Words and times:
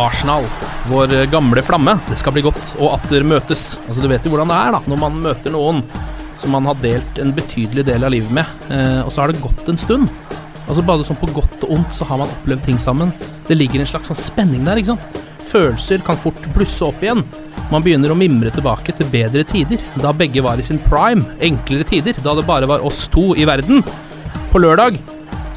Arsenal, 0.00 0.46
vår 0.90 1.14
gamle 1.32 1.62
flamme. 1.62 1.96
Det 2.08 2.16
skal 2.20 2.34
bli 2.36 2.44
godt 2.46 2.74
å 2.80 2.92
atter 2.94 3.26
møtes. 3.26 3.74
Altså, 3.86 4.00
du 4.02 4.08
vet 4.10 4.24
jo 4.24 4.32
hvordan 4.34 4.50
det 4.50 4.58
er 4.60 4.74
da, 4.76 4.80
når 4.90 5.00
man 5.04 5.20
møter 5.26 5.54
noen 5.54 5.82
som 6.40 6.54
man 6.56 6.68
har 6.70 6.78
delt 6.80 7.20
en 7.20 7.34
betydelig 7.36 7.84
del 7.88 8.06
av 8.06 8.14
livet 8.14 8.32
med, 8.32 8.60
eh, 8.72 9.00
og 9.04 9.12
så 9.12 9.22
har 9.22 9.32
det 9.32 9.42
gått 9.42 9.68
en 9.68 9.80
stund. 9.80 10.08
Altså 10.70 10.84
Bare 10.86 11.04
sånn 11.04 11.18
på 11.18 11.28
godt 11.34 11.64
og 11.66 11.76
ondt 11.76 11.94
så 11.96 12.06
har 12.08 12.20
man 12.22 12.30
opplevd 12.30 12.64
ting 12.64 12.80
sammen. 12.80 13.12
Det 13.48 13.58
ligger 13.58 13.82
en 13.82 13.90
slags 13.90 14.10
sånn 14.10 14.20
spenning 14.20 14.64
der. 14.64 14.80
ikke 14.80 14.94
sant? 14.94 15.22
Følelser 15.50 16.02
kan 16.06 16.18
fort 16.20 16.40
blusse 16.54 16.84
opp 16.86 17.02
igjen. 17.02 17.24
Man 17.70 17.84
begynner 17.84 18.14
å 18.14 18.18
mimre 18.18 18.50
tilbake 18.54 18.94
til 18.96 19.10
bedre 19.12 19.44
tider, 19.46 19.82
da 20.02 20.14
begge 20.16 20.42
var 20.42 20.58
i 20.58 20.66
sin 20.66 20.80
prime. 20.86 21.26
Enklere 21.42 21.86
tider, 21.86 22.18
da 22.22 22.34
det 22.38 22.46
bare 22.46 22.70
var 22.70 22.86
oss 22.86 23.08
to 23.12 23.32
i 23.38 23.46
verden. 23.46 23.82
På 24.50 24.62
lørdag 24.62 24.98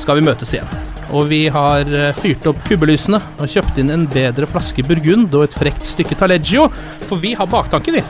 skal 0.02 0.19
vi 0.19 0.27
møtes 0.27 0.53
igjen. 0.53 0.83
Og 1.14 1.28
vi 1.30 1.45
har 1.53 1.86
eh, 1.94 2.14
fyrt 2.17 2.47
opp 2.50 2.61
kubbelysene 2.66 3.19
og 3.38 3.50
kjøpt 3.50 3.78
inn 3.81 3.94
en 3.94 4.08
bedre 4.09 4.47
flaske 4.50 4.86
burgund 4.88 5.33
og 5.38 5.45
et 5.45 5.58
frekt 5.58 5.86
stykke 5.86 6.17
taleggio, 6.17 6.66
for 7.05 7.22
vi 7.22 7.36
har 7.38 7.50
baktanke, 7.50 7.94
vi. 7.94 8.02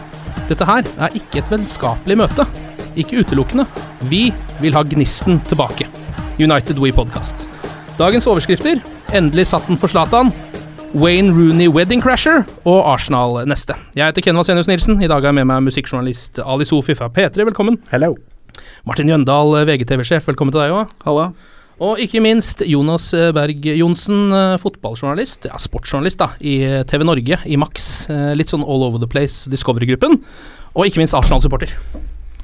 Dette 0.47 0.67
her 0.67 0.87
er 1.03 1.17
ikke 1.19 1.41
et 1.41 1.51
vennskapelig 1.51 2.17
møte. 2.19 2.47
Ikke 2.99 3.19
utelukkende. 3.23 3.65
Vi 4.11 4.27
vil 4.61 4.75
ha 4.77 4.83
gnisten 4.87 5.41
tilbake. 5.49 5.87
United 6.39 6.79
We 6.79 6.93
Podcast. 6.95 7.47
Dagens 7.99 8.27
overskrifter. 8.29 8.79
Endelig 9.13 9.49
satt 9.51 9.67
den 9.69 9.79
for 9.79 9.91
Zlatan. 9.91 10.31
Wayne 10.93 11.33
Rooney 11.33 11.67
Wedding 11.73 12.03
Crasher 12.03 12.43
og 12.69 12.83
Arsenal 12.85 13.41
neste. 13.49 13.75
Jeg 13.97 14.11
heter 14.11 14.25
Ken 14.25 14.37
Vasenius 14.37 14.69
Nilsen. 14.69 15.01
I 15.01 15.09
dag 15.09 15.23
er 15.25 15.31
jeg 15.31 15.39
med 15.41 15.49
meg 15.49 15.65
musikkjournalist 15.65 16.39
Ali 16.45 16.67
Sofi 16.69 16.95
fra 16.97 17.09
P3. 17.09 17.47
Velkommen. 17.49 17.79
Hello. 17.91 18.13
Martin 18.85 19.09
Jøndal, 19.09 19.57
VGTV-sjef. 19.67 20.29
Velkommen 20.29 20.53
til 20.53 20.61
deg 20.63 20.77
òg. 20.77 20.93
Halla. 21.07 21.31
Og 21.81 21.97
ikke 21.99 22.21
minst 22.21 22.61
Jonas 22.69 23.09
Berg 23.33 23.65
Johnsen, 23.65 24.31
eh, 24.31 24.57
fotballjournalist, 24.61 25.47
ja, 25.49 25.57
sportsjournalist 25.57 26.19
da, 26.21 26.27
i 26.39 26.59
eh, 26.61 26.83
TV 26.85 27.03
Norge, 27.03 27.39
i 27.49 27.57
Max. 27.57 28.09
eh, 28.09 28.33
Litt 28.37 28.53
sånn 28.53 28.61
all 28.63 28.85
over 28.85 29.01
the 29.01 29.09
place, 29.09 29.49
Discovery-gruppen. 29.49 30.19
Og 30.75 30.85
ikke 30.85 31.01
minst 31.01 31.17
Arsenal-supporter. 31.17 31.73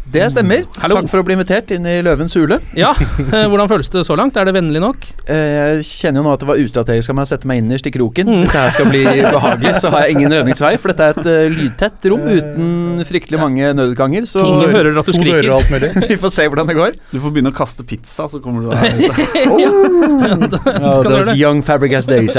Det 0.09 0.23
stemmer. 0.33 0.63
Hallo. 0.81 0.95
Takk 0.97 1.09
for 1.11 1.21
å 1.21 1.25
bli 1.27 1.35
invitert 1.35 1.69
inn 1.75 1.83
i 1.85 1.99
Løvens 2.01 2.33
hule. 2.33 2.57
Ja, 2.77 2.95
eh, 2.97 3.43
hvordan 3.45 3.67
føles 3.69 3.91
det 3.93 4.01
så 4.07 4.15
langt? 4.17 4.37
Er 4.41 4.47
det 4.49 4.55
vennlig 4.55 4.79
nok? 4.81 5.03
Eh, 5.29 5.77
Jeg 5.77 5.83
kjenner 5.85 6.23
jo 6.23 6.25
nå 6.25 6.31
at 6.33 6.41
det 6.41 6.47
var 6.49 6.57
ustrategisk 6.63 7.11
av 7.13 7.17
meg 7.19 7.27
å 7.27 7.29
sette 7.29 7.45
meg 7.49 7.59
innerst 7.61 7.85
i 7.85 7.91
kroken. 7.93 8.25
Mm. 8.31 8.39
Hvis 8.41 8.53
det 8.55 8.63
her 8.63 8.73
skal 8.73 8.89
bli 8.89 9.03
behagelig, 9.05 9.73
så 9.83 9.91
har 9.93 10.07
jeg 10.07 10.15
ingen 10.17 10.33
redningsvei. 10.33 10.71
for 10.81 10.89
dette 10.93 11.05
er 11.05 11.13
et 11.13 11.29
eh, 11.29 11.53
lydtett 11.59 12.07
rom 12.09 12.25
uten 12.25 13.03
fryktelig 13.05 13.41
mange 13.43 13.69
nødutganger. 13.77 14.25
Så 14.31 14.41
Ingen 14.49 14.73
hører 14.73 14.97
at 15.03 15.05
du 15.05 15.13
skriker. 15.13 16.07
vi 16.09 16.17
får 16.25 16.33
se 16.39 16.47
hvordan 16.49 16.71
det 16.73 16.77
går. 16.79 16.97
Du 17.13 17.19
får 17.21 17.35
begynne 17.37 17.53
å 17.53 17.57
kaste 17.59 17.85
pizza, 17.85 18.25
så 18.33 18.41
kommer 18.41 18.65
du 18.65 18.69
deg 18.73 19.05
Ja, 19.05 19.69
gjøre 20.25 21.05
those 21.05 21.29
det. 21.29 21.37
young 21.37 21.61
Fabregas 21.61 22.09
days. 22.09 22.33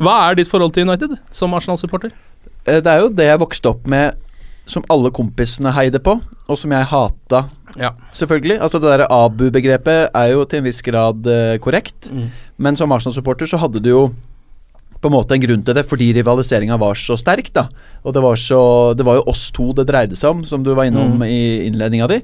Hva 0.00 0.16
er 0.30 0.40
ditt 0.40 0.48
forhold 0.48 0.72
til 0.72 0.88
United 0.88 1.18
som 1.36 1.52
Arsenal-supporter? 1.52 2.16
Eh, 2.64 2.80
Det 2.80 2.86
er 2.96 3.04
jo 3.04 3.12
det 3.12 3.28
jeg 3.28 3.44
vokste 3.44 3.74
opp 3.76 3.84
med 3.86 4.16
som 4.70 4.84
alle 4.90 5.10
kompisene 5.14 5.72
heide 5.76 5.98
på, 6.02 6.14
og 6.48 6.58
som 6.58 6.72
jeg 6.72 6.86
hata, 6.90 7.44
Ja. 7.78 7.90
selvfølgelig. 8.12 8.60
Altså 8.60 8.80
Det 8.80 8.90
der 8.98 9.06
Abu-begrepet 9.10 10.10
er 10.14 10.32
jo 10.32 10.44
til 10.44 10.58
en 10.58 10.64
viss 10.64 10.82
grad 10.82 11.26
eh, 11.26 11.58
korrekt, 11.58 12.10
Mm. 12.12 12.30
men 12.58 12.76
som 12.76 12.90
Arsenal-supporter 12.92 13.46
så 13.46 13.58
hadde 13.58 13.80
du 13.82 13.90
jo 13.90 14.02
på 15.00 15.08
en 15.08 15.12
måte 15.14 15.32
en 15.32 15.40
grunn 15.40 15.62
til 15.64 15.74
det, 15.74 15.86
fordi 15.88 16.12
rivaliseringa 16.12 16.76
var 16.78 16.94
så 16.94 17.16
sterk, 17.16 17.52
da. 17.54 17.68
Og 18.04 18.12
det 18.12 18.22
var, 18.22 18.34
så, 18.36 18.94
det 18.94 19.04
var 19.06 19.14
jo 19.16 19.24
oss 19.32 19.50
to 19.50 19.72
det 19.72 19.86
dreide 19.88 20.16
seg 20.16 20.30
om, 20.30 20.44
som 20.44 20.62
du 20.62 20.74
var 20.74 20.84
innom 20.84 21.18
Mm. 21.18 21.22
i 21.24 21.66
innledninga 21.70 22.06
di. 22.08 22.22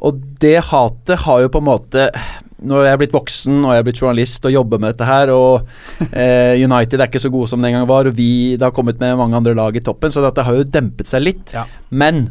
Og 0.00 0.20
det 0.40 0.64
hatet 0.64 1.18
har 1.18 1.40
jo 1.42 1.48
på 1.48 1.58
en 1.58 1.64
måte 1.68 2.10
Når 2.58 2.84
jeg 2.88 2.92
er 2.96 3.00
blitt 3.04 3.14
voksen 3.14 3.60
og 3.60 3.70
jeg 3.70 3.82
er 3.82 3.86
blitt 3.86 4.00
journalist 4.02 4.48
og 4.48 4.54
jobber 4.54 4.80
med 4.82 4.94
dette 4.94 5.06
her, 5.06 5.30
og 5.30 5.68
eh, 6.10 6.58
United 6.58 6.98
er 6.98 7.06
ikke 7.06 7.22
så 7.22 7.30
gode 7.30 7.50
som 7.52 7.62
den 7.62 7.76
gang 7.76 7.86
var, 7.86 8.10
og 8.10 8.18
vi 8.18 8.56
det 8.56 8.66
har 8.66 8.74
kommet 8.74 8.98
med 8.98 9.14
mange 9.20 9.38
andre 9.38 9.54
lag 9.54 9.78
i 9.78 9.84
toppen, 9.84 10.10
så 10.10 10.24
dette 10.24 10.42
har 10.42 10.58
jo 10.58 10.66
dempet 10.66 11.06
seg 11.10 11.22
litt. 11.22 11.54
Ja. 11.54 11.68
Men 11.94 12.26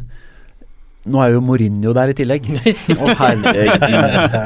nå 1.08 1.20
er 1.22 1.32
jo 1.32 1.40
Mourinho 1.44 1.94
der 1.96 2.12
i 2.12 2.16
tillegg. 2.16 2.44
Å. 3.00 3.08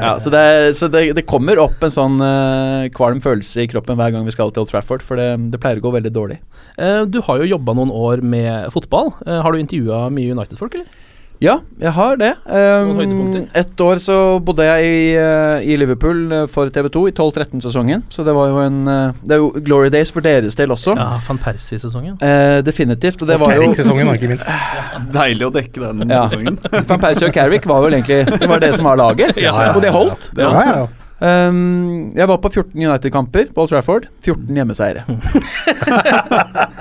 Ja, 0.05 0.13
så 0.21 0.31
det, 0.33 0.43
så 0.79 0.87
det, 0.91 1.05
det 1.17 1.25
kommer 1.27 1.59
opp 1.59 1.83
en 1.83 1.93
sånn 1.93 2.15
uh, 2.23 2.87
kvalm 2.95 3.19
følelse 3.23 3.65
i 3.65 3.69
kroppen 3.71 3.99
hver 3.99 4.13
gang 4.15 4.23
vi 4.27 4.35
skal 4.35 4.53
til 4.53 4.63
Old 4.63 4.71
Trafford, 4.71 5.03
for 5.03 5.19
det, 5.19 5.27
det 5.51 5.59
pleier 5.63 5.81
å 5.81 5.87
gå 5.87 5.95
veldig 5.97 6.13
dårlig. 6.15 6.39
Uh, 6.77 7.03
Du 7.09 7.19
har 7.27 7.41
jo 7.41 7.51
jobba 7.55 7.75
noen 7.77 7.91
år 7.91 8.23
med 8.23 8.71
fotball. 8.75 9.11
Uh, 9.27 9.41
Har 9.43 9.51
du 9.51 9.59
intervjua 9.59 10.05
mye 10.13 10.35
United-folk, 10.37 10.79
eller? 10.79 11.02
Ja, 11.41 11.57
jeg 11.81 11.91
har 11.91 12.15
det. 12.15 12.29
Um, 12.45 12.93
høydepunkter? 12.95 13.47
et 13.59 13.81
år 13.83 13.99
så 13.99 14.39
bodde 14.39 14.63
jeg 14.63 14.85
i, 14.85 15.15
eh, 15.19 15.65
i 15.73 15.75
Liverpool 15.75 16.21
eh, 16.31 16.43
for 16.47 16.69
TV 16.71 16.87
2 16.93 17.01
i 17.09 17.11
12-13-sesongen, 17.11 18.05
så 18.13 18.23
det 18.23 18.35
var 18.37 18.47
jo 18.53 18.61
en 18.63 18.77
eh, 18.87 19.11
Det 19.23 19.35
er 19.35 19.41
jo 19.41 19.49
glory 19.65 19.89
days 19.91 20.11
for 20.15 20.21
deres 20.23 20.55
del 20.55 20.71
også. 20.71 20.95
Ja, 20.95 21.19
Van 21.27 21.37
Persie-sesongen. 21.43 22.15
Uh, 22.21 22.61
definitivt. 22.63 23.21
Og 23.21 23.27
det 23.27 23.39
var 23.41 23.55
jo 23.57 23.73
Sesongen, 23.75 24.13
ikke 24.15 24.31
minst. 24.31 24.47
Deilig 25.19 25.49
å 25.49 25.51
dekke 25.51 25.83
den 25.83 26.09
Ja. 26.09 26.23
sesongen. 26.27 26.59
Van 26.87 26.99
Persie 27.03 27.27
og 27.27 27.33
Carrick 27.35 27.67
var 27.67 27.81
vel 27.83 27.97
egentlig 27.99 28.39
Det 28.39 28.49
var 28.49 28.59
det 28.63 28.75
som 28.77 28.85
var 28.87 28.95
laget, 29.03 29.35
Ja, 29.37 29.51
ja. 29.67 29.71
og 29.75 29.81
det 29.83 29.91
holdt. 29.91 30.31
Ja, 30.37 30.51
ja. 30.63 30.87
Um, 31.23 32.11
jeg 32.17 32.27
var 32.27 32.39
på 32.43 32.49
14 32.51 32.75
United-kamper 32.75 33.53
på 33.55 33.63
Old 33.63 33.71
Trafford. 33.71 34.09
14 34.25 34.57
hjemmeseiere. 34.59 35.05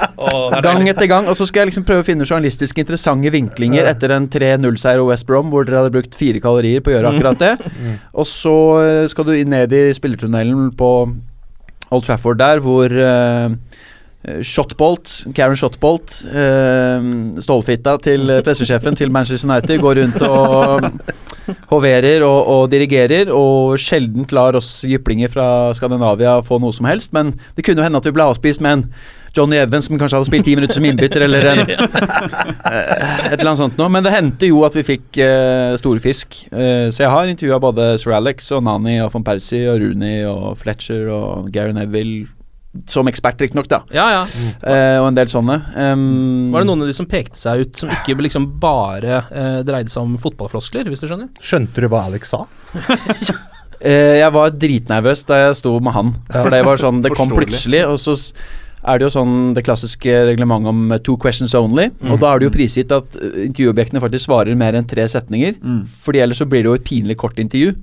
Gang 0.63 0.87
etter 0.91 1.07
gang. 1.11 1.27
Og 1.31 1.37
så 1.39 1.47
skulle 1.47 1.65
jeg 1.65 1.71
liksom 1.73 1.87
prøve 1.87 2.03
å 2.03 2.07
finne 2.07 2.27
journalistisk 2.27 2.79
interessante 2.83 3.31
vinklinger 3.35 3.87
etter 3.91 4.15
en 4.15 4.29
3-0-seier 4.31 5.03
over 5.03 5.13
West 5.13 5.27
Brom, 5.29 5.51
hvor 5.53 5.67
dere 5.67 5.83
hadde 5.83 5.95
brukt 5.95 6.17
fire 6.19 6.43
kalorier 6.43 6.83
på 6.83 6.93
å 6.93 6.97
gjøre 6.97 7.13
akkurat 7.13 7.43
det. 7.43 7.53
Og 8.15 8.27
så 8.31 8.57
eh, 8.83 9.07
skal 9.11 9.29
du 9.29 9.35
ned 9.51 9.75
i 9.75 9.85
spillertunnelen 9.97 10.71
på 10.79 10.91
Old 11.93 12.07
Trafford 12.07 12.41
der, 12.43 12.63
hvor 12.65 12.89
eh, 12.91 13.49
Shotbolt, 14.23 15.11
Karen 15.35 15.59
Shotbolt, 15.59 16.21
eh, 16.31 17.07
stålfitta 17.43 17.97
til 18.05 18.31
eh, 18.31 18.43
pressesjefen 18.47 18.99
til 18.99 19.11
Manchester 19.11 19.51
United, 19.51 19.81
går 19.83 19.99
rundt 19.99 20.23
og 20.27 20.87
hoverer 21.73 22.23
og, 22.23 22.39
og 22.55 22.69
dirigerer, 22.71 23.33
og 23.35 23.75
sjeldent 23.83 24.31
lar 24.37 24.59
oss 24.59 24.85
jyplinger 24.87 25.33
fra 25.33 25.47
Skandinavia 25.75 26.39
få 26.47 26.61
noe 26.63 26.75
som 26.77 26.87
helst. 26.87 27.11
Men 27.17 27.35
det 27.57 27.67
kunne 27.67 27.83
jo 27.83 27.89
hende 27.89 27.99
at 27.99 28.07
vi 28.07 28.15
ble 28.15 28.29
avspist 28.31 28.63
med 28.63 28.79
en 28.79 28.87
Johnny 29.33 29.57
Evans 29.57 29.87
som 29.89 29.97
kanskje 29.97 30.19
hadde 30.19 30.29
spilt 30.29 30.45
ti 30.45 30.55
minutter 30.57 30.77
som 30.77 30.85
innbytter, 30.85 31.25
eller 31.25 31.47
en, 31.55 31.63
eh, 31.73 31.73
et 31.73 33.39
eller 33.39 33.49
annet 33.49 33.63
sånt 33.63 33.81
noe. 33.81 33.89
Men 33.93 34.05
det 34.05 34.13
hendte 34.13 34.51
jo 34.51 34.61
at 34.67 34.77
vi 34.77 34.85
fikk 34.87 35.19
uh, 35.25 35.73
store 35.81 36.03
fisk. 36.05 36.45
Eh, 36.53 36.93
så 36.93 37.07
jeg 37.07 37.13
har 37.15 37.33
intervjua 37.33 37.61
både 37.63 37.89
Sir 38.03 38.15
Alex 38.19 38.53
og 38.53 38.63
Nani 38.69 38.99
og 39.03 39.13
von 39.15 39.25
Persie 39.27 39.71
og 39.73 39.81
Rooney 39.83 40.23
og 40.29 40.61
Fletcher 40.61 41.09
og 41.13 41.51
Gary 41.55 41.75
Neville. 41.77 42.29
Som 42.89 43.09
ekspert, 43.11 43.41
riktignok, 43.41 43.69
da. 43.69 43.83
Ja, 43.93 44.07
ja. 44.15 44.23
Eh, 44.65 44.97
og 45.03 45.11
en 45.11 45.19
del 45.19 45.29
sånne. 45.29 45.59
Um, 45.77 46.53
Var 46.55 46.65
det 46.65 46.69
noen 46.71 46.85
av 46.87 46.89
de 46.89 46.97
som 46.97 47.09
pekte 47.09 47.37
seg 47.41 47.67
ut, 47.67 47.77
som 47.83 47.93
ikke 47.93 48.17
liksom 48.25 48.49
bare 48.63 49.23
eh, 49.29 49.59
dreide 49.67 49.93
seg 49.93 50.07
om 50.07 50.17
fotballfloskler, 50.21 50.89
hvis 50.89 51.05
du 51.05 51.09
skjønner? 51.11 51.29
Skjønte 51.45 51.85
du 51.85 51.89
hva 51.93 52.07
Alex 52.11 52.35
sa? 52.35 52.47
Eh, 53.83 54.21
jeg 54.21 54.31
var 54.31 54.53
dritnervøs 54.55 55.25
da 55.27 55.41
jeg 55.41 55.57
sto 55.59 55.73
med 55.83 55.91
han. 55.97 56.13
For 56.31 56.55
det 56.55 56.61
var 56.63 56.79
sånn 56.79 57.01
Det 57.03 57.11
kom 57.19 57.33
plutselig, 57.35 57.81
og 57.83 57.97
så 57.99 58.15
er 58.87 59.01
det 59.01 59.09
jo 59.09 59.13
sånn 59.15 59.33
det 59.57 59.65
klassiske 59.67 60.21
reglementet 60.29 60.71
om 60.71 60.93
two 61.03 61.17
questions 61.19 61.51
only. 61.59 61.89
Og 62.07 62.21
da 62.23 62.31
er 62.31 62.39
det 62.39 62.47
jo 62.47 62.53
prisgitt 62.55 62.95
at 62.95 63.19
intervjuobjektene 63.19 64.03
faktisk 64.05 64.29
svarer 64.29 64.55
mer 64.59 64.79
enn 64.79 64.87
tre 64.87 65.09
setninger. 65.11 65.59
Mm. 65.59 65.81
Fordi 66.07 66.23
ellers 66.23 66.43
så 66.43 66.47
blir 66.47 66.63
det 66.63 66.71
jo 66.71 66.77
et 66.79 66.87
pinlig 66.87 67.19
kort 67.25 67.43
intervju. 67.43 67.75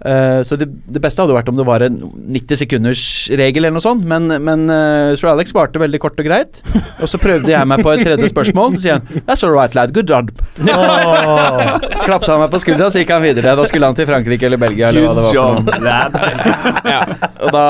Eh, 0.00 0.40
så 0.48 0.56
det, 0.56 0.64
det 0.88 1.00
beste 1.04 1.20
hadde 1.20 1.34
vært 1.36 1.50
om 1.52 1.58
det 1.58 1.64
var 1.68 1.82
en 1.84 1.98
90 2.32 2.56
sekunders 2.62 3.02
regel 3.36 3.66
eller 3.66 3.74
noe 3.76 3.84
sånt, 3.84 4.06
men, 4.08 4.30
men 4.40 4.62
uh, 4.72 5.12
Sir 5.20 5.28
Alex 5.34 5.52
svarte 5.52 5.82
veldig 5.82 6.00
kort 6.00 6.20
og 6.22 6.24
greit. 6.24 6.62
Og 7.02 7.10
så 7.10 7.20
prøvde 7.20 7.52
jeg 7.52 7.68
meg 7.68 7.82
på 7.84 7.92
et 7.92 8.04
tredje 8.08 8.30
spørsmål, 8.32 8.78
så 8.78 8.80
sier 8.86 8.98
han 9.00 9.24
That's 9.28 9.44
all 9.44 9.52
right, 9.52 9.76
lad. 9.76 9.92
Good 9.96 10.08
job. 10.08 10.32
Klappte 12.06 12.32
han 12.32 12.40
meg 12.46 12.50
på 12.54 12.62
skuldra, 12.62 12.88
så 12.92 13.02
gikk 13.02 13.12
han 13.14 13.24
videre. 13.24 13.54
Da 13.58 13.66
skulle 13.68 13.90
han 13.90 13.98
til 13.98 14.08
Frankrike 14.08 14.48
eller 14.48 14.60
Belgia 14.62 14.88
eller 14.90 15.06
hva 15.06 15.14
det 15.18 15.28
var 15.28 15.36
for 15.36 15.60
noe. 15.60 15.84
lad. 15.84 16.18
Ja, 16.90 17.02
og 17.44 17.52
da 17.54 17.64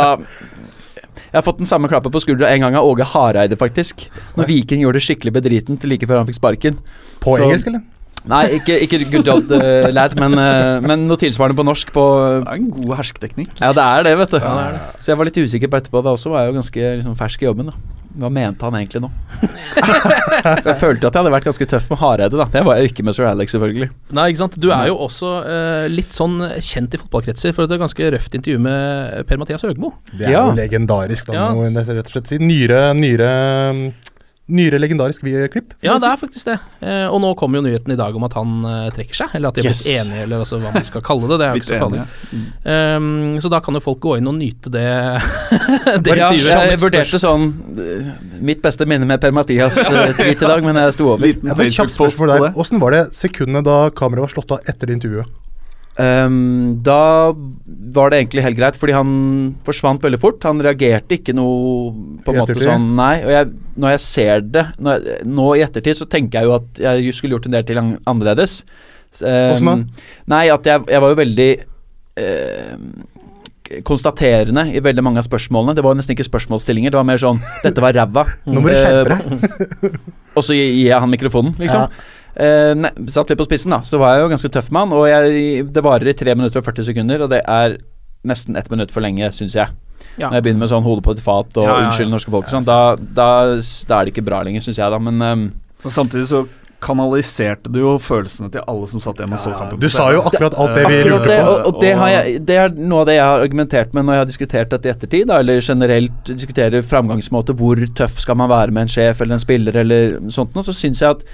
Jeg 1.31 1.37
har 1.39 1.45
fått 1.47 1.61
den 1.61 1.69
samme 1.69 1.91
klappen 1.91 2.13
på 2.15 2.23
skuldra 2.23 2.49
en 2.55 2.63
gang 2.65 2.77
av 2.79 2.87
Åge 2.87 3.07
Hareide, 3.07 3.59
faktisk. 3.59 4.07
Når 4.39 4.49
Viking 4.51 4.83
gjorde 4.85 4.99
det 4.99 5.07
skikkelig 5.07 5.35
bedritent 5.37 5.85
like 5.91 6.07
før 6.11 6.23
han 6.23 6.29
fikk 6.31 6.39
sparken. 6.41 6.79
På 7.23 7.37
Så- 7.37 7.45
engelsk, 7.49 7.71
eller? 7.71 7.83
Nei, 8.29 8.43
ikke, 8.59 8.75
ikke 8.85 8.99
good 9.11 9.25
job, 9.31 9.49
uh, 9.55 9.89
lad, 9.95 10.13
men, 10.21 10.35
uh, 10.37 10.81
men 10.85 11.07
noe 11.09 11.17
tilsvarende 11.21 11.57
på 11.57 11.65
norsk 11.65 11.93
på 11.95 12.05
Det 12.43 12.51
er 12.51 12.59
en 12.59 12.69
god 12.75 12.93
hersketeknikk. 12.99 13.55
Ja, 13.63 13.73
det 13.73 13.87
er 13.87 14.05
det, 14.11 14.13
vet 14.21 14.35
du. 14.37 14.39
Så 15.01 15.13
jeg 15.15 15.17
var 15.21 15.25
litt 15.31 15.41
usikker 15.41 15.73
på 15.73 15.81
etterpå. 15.81 16.03
Det 16.05 16.13
også 16.13 16.35
var 16.35 16.45
jeg 16.45 16.53
jo 16.53 16.59
ganske 16.61 16.91
liksom, 17.01 17.17
fersk 17.17 17.43
i 17.43 17.49
jobben, 17.49 17.71
da. 17.73 17.97
Hva 18.21 18.27
mente 18.35 18.67
han 18.67 18.75
egentlig 18.75 19.05
nå? 19.05 19.09
Jeg 20.67 20.75
følte 20.81 21.07
at 21.07 21.15
jeg 21.15 21.21
hadde 21.21 21.31
vært 21.33 21.45
ganske 21.47 21.67
tøff 21.71 21.85
med 21.93 22.01
Hareide, 22.01 22.37
da. 22.41 22.47
Det 22.51 22.63
var 22.67 22.81
jeg 22.81 22.91
ikke 22.91 23.05
med 23.07 23.15
Sir 23.15 23.29
Alex, 23.29 23.53
selvfølgelig. 23.55 23.87
Nei, 24.17 24.25
ikke 24.33 24.41
sant. 24.41 24.57
Du 24.61 24.67
er 24.75 24.89
jo 24.91 24.97
også 25.07 25.31
uh, 25.45 25.85
litt 25.93 26.11
sånn 26.17 26.41
kjent 26.65 26.97
i 26.97 27.01
fotballkretser 27.01 27.55
for 27.55 27.69
et 27.71 27.81
ganske 27.81 28.11
røft 28.17 28.35
intervju 28.35 28.59
med 28.67 29.29
Per-Mathias 29.31 29.63
Høgmo. 29.69 29.93
Det 30.11 30.27
er 30.27 30.35
Ja. 30.35 30.45
jo 30.49 30.57
legendarisk, 30.59 31.31
da, 31.31 31.37
Ja. 31.39 31.47
må 31.55 31.69
jeg 31.69 31.77
rett 31.87 32.11
og 32.11 32.15
slett 32.17 32.33
si. 32.33 32.41
Nyere, 32.43 32.83
nyere 32.99 33.31
Nyere 34.51 34.81
legendarisk 34.83 35.23
klipp. 35.53 35.75
Ja, 35.85 35.95
det 36.03 36.09
er 36.11 36.19
faktisk 36.21 36.49
det. 36.49 36.57
Eh, 36.83 37.07
og 37.07 37.21
nå 37.23 37.31
kommer 37.39 37.61
jo 37.61 37.65
nyheten 37.69 37.93
i 37.95 37.99
dag 37.99 38.17
om 38.17 38.25
at 38.27 38.35
han 38.35 38.57
eh, 38.67 38.89
trekker 38.97 39.15
seg, 39.23 39.35
eller 39.39 39.53
at 39.53 39.57
de 39.59 39.63
er 39.63 39.69
blitt 39.71 39.87
Yes. 39.87 40.03
enige, 40.03 40.23
eller 40.27 40.43
altså 40.45 40.59
hva 40.61 40.73
man 40.75 40.87
skal 40.89 41.05
kalle 41.07 41.29
det. 41.31 41.39
Det 41.41 41.47
er 41.47 41.55
jo 41.55 41.63
ikke 41.63 41.71
så 41.71 41.81
farlig. 41.85 42.05
Mm. 42.31 42.47
Um, 43.01 43.41
så 43.41 43.51
da 43.53 43.61
kan 43.65 43.79
jo 43.79 43.83
folk 43.85 44.01
gå 44.03 44.17
inn 44.19 44.29
og 44.31 44.37
nyte 44.39 44.73
det, 44.75 44.87
det 46.07 46.17
Ja, 46.19 46.31
jeg 46.35 46.81
vurderte 46.83 47.21
sånn 47.23 47.47
eh, 47.79 48.11
Mitt 48.41 48.63
beste 48.65 48.87
minne 48.91 49.07
med 49.09 49.21
Per-Mathias 49.23 49.79
uh, 49.87 50.11
tweet 50.19 50.41
i 50.43 50.49
dag, 50.51 50.65
men 50.67 50.79
jeg 50.83 50.97
sto 50.99 51.13
over. 51.13 51.25
Liten 51.27 51.51
Jeg 51.53 51.57
har 51.63 51.75
kjapt 51.81 51.97
spørsmål 51.97 52.35
der. 52.35 52.47
det. 52.49 52.53
Åssen 52.65 52.83
var 52.83 52.97
det 52.97 53.05
sekundene 53.17 53.63
da 53.67 53.79
kameraet 53.95 54.29
var 54.29 54.35
slått 54.35 54.57
av 54.59 54.71
etter 54.71 54.93
intervjuet? 54.97 55.40
Ehm, 56.01 56.79
da 56.87 57.33
var 57.95 58.11
det 58.13 58.21
egentlig 58.21 58.45
helt 58.45 58.59
greit, 58.59 58.79
fordi 58.81 58.95
han 58.97 59.11
forsvant 59.67 60.03
veldig 60.05 60.21
fort. 60.23 60.45
Han 60.49 60.63
reagerte 60.65 61.19
ikke 61.19 61.35
noe 61.37 61.91
på 62.25 62.33
en 62.33 62.41
måte 62.41 62.57
sånn 62.63 62.87
Nei. 62.97 63.15
Og 63.27 63.33
jeg, 63.35 63.51
når 63.81 63.95
jeg 63.97 64.05
ser 64.07 64.47
det 64.55 64.65
jeg, 64.79 65.19
nå 65.29 65.49
i 65.57 65.65
ettertid, 65.67 65.99
så 65.99 66.09
tenker 66.11 66.41
jeg 66.41 66.51
jo 66.51 66.57
at 66.61 66.83
jeg 66.87 67.17
skulle 67.17 67.37
gjort 67.37 67.51
en 67.51 67.59
del 67.59 67.67
til 67.69 67.83
annerledes. 67.83 68.61
Um? 69.27 69.87
Nei, 70.31 70.45
at 70.55 70.69
jeg, 70.71 70.87
jeg 70.87 71.03
var 71.03 71.13
jo 71.13 71.19
veldig 71.19 71.51
uh, 72.23 72.77
konstaterende 73.87 74.65
i 74.75 74.83
veldig 74.83 75.03
mange 75.07 75.23
av 75.23 75.27
spørsmålene. 75.27 75.75
Det 75.79 75.85
var 75.87 75.99
nesten 75.99 76.15
ikke 76.17 76.27
spørsmålsstillinger. 76.27 76.95
Det 76.95 76.99
var 77.01 77.07
mer 77.09 77.21
sånn 77.23 77.43
'Dette 77.65 77.83
var 77.83 77.95
ræva'. 77.99 78.27
Nå 78.47 78.63
må 78.63 78.71
du 78.71 78.75
Eh, 78.75 78.81
skjerpe 78.83 79.19
deg. 79.19 80.01
og 80.37 80.47
så 80.47 80.55
gir 80.55 80.89
jeg 80.89 81.01
han 81.01 81.11
mikrofonen, 81.11 81.55
liksom. 81.59 81.91
Eh, 82.37 82.73
nei, 82.79 82.91
satt 83.11 83.33
litt 83.33 83.41
på 83.41 83.49
spissen, 83.49 83.75
da. 83.75 83.83
Så 83.87 84.01
var 84.01 84.15
jeg 84.15 84.25
jo 84.25 84.33
ganske 84.35 84.53
tøff 84.55 84.71
mann. 84.75 84.95
Og 84.97 85.09
jeg, 85.11 85.65
det 85.73 85.85
varer 85.85 86.13
i 86.13 86.17
3 86.17 86.37
minutter 86.39 86.63
og 86.63 86.69
40 86.69 86.91
sekunder, 86.93 87.27
og 87.27 87.33
det 87.33 87.43
er 87.47 87.79
nesten 88.29 88.59
ett 88.61 88.71
minutt 88.71 88.93
for 88.93 89.05
lenge, 89.05 89.31
syns 89.35 89.57
jeg. 89.57 89.73
Ja. 90.19 90.29
Når 90.29 90.39
jeg 90.39 90.47
begynner 90.47 90.65
med 90.65 90.73
sånn 90.73 90.87
hodet 90.87 91.05
på 91.07 91.15
et 91.17 91.23
fat 91.25 91.59
og 91.61 91.67
Ja, 91.67 91.71
ja, 91.71 91.77
ja. 91.83 91.89
unnskyld 91.89 92.11
norske 92.13 92.33
folk 92.33 92.49
og 92.49 92.53
sånn, 92.53 92.67
da, 92.67 92.97
da, 92.97 93.29
da 93.89 93.99
er 93.99 94.09
det 94.09 94.15
ikke 94.15 94.27
bra 94.27 94.41
lenger, 94.47 94.65
syns 94.65 94.81
jeg, 94.81 94.93
da. 94.93 94.99
Men 95.01 95.21
um, 95.23 95.45
Og 95.85 95.95
samtidig 95.95 96.29
så 96.31 96.45
kanaliserte 96.81 97.69
du 97.73 97.79
jo 97.83 97.91
følelsene 98.01 98.49
til 98.53 98.63
alle 98.65 98.87
som 98.89 99.03
satt 99.05 99.19
hjemme 99.21 99.37
og 99.37 99.43
så 99.43 99.53
kampen. 99.53 99.83
Du 99.83 99.89
sa 99.93 100.07
jo 100.15 100.23
akkurat 100.25 100.57
alt 100.57 100.79
det 100.79 100.87
vi 100.89 101.03
lurte 101.05 101.29
det, 101.29 101.37
på. 101.45 101.51
og, 101.51 101.67
og 101.69 101.83
det, 101.83 101.91
har 102.01 102.13
jeg, 102.15 102.39
det 102.49 102.57
er 102.57 102.73
noe 102.81 103.03
av 103.03 103.11
det 103.11 103.17
jeg 103.19 103.27
har 103.27 103.45
argumentert 103.45 103.93
med 103.93 104.07
når 104.07 104.17
jeg 104.17 104.23
har 104.23 104.31
diskutert 104.31 104.73
dette 104.73 104.89
i 104.89 104.93
ettertid, 104.95 105.27
da, 105.29 105.43
eller 105.45 105.61
generelt 105.61 106.33
diskuterer 106.33 106.87
framgangsmåte, 106.95 107.57
hvor 107.61 107.85
tøff 108.01 108.23
skal 108.25 108.41
man 108.41 108.49
være 108.53 108.73
med 108.73 108.89
en 108.89 108.95
sjef 108.97 109.21
eller 109.21 109.37
en 109.37 109.45
spiller 109.45 109.77
eller 109.83 110.17
sånt 110.33 110.57
noe, 110.57 110.65
så 110.65 110.75
syns 110.77 111.05
jeg 111.05 111.19
at 111.19 111.27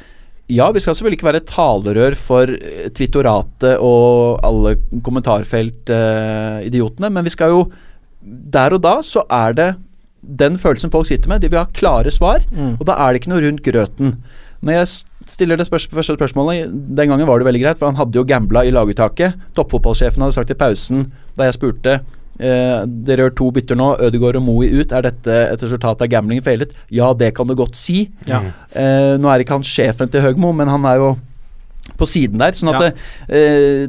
ja, 0.48 0.70
vi 0.70 0.80
skal 0.82 0.94
selvfølgelig 0.94 1.18
ikke 1.18 1.30
være 1.30 1.40
talerør 1.48 2.14
for 2.18 2.50
eh, 2.54 2.90
Twittoratet 2.94 3.78
og 3.82 4.40
alle 4.46 4.76
kommentarfelt-idiotene, 5.02 7.10
men 7.10 7.24
vi 7.26 7.30
skal 7.34 7.48
jo 7.54 7.60
Der 8.26 8.74
og 8.74 8.80
da 8.82 9.02
så 9.06 9.22
er 9.30 9.52
det 9.54 9.74
den 10.22 10.58
følelsen 10.58 10.90
folk 10.90 11.06
sitter 11.06 11.28
med. 11.30 11.40
De 11.40 11.48
vil 11.48 11.58
ha 11.60 11.66
klare 11.70 12.10
svar, 12.10 12.40
og 12.80 12.86
da 12.88 12.92
er 12.98 13.12
det 13.12 13.20
ikke 13.20 13.30
noe 13.30 13.42
rundt 13.44 13.62
grøten. 13.62 14.16
Når 14.60 14.72
jeg 14.72 14.86
stiller 15.30 15.56
det 15.56 15.66
spørs 15.68 15.86
første 15.86 16.14
spørsmålet 16.16 16.72
Den 16.96 17.08
gangen 17.08 17.26
var 17.28 17.38
det 17.38 17.46
veldig 17.46 17.62
greit, 17.62 17.78
for 17.78 17.86
han 17.86 17.96
hadde 17.96 18.18
jo 18.18 18.24
gambla 18.26 18.64
i 18.64 18.70
laguttaket. 18.74 19.32
Toppfotballsjefen 19.54 20.22
hadde 20.22 20.34
sagt 20.34 20.50
i 20.50 20.54
pausen 20.58 21.12
da 21.36 21.44
jeg 21.46 21.54
spurte 21.54 22.00
eh, 22.40 22.84
Dere 22.86 23.26
gjør 23.26 23.34
to 23.36 23.50
bytter 23.52 23.76
nå, 23.78 23.88
Ødegaard 24.08 24.36
og 24.36 24.42
Moe 24.46 24.66
ut. 24.68 24.92
Er 24.92 25.02
dette 25.02 25.36
et 25.52 25.62
resultat 25.62 26.02
av 26.02 26.08
gambling 26.08 26.42
feilet? 26.42 26.72
Ja, 26.90 27.12
det 27.14 27.34
kan 27.34 27.46
du 27.46 27.54
godt 27.54 27.76
si. 27.76 28.10
Ja. 28.26 28.42
Eh, 28.74 29.16
nå 29.18 29.28
er 29.32 29.40
ikke 29.44 29.56
han 29.58 29.62
sjefen 29.66 30.10
til 30.10 30.20
Høgmo, 30.22 30.52
men 30.54 30.68
han 30.68 30.84
er 30.84 30.96
jo 30.96 31.16
på 31.96 32.06
siden 32.10 32.38
der. 32.38 32.52
Sånn 32.52 32.74
at 32.74 32.82
Ja. 32.82 32.92
eh, 33.28 33.86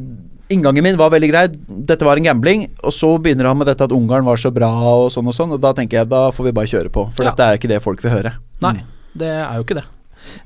Inngangen 0.50 0.82
min 0.82 0.96
var 0.96 1.10
veldig 1.12 1.28
grei. 1.30 1.48
Dette 1.68 2.06
var 2.06 2.16
en 2.16 2.24
gambling. 2.24 2.70
Og 2.82 2.94
så 2.96 3.10
begynner 3.20 3.50
han 3.50 3.58
med 3.58 3.68
dette 3.68 3.84
at 3.84 3.92
Ungarn 3.92 4.24
var 4.24 4.38
så 4.40 4.48
bra 4.56 4.70
og 4.72 5.10
sånn 5.12 5.28
og 5.28 5.34
sånn. 5.36 5.52
Og 5.52 5.60
da 5.60 5.74
tenker 5.74 5.98
jeg 6.00 6.08
da 6.08 6.30
får 6.32 6.46
vi 6.46 6.52
bare 6.56 6.66
kjøre 6.72 6.90
på. 6.90 7.04
For 7.18 7.24
Ja. 7.26 7.32
dette 7.32 7.44
er 7.44 7.58
ikke 7.58 7.68
det 7.68 7.82
folk 7.84 8.00
vil 8.02 8.12
høre. 8.12 8.32
Nei, 8.62 8.80
det 9.14 9.28
er 9.28 9.56
jo 9.58 9.64
ikke 9.66 9.76
det. 9.76 9.84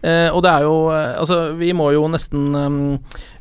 Eh, 0.01 0.29
og 0.31 0.41
det 0.45 0.51
er 0.51 0.65
jo 0.65 0.75
eh, 0.93 1.17
Altså, 1.21 1.37
vi 1.59 1.71
må 1.77 1.91
jo 1.93 2.07
nesten 2.11 2.55
um, 2.55 2.77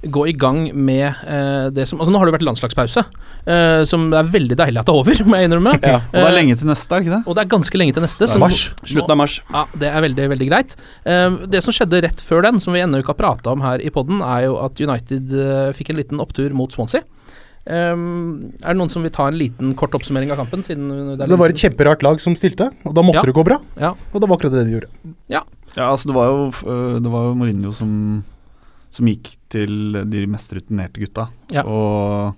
gå 0.02 0.26
i 0.30 0.34
gang 0.36 0.62
med 0.76 1.06
eh, 1.08 1.68
det 1.74 1.86
som 1.88 2.00
Altså, 2.00 2.12
nå 2.12 2.20
har 2.20 2.28
det 2.28 2.34
vært 2.38 2.46
landslagspause, 2.48 3.04
eh, 3.44 3.82
som 3.88 4.08
det 4.12 4.20
er 4.20 4.32
veldig 4.32 4.58
deilig 4.60 4.82
at 4.82 4.88
det 4.88 4.94
er 4.94 5.00
over, 5.02 5.22
må 5.28 5.40
jeg 5.40 5.50
innrømme. 5.50 5.76
Ja. 5.82 6.00
Og 6.08 6.18
det 6.18 6.26
er 6.26 6.36
lenge 6.36 6.58
til 6.60 6.70
neste, 6.70 6.96
er 6.96 7.04
ikke 7.04 7.14
det? 7.16 7.22
Og 7.26 7.36
det 7.36 7.44
er 7.44 7.52
ganske 7.56 7.82
lenge 7.82 7.96
til 7.96 8.06
neste. 8.06 8.24
Det 8.26 8.36
er 8.36 8.44
mars. 8.44 8.62
Slutten 8.82 9.16
av 9.16 9.20
mars. 9.20 9.38
Ja, 9.50 9.64
det 9.84 9.92
er 9.92 10.06
veldig, 10.06 10.28
veldig 10.34 10.50
greit. 10.50 10.76
Eh, 11.04 11.38
det 11.52 11.62
som 11.66 11.76
skjedde 11.76 12.02
rett 12.06 12.24
før 12.24 12.44
den, 12.48 12.60
som 12.64 12.76
vi 12.76 12.84
ennå 12.84 13.02
ikke 13.02 13.14
har 13.14 13.22
prata 13.22 13.54
om 13.54 13.64
her 13.64 13.82
i 13.84 13.92
poden, 13.94 14.24
er 14.24 14.48
jo 14.48 14.58
at 14.64 14.80
United 14.80 15.34
eh, 15.36 15.70
fikk 15.76 15.92
en 15.94 16.00
liten 16.00 16.22
opptur 16.24 16.54
mot 16.56 16.72
Swansea. 16.72 17.04
Um, 17.70 18.54
er 18.64 18.72
det 18.72 18.78
noen 18.80 18.90
som 18.90 19.04
vil 19.04 19.12
ta 19.12 19.26
en 19.28 19.36
liten 19.36 19.74
kort 19.78 19.92
oppsummering 19.94 20.30
av 20.32 20.38
kampen? 20.40 20.62
Siden 20.64 20.88
det, 21.12 21.18
er 21.20 21.28
Det 21.28 21.38
var 21.38 21.52
et 21.52 21.60
kjemperart 21.60 22.02
lag 22.02 22.22
som 22.24 22.34
stilte, 22.38 22.70
og 22.88 22.94
da 22.96 23.04
måtte 23.04 23.20
Ja. 23.20 23.28
det 23.28 23.36
gå 23.36 23.44
bra. 23.46 23.60
Ja. 23.76 23.92
Og 24.14 24.20
det 24.22 24.30
var 24.30 24.38
akkurat 24.38 24.54
det 24.56 24.64
de 24.64 24.78
gjorde. 24.78 24.88
Ja, 25.28 25.42
altså 25.76 26.10
det 26.10 26.16
var 26.16 26.26
jo 26.30 26.50
Det 26.98 27.10
var 27.12 27.28
jo 27.28 27.34
Mourinho 27.38 27.72
som 27.74 27.90
Som 28.90 29.10
gikk 29.10 29.32
til 29.50 29.98
de 30.10 30.24
mest 30.30 30.52
rutinerte 30.54 30.98
gutta. 30.98 31.28
Ja. 31.54 31.62
Og 31.66 32.34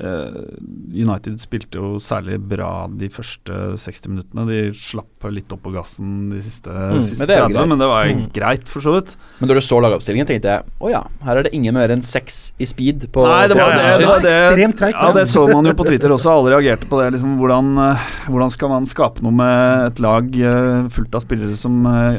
United 0.00 1.36
spilte 1.40 1.80
jo 1.80 1.98
særlig 2.00 2.38
bra 2.40 2.88
de 2.88 3.08
første 3.12 3.76
60 3.76 4.08
minuttene. 4.08 4.44
De 4.48 4.60
slapp 4.76 5.11
litt 5.30 5.52
opp 5.52 5.62
på 5.62 5.70
gassen 5.72 6.30
de 6.32 6.40
siste, 6.42 6.66
Mm, 6.72 7.02
siste 7.04 7.20
men 7.22 7.28
det 7.28 7.36
er 7.36 7.42
30, 7.46 7.52
greit. 7.54 7.68
men 7.68 7.78
det 7.78 7.86
var 7.88 8.06
jo 8.06 8.14
Mm. 8.16 8.32
greit, 8.32 8.68
for 8.68 8.80
så 8.80 8.92
vidt. 8.96 9.16
Men 9.40 9.48
da 9.48 9.54
du 9.54 9.60
så 9.60 9.78
lagoppstillingen, 9.80 10.26
tenkte 10.26 10.48
jeg 10.50 10.62
å 10.80 10.90
ja, 10.90 11.02
her 11.24 11.36
er 11.36 11.42
det 11.44 11.52
ingen 11.54 11.74
mer 11.74 11.88
enn 11.90 12.02
seks 12.02 12.52
i 12.58 12.64
speed 12.64 13.06
på 13.12 13.22
Nei, 13.28 13.46
det 13.48 13.56
var 13.56 13.70
det, 13.70 13.98
det, 13.98 14.06
var 14.06 14.20
det 14.20 14.32
Ekstremt 14.32 14.76
treigt, 14.78 14.98
Ja, 15.00 15.12
det. 15.12 15.26
så 15.28 15.46
man 15.52 15.64
jo 15.64 15.72
på 15.74 15.84
Twitter 15.90 16.08
også. 16.10 16.30
Alle 16.32 16.56
reagerte 16.56 16.88
på 16.88 16.98
det. 17.00 17.12
Liksom, 17.14 17.38
hvordan, 17.38 17.78
eh, 17.92 17.98
hvordan 18.28 18.50
skal 18.50 18.68
man 18.68 18.84
skape 18.86 19.22
noe 19.22 19.30
med 19.32 19.86
et 19.92 20.00
lag 20.00 20.24
eh, 20.40 20.88
fullt 20.88 21.14
av 21.14 21.20
spillere 21.20 21.56
som 21.56 21.86
eh, 21.86 22.18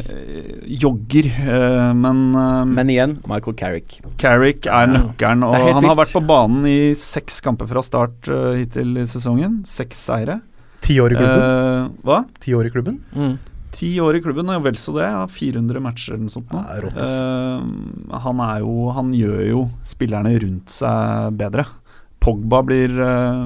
jogger? 0.80 1.94
men 1.96 2.32
Men 2.74 2.88
igjen, 2.90 3.20
Michael 3.28 3.56
Carrick. 3.56 4.00
Carrick 4.18 4.66
er 4.68 4.88
nøkkelen, 4.88 5.44
og 5.44 5.56
er 5.56 5.74
han 5.74 5.84
har 5.84 5.96
vært 5.96 6.14
på 6.14 6.26
banen 6.26 6.66
i 6.70 6.94
seks 6.94 7.42
kamper 7.42 7.68
fra 7.68 7.82
start 7.84 8.28
hittil 8.58 8.98
i 8.98 9.06
sesongen. 9.10 9.66
Seks 9.66 9.98
seire. 9.98 10.42
Ti 10.84 10.98
år 11.00 11.14
i 11.16 11.18
klubben. 11.20 11.44
Eh, 11.48 11.90
hva? 12.08 12.18
Ti 12.44 12.54
år 12.58 12.68
i 12.68 12.72
klubben. 12.74 12.98
Mm. 13.16 13.36
Ti 13.74 13.90
år 14.06 14.18
i 14.20 14.22
klubben, 14.22 14.50
og 14.54 14.66
vel 14.68 14.76
så 14.78 14.94
det. 14.98 15.08
Ja, 15.10 15.24
400 15.26 15.80
matcher 15.82 16.14
eller 16.14 16.26
noe 16.28 16.34
sånt. 16.36 16.52
nå. 16.54 16.60
Ja, 16.62 16.82
rått. 16.84 17.00
Eh, 17.02 18.20
han 18.26 18.42
er 18.46 18.60
jo 18.62 18.90
Han 18.94 19.14
gjør 19.18 19.42
jo 19.50 19.64
spillerne 19.88 20.36
rundt 20.44 20.70
seg 20.70 21.34
bedre. 21.40 21.66
Pogba 22.24 22.62
blir 22.64 22.94
eh, 23.04 23.46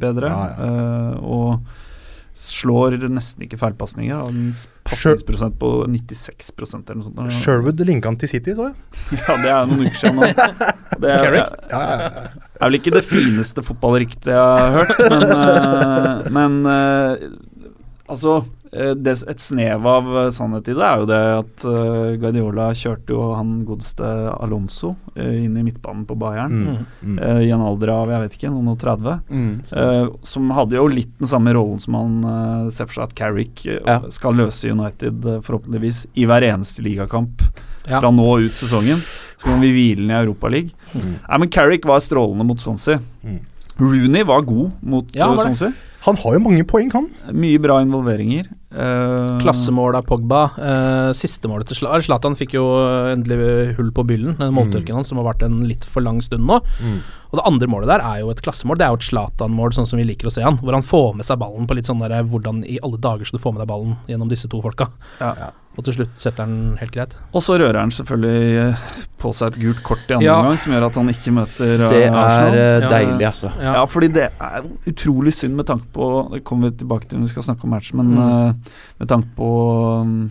bedre, 0.00 0.30
Ja, 0.32 0.46
ja. 0.46 0.70
eh, 0.70 1.18
og 1.22 1.60
slår 2.36 2.98
nesten 3.08 3.46
ikke 3.46 3.58
feilpasninger. 3.60 4.16
Har 4.20 4.28
en 4.28 4.52
pasningsprosent 4.86 5.56
på 5.60 5.70
96% 5.88 6.92
eller 6.92 7.00
noe 7.00 7.08
sånt. 7.08 7.38
Sherwood 7.40 7.80
linka 7.88 8.10
han 8.10 8.18
til 8.20 8.30
City, 8.30 8.54
så 8.56 8.70
jeg. 8.70 8.76
Ja, 9.22 9.36
det 9.40 9.52
er 9.54 9.70
noen 9.70 9.86
uker 9.86 10.00
siden 10.02 10.20
nå. 10.20 10.30
Det 11.02 11.10
er, 11.12 11.34
ja, 11.36 11.46
ja. 11.68 12.10
er 12.56 12.70
vel 12.70 12.78
ikke 12.78 12.92
det 12.94 13.02
fineste 13.04 13.60
fotballryktet 13.66 14.30
jeg 14.32 14.38
har 14.40 14.70
hørt, 14.78 15.00
men, 15.10 15.24
eh, 15.34 16.30
men 16.32 16.54
eh, 16.72 17.26
Altså, 18.06 18.36
det, 18.98 19.12
et 19.30 19.40
snev 19.40 19.86
av 19.88 20.08
eh, 20.20 20.30
sannhet 20.34 20.68
i 20.68 20.74
det 20.76 20.84
er 20.86 21.00
jo 21.02 21.06
det 21.08 21.20
at 21.36 21.64
uh, 21.68 22.16
Guardiola 22.20 22.66
kjørte 22.76 23.14
jo 23.14 23.30
han 23.36 23.52
godeste 23.68 24.04
Alonso 24.34 24.90
uh, 25.16 25.22
inn 25.36 25.56
i 25.56 25.64
midtbanen 25.66 26.04
på 26.08 26.16
Bayern. 26.20 26.52
Mm, 26.52 26.84
mm. 27.00 27.18
Uh, 27.22 27.40
I 27.46 27.50
en 27.54 27.64
alder 27.64 27.92
av 27.94 28.12
jeg 28.14 28.24
vet 28.24 28.36
ikke, 28.38 28.52
noen 28.54 28.72
og 28.74 28.78
30. 28.82 29.16
Mm, 29.30 29.54
Uh, 29.76 30.12
som 30.26 30.50
hadde 30.54 30.76
jo 30.78 30.86
litt 30.90 31.10
den 31.20 31.28
samme 31.30 31.52
rollen 31.56 31.80
som 31.82 31.96
han 31.98 32.12
uh, 32.26 32.68
ser 32.74 32.86
for 32.88 32.98
seg 33.00 33.08
at 33.08 33.16
Carrick 33.18 33.64
uh, 33.66 33.80
Ja. 33.86 33.98
skal 34.14 34.36
løse 34.38 34.68
i 34.68 34.72
United, 34.74 35.24
uh, 35.26 35.40
forhåpentligvis, 35.44 36.04
i 36.14 36.26
hver 36.28 36.46
eneste 36.52 36.84
ligakamp 36.86 37.42
Ja. 37.86 38.00
fra 38.00 38.10
nå 38.10 38.24
ut 38.42 38.54
sesongen. 38.58 38.98
Så 39.38 39.46
kan 39.50 39.60
vi 39.62 39.70
hvile 39.74 40.02
den 40.02 40.10
i 40.10 40.16
Europaligaen. 40.20 40.72
Mm. 40.94 41.12
Nei, 41.28 41.38
men 41.38 41.50
Carrick 41.54 41.84
var 41.86 42.00
strålende 42.02 42.46
mot 42.48 42.58
Swansea. 42.58 42.98
Mm. 43.22 43.38
Rooney 43.78 44.24
var 44.24 44.42
god 44.42 44.70
mot 44.82 45.14
Ja. 45.14 45.28
Swansea. 45.36 45.72
Han 46.06 46.16
har 46.22 46.34
jo 46.36 46.40
mange 46.40 46.64
poeng, 46.64 46.90
han. 46.94 47.08
Mye 47.34 47.58
bra 47.58 47.80
involveringer. 47.82 48.46
Uh, 48.76 49.38
Klassemål 49.40 49.96
av 49.96 50.06
Pogba. 50.08 50.42
Uh, 50.56 51.10
siste 51.16 51.48
målet 51.48 51.70
til 51.70 51.80
Slatan 51.80 52.04
Zlatan 52.04 52.36
fikk 52.38 52.56
jo 52.58 52.64
endelig 53.12 53.76
hull 53.78 53.92
på 53.96 54.04
byllen, 54.06 54.36
den 54.40 54.54
måltørken 54.56 54.98
hans 54.98 55.12
som 55.12 55.20
har 55.22 55.30
vært 55.30 55.46
en 55.46 55.62
litt 55.68 55.86
for 55.88 56.04
lang 56.04 56.20
stund 56.24 56.44
nå. 56.48 56.60
Mm. 56.84 56.98
Og 57.30 57.40
det 57.40 57.46
andre 57.48 57.68
målet 57.70 57.90
der 57.90 58.04
er 58.04 58.22
jo 58.22 58.30
et 58.32 58.42
klassemål. 58.44 58.78
Det 58.78 58.86
er 58.86 58.94
jo 58.94 59.00
et 59.00 59.08
Zlatan-mål, 59.08 59.74
sånn 59.76 59.88
som 59.88 60.00
vi 60.00 60.06
liker 60.08 60.30
å 60.30 60.34
se 60.34 60.44
han. 60.44 60.60
Hvor 60.62 60.76
han 60.76 60.86
får 60.86 61.16
med 61.18 61.28
seg 61.28 61.40
ballen 61.40 61.68
på 61.68 61.76
litt 61.78 61.88
sånn 61.88 62.02
derre 62.04 62.22
Hvordan 62.26 62.62
i 62.68 62.78
alle 62.84 63.00
dager 63.02 63.28
skal 63.28 63.40
du 63.40 63.42
få 63.42 63.54
med 63.54 63.64
deg 63.64 63.70
ballen 63.72 63.96
gjennom 64.10 64.30
disse 64.30 64.50
to 64.52 64.60
folka? 64.64 64.90
Ja. 65.20 65.32
Ja. 65.40 65.52
Og 65.76 65.84
til 65.84 65.92
slutt 65.92 66.14
setter 66.16 66.46
han 66.46 66.76
helt 66.80 66.90
greit. 66.94 67.14
Og 67.36 67.42
så 67.44 67.58
rører 67.60 67.76
han 67.82 67.90
selvfølgelig 67.92 68.60
eh, 68.62 68.84
på 69.20 69.32
seg 69.36 69.50
et 69.52 69.58
gult 69.60 69.82
kort 69.84 70.06
i 70.08 70.14
andre 70.16 70.24
Ja. 70.24 70.36
omgang, 70.40 70.56
som 70.62 70.72
gjør 70.72 70.86
at 70.86 70.94
han 70.94 71.08
ikke 71.12 71.34
møter 71.36 71.74
Arsenal. 71.74 71.92
Det 71.92 72.02
er 72.06 72.16
Arsenal. 72.16 72.54
eh, 72.54 72.80
Ja. 72.80 72.88
deilig, 72.94 73.26
altså. 73.26 73.50
Ja. 73.60 73.72
Ja, 73.74 73.84
fordi 73.84 74.08
det 74.12 74.30
er 74.40 74.62
utrolig 74.88 75.34
synd 75.34 75.54
med 75.54 75.66
tanke 75.66 75.84
på 75.92 76.08
Det 76.32 76.44
kommer 76.44 76.70
vi 76.70 76.76
tilbake 76.78 77.08
til 77.08 77.18
når 77.18 77.26
vi 77.28 77.34
skal 77.34 77.42
snakke 77.42 77.64
om 77.64 77.70
matchen, 77.70 77.96
men 77.96 78.14
Mm. 78.16 78.48
eh, 78.48 78.54
med 79.00 79.08
tanke 79.08 79.28
på 79.36 80.00
um, 80.00 80.30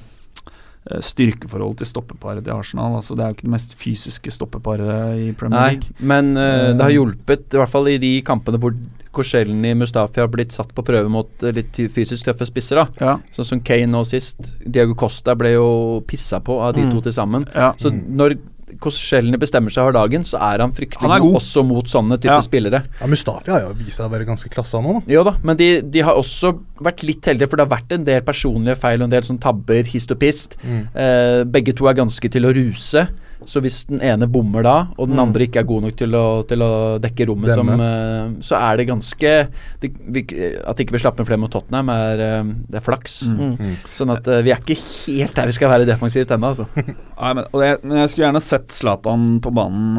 eh, 0.90 1.00
styrkeforholdet 1.02 1.78
til 1.78 1.88
stoppeparet 1.88 2.44
til 2.44 2.54
Arsenal. 2.54 2.96
Altså, 2.98 3.16
det 3.16 3.22
er 3.24 3.28
jo 3.30 3.34
ikke 3.36 3.48
det 3.48 3.56
mest 3.56 3.76
fysiske 3.76 4.32
stoppeparet 4.32 5.18
i 5.30 5.32
Premier 5.34 5.62
League. 5.62 5.90
Nei, 6.00 6.08
men 6.08 6.36
uh, 6.38 6.74
det 6.74 6.82
har 6.82 6.90
Eh. 6.90 6.98
hjulpet, 6.98 7.54
i 7.54 7.58
hvert 7.58 7.70
fall 7.70 7.88
i 7.88 7.98
de 7.98 8.22
kampene 8.22 8.58
hvor 8.60 8.74
Korselny 9.16 9.74
Mustafi 9.80 10.22
har 10.22 10.28
blitt 10.32 10.52
satt 10.56 10.74
på 10.76 10.84
prøve 10.86 11.10
mot 11.12 11.44
eh, 11.44 11.54
litt 11.56 11.80
fysisk 11.96 12.28
tøffe 12.30 12.48
spisser. 12.50 12.84
da 12.84 12.88
Ja, 13.02 13.18
Sånn 13.36 13.46
som 13.54 13.62
Kane 13.66 13.88
nå 13.92 14.04
sist. 14.08 14.56
Diego 14.66 14.94
Costa 15.00 15.36
ble 15.40 15.56
jo 15.56 16.02
pissa 16.08 16.42
på 16.44 16.60
av 16.62 16.76
de 16.76 16.84
Mm. 16.86 16.92
to 16.94 17.02
til 17.02 17.14
sammen. 17.16 17.48
ja. 17.56 17.74
Så 17.78 17.90
når 17.92 18.38
Korselny 18.82 19.38
bestemmer 19.40 19.72
seg 19.72 19.86
for 19.86 19.94
dagen, 19.96 20.24
så 20.28 20.36
er 20.42 20.60
han 20.60 20.72
fryktelig 20.76 21.00
Han 21.06 21.12
er 21.16 21.22
god 21.24 21.36
også 21.40 21.64
mot 21.66 21.86
sånne 21.88 22.18
type 22.20 22.34
Ja. 22.34 22.42
spillere. 22.42 22.84
Ja, 23.00 23.08
Mustafi 23.08 23.52
har 23.52 23.62
jo 23.62 23.74
vist 23.74 23.98
seg 24.00 24.10
å 24.10 24.12
være 24.12 24.26
ganske 24.28 24.50
klasse, 24.50 24.74
han 24.76 24.84
òg, 24.86 25.06
da. 25.06 25.14
Jo 25.14 25.24
da, 25.24 25.36
men 25.44 25.56
de, 25.56 25.82
de 25.82 26.00
har 26.02 26.16
også 26.16 26.52
vært 26.82 27.04
litt 27.04 27.22
heldige, 27.24 27.48
for 27.50 27.56
det 27.58 27.70
har 27.70 27.78
vært 27.78 27.92
en 27.94 28.04
del 28.04 28.22
personlige 28.22 28.76
feil 28.78 29.00
og 29.02 29.04
en 29.06 29.10
del 29.12 29.22
sånn 29.22 29.40
tabber, 29.40 29.84
hist 29.86 30.12
og 30.12 30.20
pist. 30.20 30.58
Mm. 30.66 30.88
Eh, 30.96 31.44
begge 31.46 31.74
to 31.76 31.88
er 31.88 31.94
ganske 31.94 32.30
til 32.30 32.44
å 32.44 32.54
ruse. 32.54 33.08
Så 33.46 33.62
hvis 33.64 33.84
den 33.90 34.02
ene 34.04 34.28
bommer 34.32 34.66
da, 34.66 34.76
og 34.98 35.08
den 35.10 35.16
Mm. 35.16 35.24
andre 35.28 35.46
ikke 35.46 35.62
er 35.62 35.68
god 35.70 35.86
nok 35.86 35.96
til 35.96 36.16
å, 36.18 36.24
til 36.50 36.64
å 36.66 37.00
dekke 37.02 37.28
rommet, 37.30 37.54
som, 37.54 37.70
eh, 37.70 38.34
så 38.42 38.58
er 38.58 38.78
det 38.78 38.88
ganske 38.90 39.34
det, 39.82 39.92
vi, 40.10 40.26
At 40.66 40.80
ikke 40.82 40.96
vi 40.96 41.02
slapp 41.04 41.18
med 41.18 41.28
flere 41.28 41.40
mot 41.40 41.52
Tottenham, 41.52 41.90
er, 41.90 42.24
uh, 42.42 42.54
det 42.70 42.82
er 42.82 42.86
flaks. 42.86 43.28
Mm. 43.30 43.56
Mm. 43.58 43.76
Sånn 43.94 44.14
at 44.16 44.28
uh, 44.28 44.42
vi 44.46 44.52
er 44.52 44.62
ikke 44.62 44.78
helt 44.80 45.36
der 45.36 45.46
vi 45.46 45.58
skal 45.58 45.70
være 45.70 45.88
defensivt 45.88 46.32
ennå, 46.36 46.54
altså. 46.54 46.68
Nei, 47.22 47.34
men, 47.34 47.44
og 47.52 47.62
det, 47.62 47.72
men 47.84 48.02
jeg 48.04 48.14
skulle 48.14 48.28
gjerne 48.30 48.44
sett 48.44 48.70
Zlatan 48.74 49.40
på 49.46 49.54
banen 49.56 49.96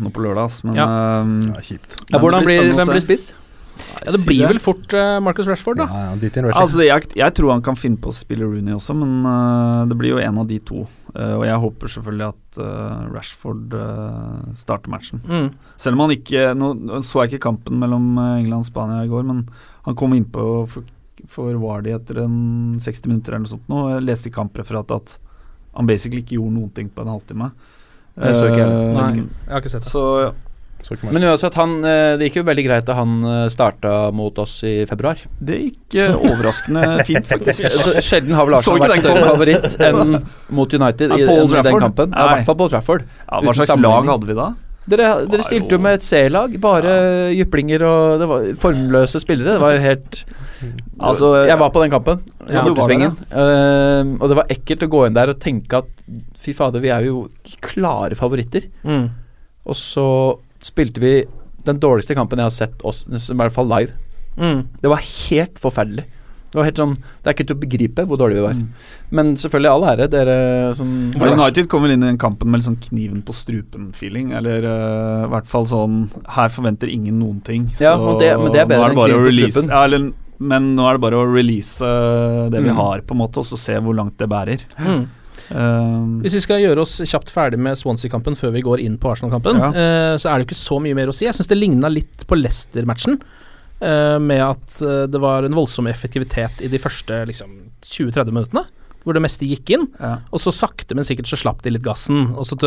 nå 0.00 0.12
på 0.14 0.24
lørdag, 0.24 0.52
men 0.68 0.76
Ja. 0.76 0.88
Ja, 1.20 1.60
kjipt. 1.64 1.96
Ja, 2.10 2.18
men 2.18 2.20
hvordan 2.26 2.44
det 2.44 2.52
blir, 2.52 2.74
hvem 2.76 2.92
blir 2.94 3.04
spiss? 3.04 3.30
Ja, 4.00 4.12
det 4.14 4.20
blir 4.24 4.42
vel 4.48 4.60
fort 4.62 4.94
eh, 4.96 5.16
Marcus 5.22 5.48
Rashford, 5.50 5.80
da. 5.82 5.86
Ja, 5.90 6.02
ja, 6.10 6.30
Rashford. 6.30 6.56
Altså, 6.56 6.82
jeg, 6.84 7.08
jeg 7.20 7.34
tror 7.36 7.52
han 7.52 7.64
kan 7.64 7.78
finne 7.78 8.00
på 8.00 8.12
å 8.12 8.16
spille 8.16 8.48
Rooney 8.48 8.74
også, 8.76 8.96
men 8.96 9.26
uh, 9.26 9.88
det 9.90 9.98
blir 10.00 10.14
jo 10.14 10.20
en 10.22 10.40
av 10.42 10.48
de 10.48 10.60
to. 10.70 10.84
Uh, 11.14 11.34
og 11.40 11.44
jeg 11.48 11.62
håper 11.64 11.92
selvfølgelig 11.94 12.28
at 12.28 12.60
uh, 12.62 13.08
Rashford 13.14 13.76
starter 14.58 14.92
matchen. 14.92 15.24
Mm. 15.26 15.50
Selv 15.80 15.98
om 15.98 16.04
han 16.06 16.14
ikke 16.14 16.50
Nå 16.56 16.70
så 17.06 17.24
jeg 17.24 17.34
ikke 17.34 17.48
kampen 17.48 17.80
mellom 17.80 18.14
England 18.18 18.64
og 18.64 18.68
Spania 18.68 19.04
i 19.04 19.10
går, 19.10 19.26
men 19.28 19.44
han 19.86 19.96
kom 19.98 20.14
innpå 20.16 20.46
for, 20.70 20.86
for 21.30 21.58
Vardy 21.60 21.92
etter 21.96 22.22
en 22.24 22.78
60 22.80 23.10
minutter 23.10 23.34
eller 23.34 23.46
noe 23.46 23.54
sånt. 23.56 23.68
Nå. 23.70 23.82
Jeg 23.94 24.06
leste 24.06 24.30
i 24.30 24.34
kampreferatet 24.34 24.96
at 24.96 25.18
han 25.76 25.88
basically 25.88 26.24
ikke 26.24 26.38
gjorde 26.38 26.56
noen 26.56 26.72
ting 26.76 26.90
på 26.92 27.04
en 27.04 27.12
halvtime. 27.14 27.50
Jeg 28.20 28.36
så 28.36 28.48
ikke 28.50 28.66
Eh, 28.66 28.94
Nei, 28.96 29.10
jeg 29.22 29.52
har 29.52 29.62
ikke 29.62 29.72
sett 29.72 29.86
det. 29.86 29.92
Så 29.92 30.04
meg. 30.04 30.46
Men 31.10 31.26
uansett, 31.28 31.56
han, 31.60 31.76
eh, 31.84 32.14
det 32.18 32.28
gikk 32.28 32.40
jo 32.40 32.46
veldig 32.48 32.64
greit 32.66 32.86
da 32.88 32.96
han 32.98 33.18
eh, 33.26 33.42
starta 33.52 33.94
mot 34.16 34.38
oss 34.42 34.60
i 34.66 34.86
februar. 34.90 35.20
det 35.38 35.58
gikk 35.60 35.98
øh, 36.06 36.16
overraskende 36.30 36.86
fint, 37.08 37.28
faktisk. 37.30 37.68
Så 37.84 37.94
sjelden 38.04 38.34
har 38.38 38.48
vel 38.48 38.58
Arsenal 38.58 38.82
vært 38.86 39.04
større 39.04 39.28
favoritt 39.28 39.76
enn 39.90 40.18
mot 40.56 40.74
United 40.80 41.14
i, 41.18 41.22
i 41.22 41.62
den 41.68 41.84
kampen. 41.86 42.16
Ja, 42.16 42.26
I 42.26 42.34
hvert 42.34 42.50
fall 42.50 42.58
Paul 42.62 42.72
Trafford. 42.72 43.06
Ja, 43.26 43.44
hva 43.44 43.56
slags 43.60 43.76
lag 43.80 44.12
hadde 44.14 44.30
vi 44.30 44.38
da? 44.38 44.50
Dere, 44.90 45.08
dere 45.28 45.44
stilte 45.44 45.76
jo 45.76 45.82
med 45.82 45.98
et 45.98 46.04
C-lag, 46.06 46.54
bare 46.58 46.92
jyplinger 47.36 47.84
og 47.86 48.22
Det 48.22 48.28
var 48.30 48.46
formløse 48.58 49.20
spillere. 49.22 49.54
Det 49.54 49.62
var 49.62 49.74
jo 49.76 49.82
helt 49.84 50.22
Altså, 51.00 51.30
Jeg 51.48 51.56
var 51.60 51.70
på 51.72 51.82
den 51.84 51.92
kampen, 51.92 52.20
Ja, 52.48 52.64
du 52.64 52.72
var 52.72 52.74
Bortesvingen. 52.74 53.14
Uh, 53.32 54.16
og 54.20 54.26
det 54.28 54.36
var 54.40 54.52
ekkelt 54.52 54.84
å 54.84 54.90
gå 54.92 55.06
inn 55.06 55.16
der 55.16 55.32
og 55.32 55.40
tenke 55.40 55.80
at 55.80 56.04
fy 56.40 56.52
fader, 56.56 56.82
vi 56.82 56.92
er 56.92 57.06
jo 57.06 57.28
klare 57.64 58.16
favoritter. 58.18 58.66
Mm. 58.84 59.06
Og 59.68 59.76
så 59.76 60.06
spilte 60.62 61.00
vi 61.02 61.14
den 61.64 61.78
dårligste 61.82 62.14
kampen 62.16 62.38
jeg 62.40 62.48
har 62.48 62.56
sett 62.56 62.82
oss, 62.88 63.04
i 63.10 63.34
hvert 63.36 63.52
fall 63.52 63.68
live. 63.68 63.92
Mm. 64.40 64.64
Det 64.80 64.88
var 64.88 65.02
helt 65.04 65.58
forferdelig. 65.60 66.06
Det 66.50 66.58
var 66.58 66.64
helt 66.66 66.78
sånn 66.80 66.94
Det 66.96 67.28
er 67.30 67.34
ikke 67.36 67.44
til 67.46 67.54
å 67.54 67.60
begripe 67.62 68.04
hvor 68.10 68.18
dårlig 68.18 68.40
vi 68.40 68.42
var. 68.42 68.56
Mm. 68.58 68.70
Men 69.14 69.28
selvfølgelig 69.38 69.70
all 69.70 69.84
ære, 69.92 70.06
dere 70.10 70.36
som 70.74 70.88
Men 71.14 71.34
United 71.38 71.68
kom 71.70 71.84
vel 71.84 71.92
inn 71.94 72.02
i 72.02 72.08
den 72.08 72.18
kampen 72.18 72.50
med 72.50 72.58
litt 72.58 72.66
sånn 72.66 72.80
kniven 72.88 73.20
på 73.22 73.36
strupen-feeling. 73.36 74.32
Eller 74.34 74.66
uh, 74.66 75.26
i 75.28 75.30
hvert 75.30 75.46
fall 75.46 75.68
sånn 75.70 76.00
Her 76.26 76.48
forventer 76.50 76.90
ingen 76.90 77.20
noen 77.22 77.38
ting. 77.46 77.68
Ja, 77.78 77.92
så, 78.00 78.16
det- 78.18 78.32
men 78.40 78.50
det 78.50 78.64
er 78.64 78.66
bedre 78.72 78.88
enn 78.90 78.98
kniven 78.98 79.28
på 79.28 79.36
strupen. 79.52 79.70
Ja, 79.70 79.84
eller, 79.86 80.08
men 80.40 80.74
nå 80.74 80.88
er 80.88 80.98
det 80.98 81.04
bare 81.04 81.20
å 81.20 81.28
release 81.30 81.84
eh, 81.86 82.48
det 82.50 82.62
vi 82.64 82.70
Mm. 82.72 82.76
har, 82.82 83.00
på 83.06 83.12
en 83.14 83.18
måte, 83.22 83.38
og 83.44 83.46
så 83.46 83.58
se 83.60 83.74
hvor 83.78 83.94
langt 83.94 84.16
det 84.18 84.26
bærer. 84.32 84.62
Mm. 84.80 85.06
Um, 85.50 86.20
Hvis 86.22 86.36
vi 86.38 86.42
skal 86.44 86.60
gjøre 86.62 86.84
oss 86.84 86.98
kjapt 87.02 87.30
ferdig 87.34 87.58
med 87.58 87.78
Swansea-kampen 87.80 88.36
før 88.38 88.52
vi 88.54 88.62
går 88.62 88.80
inn 88.84 88.96
på 89.02 89.10
Arsenal-kampen, 89.10 89.58
Ja. 89.58 89.70
uh, 89.74 90.16
så 90.20 90.30
er 90.30 90.38
det 90.38 90.46
jo 90.46 90.50
ikke 90.54 90.60
så 90.62 90.80
mye 90.82 90.94
mer 90.94 91.10
å 91.10 91.14
si. 91.16 91.26
Jeg 91.26 91.34
syns 91.34 91.48
det 91.50 91.58
ligna 91.58 91.88
litt 91.90 92.26
på 92.26 92.38
Leicester-matchen, 92.40 93.20
Uh, 93.80 94.18
med 94.20 94.42
at 94.44 94.82
eh, 94.84 95.06
det 95.08 95.16
var 95.22 95.40
en 95.42 95.54
voldsom 95.56 95.86
effektivitet 95.88 96.58
i 96.60 96.68
de 96.68 96.76
første 96.76 97.16
liksom, 97.24 97.48
20-30 97.80 98.28
minuttene. 98.28 98.66
Hvor 99.06 99.16
det 99.16 99.22
meste 99.24 99.46
gikk 99.48 99.70
inn, 99.72 99.86
ja. 99.96 100.18
og 100.28 100.42
så 100.44 100.52
sakte, 100.52 100.92
men 100.94 101.06
sikkert 101.08 101.30
så 101.30 101.38
slapp 101.40 101.62
de 101.64 101.70
litt 101.72 101.82
gassen. 101.86 102.34
Og 102.36 102.44
så 102.44 102.58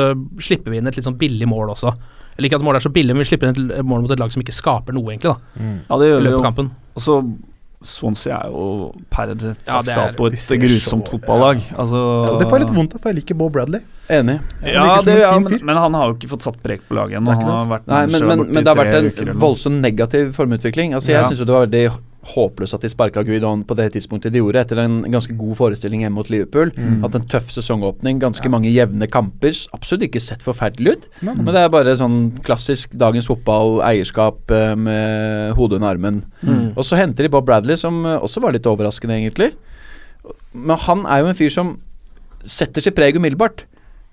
slipper 0.42 0.74
vi 0.74 0.80
inn 0.82 0.88
et 0.90 0.98
litt 0.98 1.06
sånn 1.06 1.20
billig 1.22 1.46
mål 1.46 1.70
også. 1.76 1.94
Jeg 2.34 2.48
liker 2.48 2.58
at 2.58 2.66
målet 2.66 2.82
er 2.82 2.88
så 2.90 2.94
billig, 2.96 3.14
men 3.14 3.22
vi 3.22 3.30
slipper 3.30 3.52
inn 3.54 3.70
et 3.70 3.86
mål 3.86 4.02
mot 4.08 4.16
et 4.16 4.24
lag 4.24 4.34
som 4.34 4.42
ikke 4.42 4.58
skaper 4.58 4.98
noe, 4.98 5.06
egentlig, 5.14 5.36
da, 5.36 5.62
Mm. 5.62 5.78
ja, 5.88 5.98
det 6.02 6.08
gjør 6.10 6.24
vi 6.26 6.32
jo. 6.34 6.42
Og 6.98 7.02
så 7.06 7.20
Swansea 7.84 8.38
er 8.46 8.50
jo 8.50 8.94
per 9.10 9.28
Ja, 9.30 9.34
dags 9.36 9.88
det 9.88 9.94
er- 9.98 10.12
dato 10.12 10.26
et 10.26 10.34
grusomt 10.64 11.06
så- 11.08 11.12
fotballag. 11.12 11.58
Altså, 11.78 12.00
Ja, 12.32 12.38
det 12.40 12.48
får 12.48 12.60
jeg 12.60 12.68
litt 12.68 12.76
vondt 12.78 12.96
av, 12.96 13.02
for 13.02 13.10
jeg 13.10 13.16
liker 13.24 13.36
Bo 13.38 13.50
Bradley. 13.50 13.82
Enig. 14.10 14.40
Ja, 14.66 15.02
det, 15.02 15.14
en 15.16 15.20
ja 15.22 15.40
men, 15.40 15.60
men 15.66 15.78
han 15.78 15.94
har 15.94 16.08
jo 16.10 16.16
ikke 16.16 16.30
fått 16.30 16.42
satt 16.42 16.62
prek 16.64 16.82
på 16.90 16.96
laget 16.96 17.20
ennå. 17.22 17.34
Men, 17.88 18.12
men, 18.28 18.52
men 18.54 18.64
det 18.64 18.68
har 18.68 18.80
vært 18.84 18.96
en 19.28 19.40
voldsom 19.40 19.82
negativ 19.82 20.34
formutvikling. 20.34 20.94
Altså 20.94 21.10
Jeg 21.14 21.22
Ja. 21.22 21.30
syns 21.30 21.40
jo 21.40 21.46
det 21.46 21.54
var 21.54 21.66
veldig 21.68 21.92
håpløst 22.24 22.78
at 22.78 22.86
de 22.86 22.92
sparka 22.92 23.24
Guidon 23.28 23.66
på 23.68 23.76
det 23.78 23.90
tidspunktet 23.96 24.34
de 24.34 24.40
gjorde, 24.40 24.62
etter 24.62 24.80
en 24.84 25.02
ganske 25.12 25.36
god 25.38 25.58
forestilling 25.60 26.04
hjemme 26.06 26.20
mot 26.22 26.30
Liverpool. 26.32 26.72
Mm. 26.76 27.02
Hatt 27.04 27.18
en 27.20 27.28
tøff 27.32 27.52
sesongåpning, 27.54 28.22
ganske 28.22 28.52
mange 28.52 28.72
jevne 28.72 29.10
kamper. 29.12 29.56
Absolutt 29.76 30.08
ikke 30.08 30.24
sett 30.24 30.46
forferdelig 30.46 30.96
ut, 30.96 31.10
mm. 31.22 31.44
men 31.44 31.52
det 31.52 31.64
er 31.64 31.74
bare 31.74 31.98
sånn 32.00 32.20
klassisk 32.46 32.96
dagens 33.00 33.28
fotball, 33.32 33.82
eierskap 33.86 34.54
eh, 34.56 34.74
med 34.80 35.58
hodet 35.60 35.82
under 35.82 35.92
armen. 35.92 36.24
Mm. 36.42 36.72
Og 36.78 36.88
så 36.88 37.00
henter 37.00 37.28
de 37.28 37.34
Bob 37.34 37.48
Bradley, 37.50 37.80
som 37.80 38.04
eh, 38.06 38.20
også 38.20 38.44
var 38.44 38.56
litt 38.56 38.70
overraskende, 38.70 39.20
egentlig. 39.20 39.52
Men 40.54 40.80
han 40.88 41.04
er 41.10 41.24
jo 41.24 41.32
en 41.32 41.40
fyr 41.40 41.52
som 41.54 41.76
setter 42.44 42.84
sitt 42.84 42.96
preg 42.96 43.18
umiddelbart. 43.20 43.66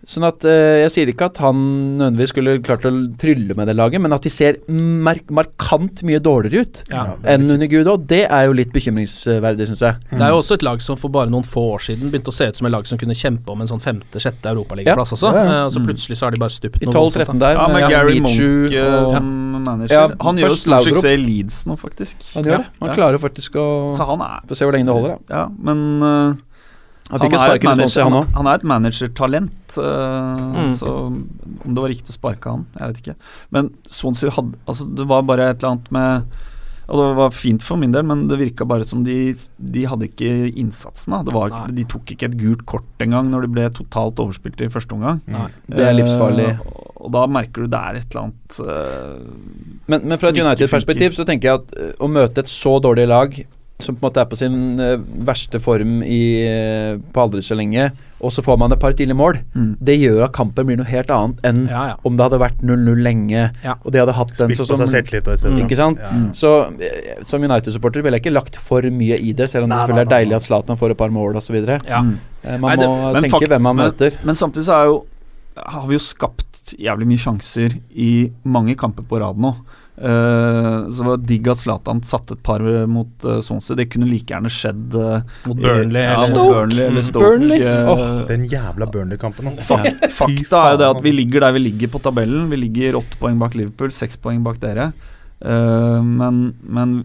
Sånn 0.06 0.24
at 0.24 0.44
eh, 0.48 0.80
Jeg 0.80 0.90
sier 0.94 1.10
ikke 1.12 1.26
at 1.28 1.36
han 1.44 1.58
nødvendigvis 2.00 2.30
skulle 2.32 2.54
klart 2.64 2.86
å 2.88 2.92
trylle 3.20 3.54
med 3.58 3.68
det 3.68 3.74
laget, 3.76 4.00
men 4.00 4.14
at 4.16 4.24
de 4.24 4.30
ser 4.32 4.56
mark 4.70 5.28
markant 5.30 6.00
mye 6.08 6.18
dårligere 6.24 6.64
ut 6.64 6.80
Ja. 6.90 7.02
enn 7.28 7.44
under 7.50 7.66
Gudo, 7.68 7.96
det 7.98 8.22
er 8.30 8.46
jo 8.48 8.54
litt 8.56 8.72
bekymringsverdig, 8.72 9.68
syns 9.68 9.82
jeg. 9.84 9.96
Det 10.10 10.20
er 10.24 10.32
jo 10.32 10.38
også 10.40 10.54
et 10.56 10.64
lag 10.66 10.80
som 10.80 10.96
for 10.96 11.12
bare 11.12 11.28
noen 11.30 11.44
få 11.44 11.66
år 11.76 11.84
siden 11.84 12.10
begynte 12.10 12.32
å 12.32 12.34
se 12.34 12.48
ut 12.48 12.56
som 12.56 12.66
et 12.66 12.72
lag 12.72 12.86
som 12.88 12.98
kunne 12.98 13.14
kjempe 13.14 13.52
om 13.52 13.60
en 13.60 13.68
sånn 13.68 13.80
femte-sjette 13.84 14.48
europaligaplass 14.50 15.12
også. 15.18 15.34
Ja, 15.34 15.44
ja. 15.44 15.52
Eh, 15.60 15.64
og 15.68 15.72
så 15.76 15.84
plutselig 15.84 16.16
så 16.18 16.26
har 16.26 16.30
de 16.34 16.40
bare 16.40 16.56
stupt 16.56 16.80
I 16.82 16.86
12-13 16.86 17.38
der. 17.38 17.54
Ja, 17.60 17.68
med 17.68 17.80
med 17.80 17.90
Gary 17.90 18.20
Michu 18.20 18.48
Monk 18.48 18.72
eh, 18.72 19.06
som 19.12 19.30
manager. 19.64 19.94
Ja, 19.94 20.08
han 20.24 20.36
gjør 20.40 20.56
stor 20.56 20.80
suksess 20.88 21.04
i 21.12 21.16
Leeds 21.20 21.66
nå, 21.68 21.76
faktisk. 21.78 22.16
Han 22.34 22.44
gjør 22.48 22.62
det. 22.64 22.66
Han 22.80 22.88
Ja. 22.88 22.94
klarer 22.96 23.18
faktisk 23.20 23.52
å 23.60 23.92
Så 23.94 24.06
han 24.06 24.20
er 24.22 24.40
Få 24.48 24.56
se 24.56 24.64
hvor 24.64 24.72
lenge 24.72 24.86
det 24.86 24.94
holder, 24.96 25.18
da. 25.28 25.34
Ja, 25.36 25.48
men 25.60 26.02
eh, 26.02 26.34
Han 27.10 27.20
fikk 27.20 27.32
jo 27.34 27.38
er 27.40 27.58
han 27.58 27.78
manager- 27.78 28.12
òg. 28.20 28.28
han 28.36 28.46
er 28.46 28.54
et 28.60 28.64
managertalent, 28.64 29.76
uh, 29.78 29.82
Mm. 30.50 30.70
så 30.76 30.92
om 31.06 31.74
det 31.74 31.82
var 31.82 31.88
riktig 31.90 32.14
å 32.14 32.18
sparke 32.18 32.50
han, 32.50 32.66
jeg 32.78 32.88
vet 32.92 33.00
ikke. 33.02 33.16
Men 33.50 33.70
Swansea 33.86 34.30
hadde 34.30 34.54
Altså, 34.68 34.86
det 34.94 35.06
var 35.06 35.22
bare 35.22 35.50
et 35.50 35.58
eller 35.62 35.72
annet 35.76 35.90
med 35.92 36.24
Og 36.90 36.96
det 36.98 37.16
var 37.16 37.30
fint 37.30 37.62
for 37.62 37.76
min 37.78 37.92
del, 37.92 38.02
men 38.02 38.26
det 38.26 38.36
virka 38.36 38.66
bare 38.66 38.82
som 38.84 39.04
de, 39.04 39.32
de 39.62 39.84
hadde 39.86 40.08
ikke 40.08 40.52
innsatsen. 40.58 41.12
Da. 41.14 41.22
Det 41.22 41.32
var, 41.32 41.68
de 41.70 41.84
tok 41.84 42.04
ikke 42.16 42.24
et 42.26 42.36
gult 42.36 42.64
kort 42.66 42.82
engang 42.98 43.28
når 43.30 43.42
de 43.42 43.46
ble 43.54 43.68
totalt 43.70 44.18
overspilt 44.18 44.60
i 44.60 44.66
første 44.66 44.96
omgang. 44.96 45.20
Nei, 45.30 45.46
det 45.70 45.86
er 45.86 45.94
livsfarlig. 45.94 46.48
Uh, 46.58 46.90
og 47.06 47.12
da 47.14 47.26
merker 47.30 47.62
du 47.62 47.68
det 47.68 47.78
er 47.78 48.00
et 48.00 48.10
eller 48.10 48.24
annet 48.26 48.58
uh, 48.66 49.22
Men, 49.86 50.02
men 50.02 50.18
fra 50.18 50.32
et 50.34 50.42
United-perspektiv 50.42 51.14
så 51.14 51.24
tenker 51.24 51.48
jeg 51.52 51.60
at 51.62 51.72
eh, 51.78 51.92
å 52.02 52.10
møte 52.10 52.42
et 52.42 52.50
så 52.50 52.74
dårlig 52.82 53.06
lag, 53.06 53.38
som 53.82 53.96
på 53.96 54.06
en 54.06 54.10
måte 54.10 54.20
er 54.22 54.28
på 54.30 54.36
sin 54.38 54.78
eh, 54.80 54.96
verste 55.26 55.60
form 55.60 56.02
i, 56.02 56.20
eh, 56.46 56.96
på 57.12 57.22
aldri 57.22 57.42
så 57.42 57.56
lenge, 57.58 57.90
og 58.20 58.30
så 58.34 58.42
får 58.44 58.58
man 58.60 58.72
et 58.72 58.78
par 58.82 58.92
tidlige 58.92 59.16
mål, 59.16 59.38
Mm. 59.56 59.76
det 59.80 59.96
gjør 60.00 60.24
at 60.26 60.32
kampen 60.32 60.66
blir 60.66 60.76
noe 60.76 60.86
helt 60.86 61.08
annet 61.10 61.38
enn 61.42 61.68
Ja, 61.68 61.84
ja. 61.88 61.94
om 62.04 62.16
det 62.16 62.24
hadde 62.26 62.40
vært 62.40 62.60
0-0 62.62 63.02
lenge, 63.02 63.50
Ja. 63.64 63.74
og 63.84 63.92
de 63.92 63.98
hadde 63.98 64.12
hatt 64.12 64.28
den 64.36 64.48
Spilt 64.50 64.58
sånn 64.60 64.66
på 64.66 64.76
som 64.76 64.86
seg 64.86 65.04
selvtillit 65.04 65.26
og 65.28 65.32
et 65.34 65.40
cetera. 65.40 65.64
Ikke 65.66 65.76
sant? 65.76 65.98
Ja. 65.98 66.32
Så 66.32 66.50
eh, 66.80 67.22
som 67.22 67.42
United-supporter 67.42 68.02
ville 68.02 68.18
jeg 68.18 68.24
ikke 68.26 68.34
lagt 68.36 68.56
for 68.56 68.82
mye 68.82 69.16
i 69.18 69.32
det, 69.32 69.48
selv 69.50 69.64
om 69.64 69.70
det 69.70 69.78
selvfølgelig 69.78 70.06
er 70.06 70.16
deilig 70.18 70.36
at 70.36 70.42
Zlatan 70.42 70.76
får 70.76 70.90
et 70.90 70.98
par 70.98 71.08
mål 71.10 71.36
osv. 71.36 71.56
Ja. 71.88 72.02
Mm. 72.02 72.18
Man 72.60 72.60
Nei, 72.60 72.76
det- 72.76 72.88
må 72.88 73.20
tenke 73.20 73.48
hvem 73.48 73.62
man 73.62 73.76
men, 73.76 73.90
møter. 73.90 74.12
Men 74.24 74.34
samtidig 74.34 74.64
så 74.68 74.82
er 74.82 74.84
jo 74.86 75.04
har 75.56 75.86
vi 75.88 75.94
jo 75.94 75.98
skapt 75.98 76.74
jævlig 76.78 77.06
mye 77.06 77.18
sjanser 77.18 77.74
i 77.96 78.30
mange 78.44 78.76
kamper 78.76 79.02
på 79.02 79.18
rad 79.20 79.36
nå. 79.36 79.54
Eh, 80.00 80.76
så 80.88 81.02
det 81.02 81.08
var 81.10 81.18
digg 81.28 81.48
at 81.52 81.60
Zlatan 81.60 81.98
satte 82.08 82.32
et 82.32 82.42
par 82.46 82.62
mot 82.88 83.26
uh, 83.28 83.40
Swansea. 83.44 83.76
Det 83.76 83.88
kunne 83.92 84.08
like 84.08 84.32
gjerne 84.32 84.48
skjedd 84.48 84.94
uh, 84.96 85.20
Mot 85.46 85.60
Burnley 85.60 86.00
ja, 86.06 86.14
eller- 86.16 86.32
Stoke. 86.32 86.54
Burnley 86.54 86.84
eller 86.86 87.00
Mm. 87.02 87.08
Stoke. 87.10 87.26
Burnley. 87.26 87.60
eh, 87.60 87.90
Åh, 87.92 88.26
Den 88.30 88.44
jævla 88.48 88.88
Burnley-kampen, 88.94 89.50
altså. 89.52 89.66
Fak 89.68 90.10
fakta 90.16 90.62
er 90.64 90.72
jo 90.72 90.80
det 90.82 90.90
at 90.96 91.02
vi 91.04 91.12
ligger 91.12 91.44
der 91.44 91.52
vi 91.58 91.64
ligger 91.68 91.92
på 91.92 92.00
tabellen. 92.02 92.48
Vi 92.50 92.56
ligger 92.64 92.96
åtte 93.02 93.20
poeng 93.20 93.38
bak 93.38 93.54
Liverpool, 93.58 93.92
seks 93.92 94.16
poeng 94.16 94.42
bak 94.46 94.58
dere. 94.64 94.92
Uh, 95.44 96.00
men 96.04 96.54
men 96.64 96.96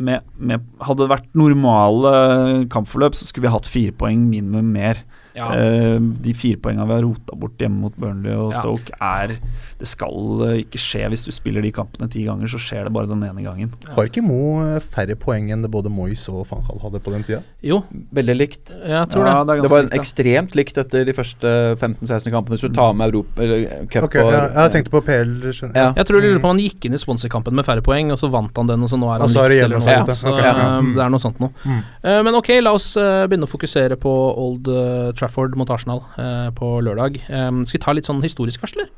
med, 0.00 0.22
med, 0.38 0.62
hadde 0.86 1.02
det 1.02 1.10
vært 1.10 1.26
normale 1.34 2.66
kampforløp, 2.70 3.16
så 3.18 3.26
skulle 3.26 3.48
vi 3.48 3.52
hatt 3.52 3.66
fire 3.66 3.92
poeng 3.98 4.22
minimum 4.30 4.70
mer. 4.72 5.02
Ja. 5.40 5.48
Eh, 5.56 5.98
de 6.20 6.34
fire 6.36 6.60
poengene 6.60 6.84
vi 6.90 6.96
har 6.98 7.04
rota 7.06 7.36
bort 7.40 7.56
hjemme 7.62 7.80
mot 7.86 7.96
Burnley 7.96 8.34
og 8.36 8.52
Ja. 8.52 8.60
Stoke, 8.60 8.92
er 9.00 9.36
Det 9.80 9.88
skal 9.88 10.42
eh, 10.44 10.56
ikke 10.64 10.76
skje 10.82 11.06
hvis 11.08 11.24
du 11.24 11.30
spiller 11.32 11.62
de 11.64 11.70
kampene 11.72 12.10
ti 12.12 12.26
ganger, 12.26 12.50
så 12.52 12.58
skjer 12.60 12.84
det 12.84 12.92
bare 12.92 13.08
den 13.08 13.22
ene 13.24 13.40
gangen. 13.42 13.70
Har 13.96 14.04
ikke 14.10 14.20
Mo 14.22 14.60
eh, 14.60 14.80
færre 14.84 15.16
poeng 15.16 15.48
enn 15.54 15.62
det 15.64 15.70
både 15.72 15.88
Moyes 15.88 16.26
og 16.28 16.44
van 16.50 16.60
Hall 16.68 16.78
hadde 16.84 17.00
på 17.00 17.14
den 17.14 17.24
tida? 17.24 17.40
Jo, 17.64 17.80
Veldig 18.12 18.36
likt. 18.36 18.74
jeg 18.76 19.08
tror 19.08 19.24
Ja, 19.26 19.38
det. 19.44 19.56
er 19.56 19.62
Det 19.62 19.70
var 19.70 19.82
likt, 19.86 19.94
ekstremt 19.96 20.54
likt 20.54 20.76
etter 20.76 21.04
de 21.08 21.12
første 21.16 21.48
15-16 21.80 22.30
kampene. 22.30 22.58
Hvis 22.58 22.68
du 22.68 22.74
tar 22.76 22.92
med 22.92 23.08
Europa 23.14 23.42
eller 23.42 23.86
cup 23.90 24.04
okay, 24.04 24.20
og 24.22 24.32
ja, 24.32 24.44
jeg 24.66 24.72
tenkte 24.76 24.90
på 24.92 25.00
PL. 25.06 25.32
skjønner- 25.56 25.76
Ja. 25.76 25.92
Jeg 25.96 26.06
tror 26.06 26.20
jeg 26.20 26.28
lurer 26.30 26.40
på 26.44 26.50
om 26.50 26.56
han 26.58 26.64
gikk 26.66 26.84
inn 26.84 26.94
i 26.94 27.00
sponsorkampen 27.00 27.54
med 27.54 27.64
færre 27.64 27.80
poeng, 27.82 28.10
og 28.12 28.18
så 28.18 28.30
vant 28.30 28.52
han 28.56 28.66
den, 28.66 28.82
og 28.82 28.88
så 28.90 28.98
nå 29.00 29.08
er 29.14 29.20
han 29.20 29.28
så 29.28 29.44
er 29.44 29.48
det 29.48 29.56
likt 29.56 29.64
eller 29.64 29.76
noe 29.80 30.14
så 30.20 30.28
eh, 30.36 30.94
det 30.94 31.02
er 31.04 31.08
noe 31.08 31.18
sånt 31.22 31.38
nå. 31.40 31.50
Mm. 31.64 31.82
Eh, 32.04 32.22
men 32.22 32.34
ok, 32.34 32.48
la 32.60 32.72
oss 32.76 32.94
begynne 32.94 33.48
å 33.48 33.50
fokusere 33.50 33.96
på 33.96 34.10
Old 34.36 34.68
eh, 34.68 35.12
Trafford 35.30 35.54
mot 35.56 35.70
Arsenal 35.70 36.02
eh, 36.18 36.50
på 36.56 36.66
lørdag. 36.82 37.20
Um, 37.30 37.62
skal 37.66 37.78
vi 37.78 37.82
ta 37.84 37.92
litt 37.94 38.08
sånn 38.08 38.18
historisk 38.24 38.60
først, 38.64 38.76
eller? 38.76 38.90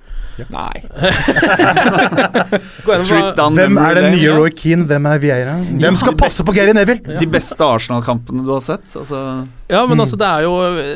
Nei. 0.48 0.80
Gå 2.86 2.94
gjennom 2.96 3.34
down 3.36 3.58
Hvem 3.58 3.76
er 3.82 3.98
den 3.98 4.06
nye. 4.14 4.30
Roy 4.36 4.52
Keane? 4.56 4.86
Hvem 4.88 5.08
er 5.10 5.20
Vieira? 5.22 5.56
Hvem 5.82 5.98
skal 6.00 6.16
passe 6.18 6.44
på 6.46 6.54
Gary 6.56 6.72
Neville? 6.76 7.18
De 7.20 7.28
beste 7.30 7.66
Arsenal-kampene 7.66 8.44
du 8.46 8.52
har 8.54 8.62
sett? 8.64 8.86
Altså, 8.96 9.20
Ja, 9.68 9.82
men 9.86 9.96
Mm. 9.98 10.00
altså 10.04 10.16
det 10.20 10.26
er, 10.28 10.40
jo, 10.46 10.54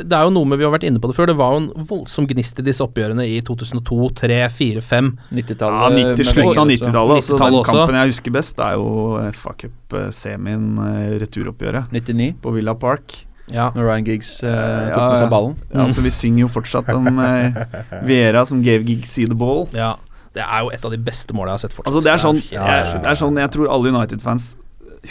det 0.08 0.12
er 0.16 0.22
jo 0.24 0.30
noe 0.30 0.44
med 0.48 0.58
Vi 0.58 0.64
har 0.64 0.72
vært 0.72 0.84
inne 0.88 1.00
på 1.00 1.08
det 1.10 1.16
før. 1.16 1.26
Det 1.26 1.36
var 1.36 1.52
jo 1.52 1.60
en 1.64 1.86
voldsom 1.90 2.26
gnist 2.28 2.58
i 2.58 2.62
disse 2.66 2.80
oppgjørene 2.84 3.24
i 3.28 3.40
2002, 3.44 4.10
3, 4.14 4.40
4, 4.50 4.80
5. 4.80 5.12
90-tallet. 5.32 6.00
ja, 6.00 6.14
90, 6.16 6.24
slutten 6.32 6.58
av 6.64 6.68
90-tallet. 6.72 7.16
Altså, 7.20 7.36
90-tallet 7.36 7.56
den 7.56 7.70
kampen 7.74 8.00
jeg 8.00 8.12
husker 8.14 8.36
best, 8.40 8.56
det 8.56 8.66
er 8.66 8.74
jo 8.80 9.32
FA 9.36 9.54
Cup-semien, 9.60 10.66
uh, 10.80 11.18
returoppgjøret 11.20 11.92
99, 11.92 12.34
på 12.42 12.52
Villa 12.56 12.74
Park. 12.74 13.26
Ja. 13.52 13.68
når 13.76 13.84
Ryan 13.86 14.06
Giggs 14.08 14.30
uh, 14.42 14.50
Ja, 14.50 14.90
tok 14.96 15.12
med 15.12 15.20
seg 15.20 15.30
ballen. 15.30 15.56
Ja, 15.70 15.84
altså, 15.84 16.02
vi 16.02 16.10
synger 16.14 16.46
jo 16.46 16.48
fortsatt 16.50 16.88
om 16.94 17.20
uh, 17.20 17.60
Vera 18.08 18.42
som 18.48 18.62
gave 18.64 18.86
Giggs 18.88 19.14
see 19.14 19.28
the 19.28 19.38
ball. 19.38 19.66
ja. 19.76 19.94
Det 20.36 20.44
er 20.44 20.66
jo 20.66 20.68
et 20.68 20.82
av 20.84 20.92
de 20.92 20.98
beste 21.00 21.32
målene 21.32 21.54
jeg 21.54 21.56
har 21.56 21.60
sett 21.62 21.72
fortsatt. 21.72 21.94
Altså, 21.94 22.00
det 22.04 22.10
er 22.12 22.20
sånn, 22.20 22.40
jeg, 22.52 22.88
det 23.00 23.08
er 23.08 23.16
sånn 23.16 23.38
Jeg 23.40 23.52
tror 23.54 23.70
alle 23.72 23.92
United-fans 23.94 24.50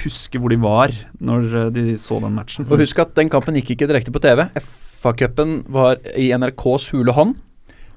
husker 0.03 0.43
hvor 0.43 0.53
de 0.53 0.59
var 0.61 0.93
når 1.17 1.47
uh, 1.55 1.63
de 1.73 1.95
så 1.97 2.19
den 2.21 2.35
matchen. 2.37 2.67
Og 2.69 2.83
husk 2.83 3.01
at 3.01 3.15
den 3.17 3.31
kampen 3.33 3.57
gikk 3.57 3.71
ikke 3.73 3.87
direkte 3.89 4.13
på 4.13 4.21
TV. 4.21 4.43
FA-cupen 5.01 5.63
var 5.73 5.97
i 6.13 6.29
NRKs 6.35 6.91
hule 6.93 7.15
hånd. 7.17 7.39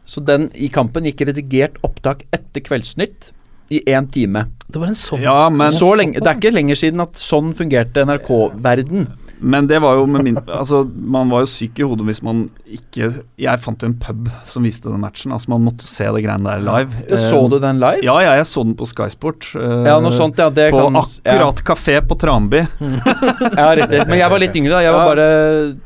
Så 0.09 0.22
den 0.24 0.48
i 0.57 0.70
kampen 0.72 1.05
gikk 1.05 1.27
redigert 1.29 1.77
opptak 1.85 2.24
etter 2.33 2.64
Kveldsnytt 2.64 3.35
i 3.68 3.83
én 3.92 4.09
time. 4.09 4.46
Det 4.64 4.81
var 4.81 4.88
en 4.88 4.96
sånn 4.96 5.20
Ja, 5.20 5.51
men 5.53 5.72
Så 5.72 5.90
lenge, 6.01 6.22
det 6.22 6.31
er 6.31 6.40
ikke 6.40 6.55
lenger 6.55 6.79
siden 6.81 7.05
at 7.05 7.20
sånn 7.20 7.53
fungerte 7.57 8.05
NRK-verden. 8.09 9.05
Men 9.40 9.66
det 9.70 9.79
var 9.83 9.94
jo 9.98 10.07
med 10.11 10.24
min 10.27 10.37
Altså, 10.48 10.83
man 10.88 11.29
var 11.31 11.44
jo 11.44 11.48
syk 11.51 11.79
i 11.79 11.87
hodet 11.87 12.07
hvis 12.09 12.20
man 12.27 12.48
ikke 12.66 13.11
Jeg 13.38 13.61
fant 13.62 13.83
jo 13.83 13.88
en 13.90 13.94
pub 14.01 14.29
som 14.48 14.64
viste 14.66 14.90
den 14.90 15.01
matchen. 15.01 15.33
Altså, 15.33 15.51
man 15.53 15.62
måtte 15.66 15.87
se 15.87 16.05
det 16.05 16.22
greiene 16.24 16.44
der 16.48 16.64
live. 16.64 17.05
Så 17.22 17.42
du 17.51 17.59
den 17.62 17.79
live? 17.79 18.03
Ja, 18.03 18.16
ja, 18.24 18.33
jeg 18.40 18.46
så 18.51 18.64
den 18.66 18.74
på 18.79 18.87
Skysport. 18.90 19.51
eh, 19.55 19.87
Ja, 19.88 19.98
noe 20.03 20.12
sånt, 20.14 20.38
ja. 20.38 20.48
Det 20.51 20.70
på 20.74 20.81
kan 20.83 20.98
akkurat 21.03 21.62
kafé 21.64 22.01
på 22.07 22.18
Tranby. 22.18 22.64
Ja, 22.81 23.68
riktig. 23.79 24.03
Men 24.09 24.18
jeg 24.18 24.31
var 24.31 24.42
litt 24.42 24.57
yngre 24.59 24.74
da. 24.77 24.81
Jeg 24.85 24.92
var 24.96 25.12
bare 25.12 25.29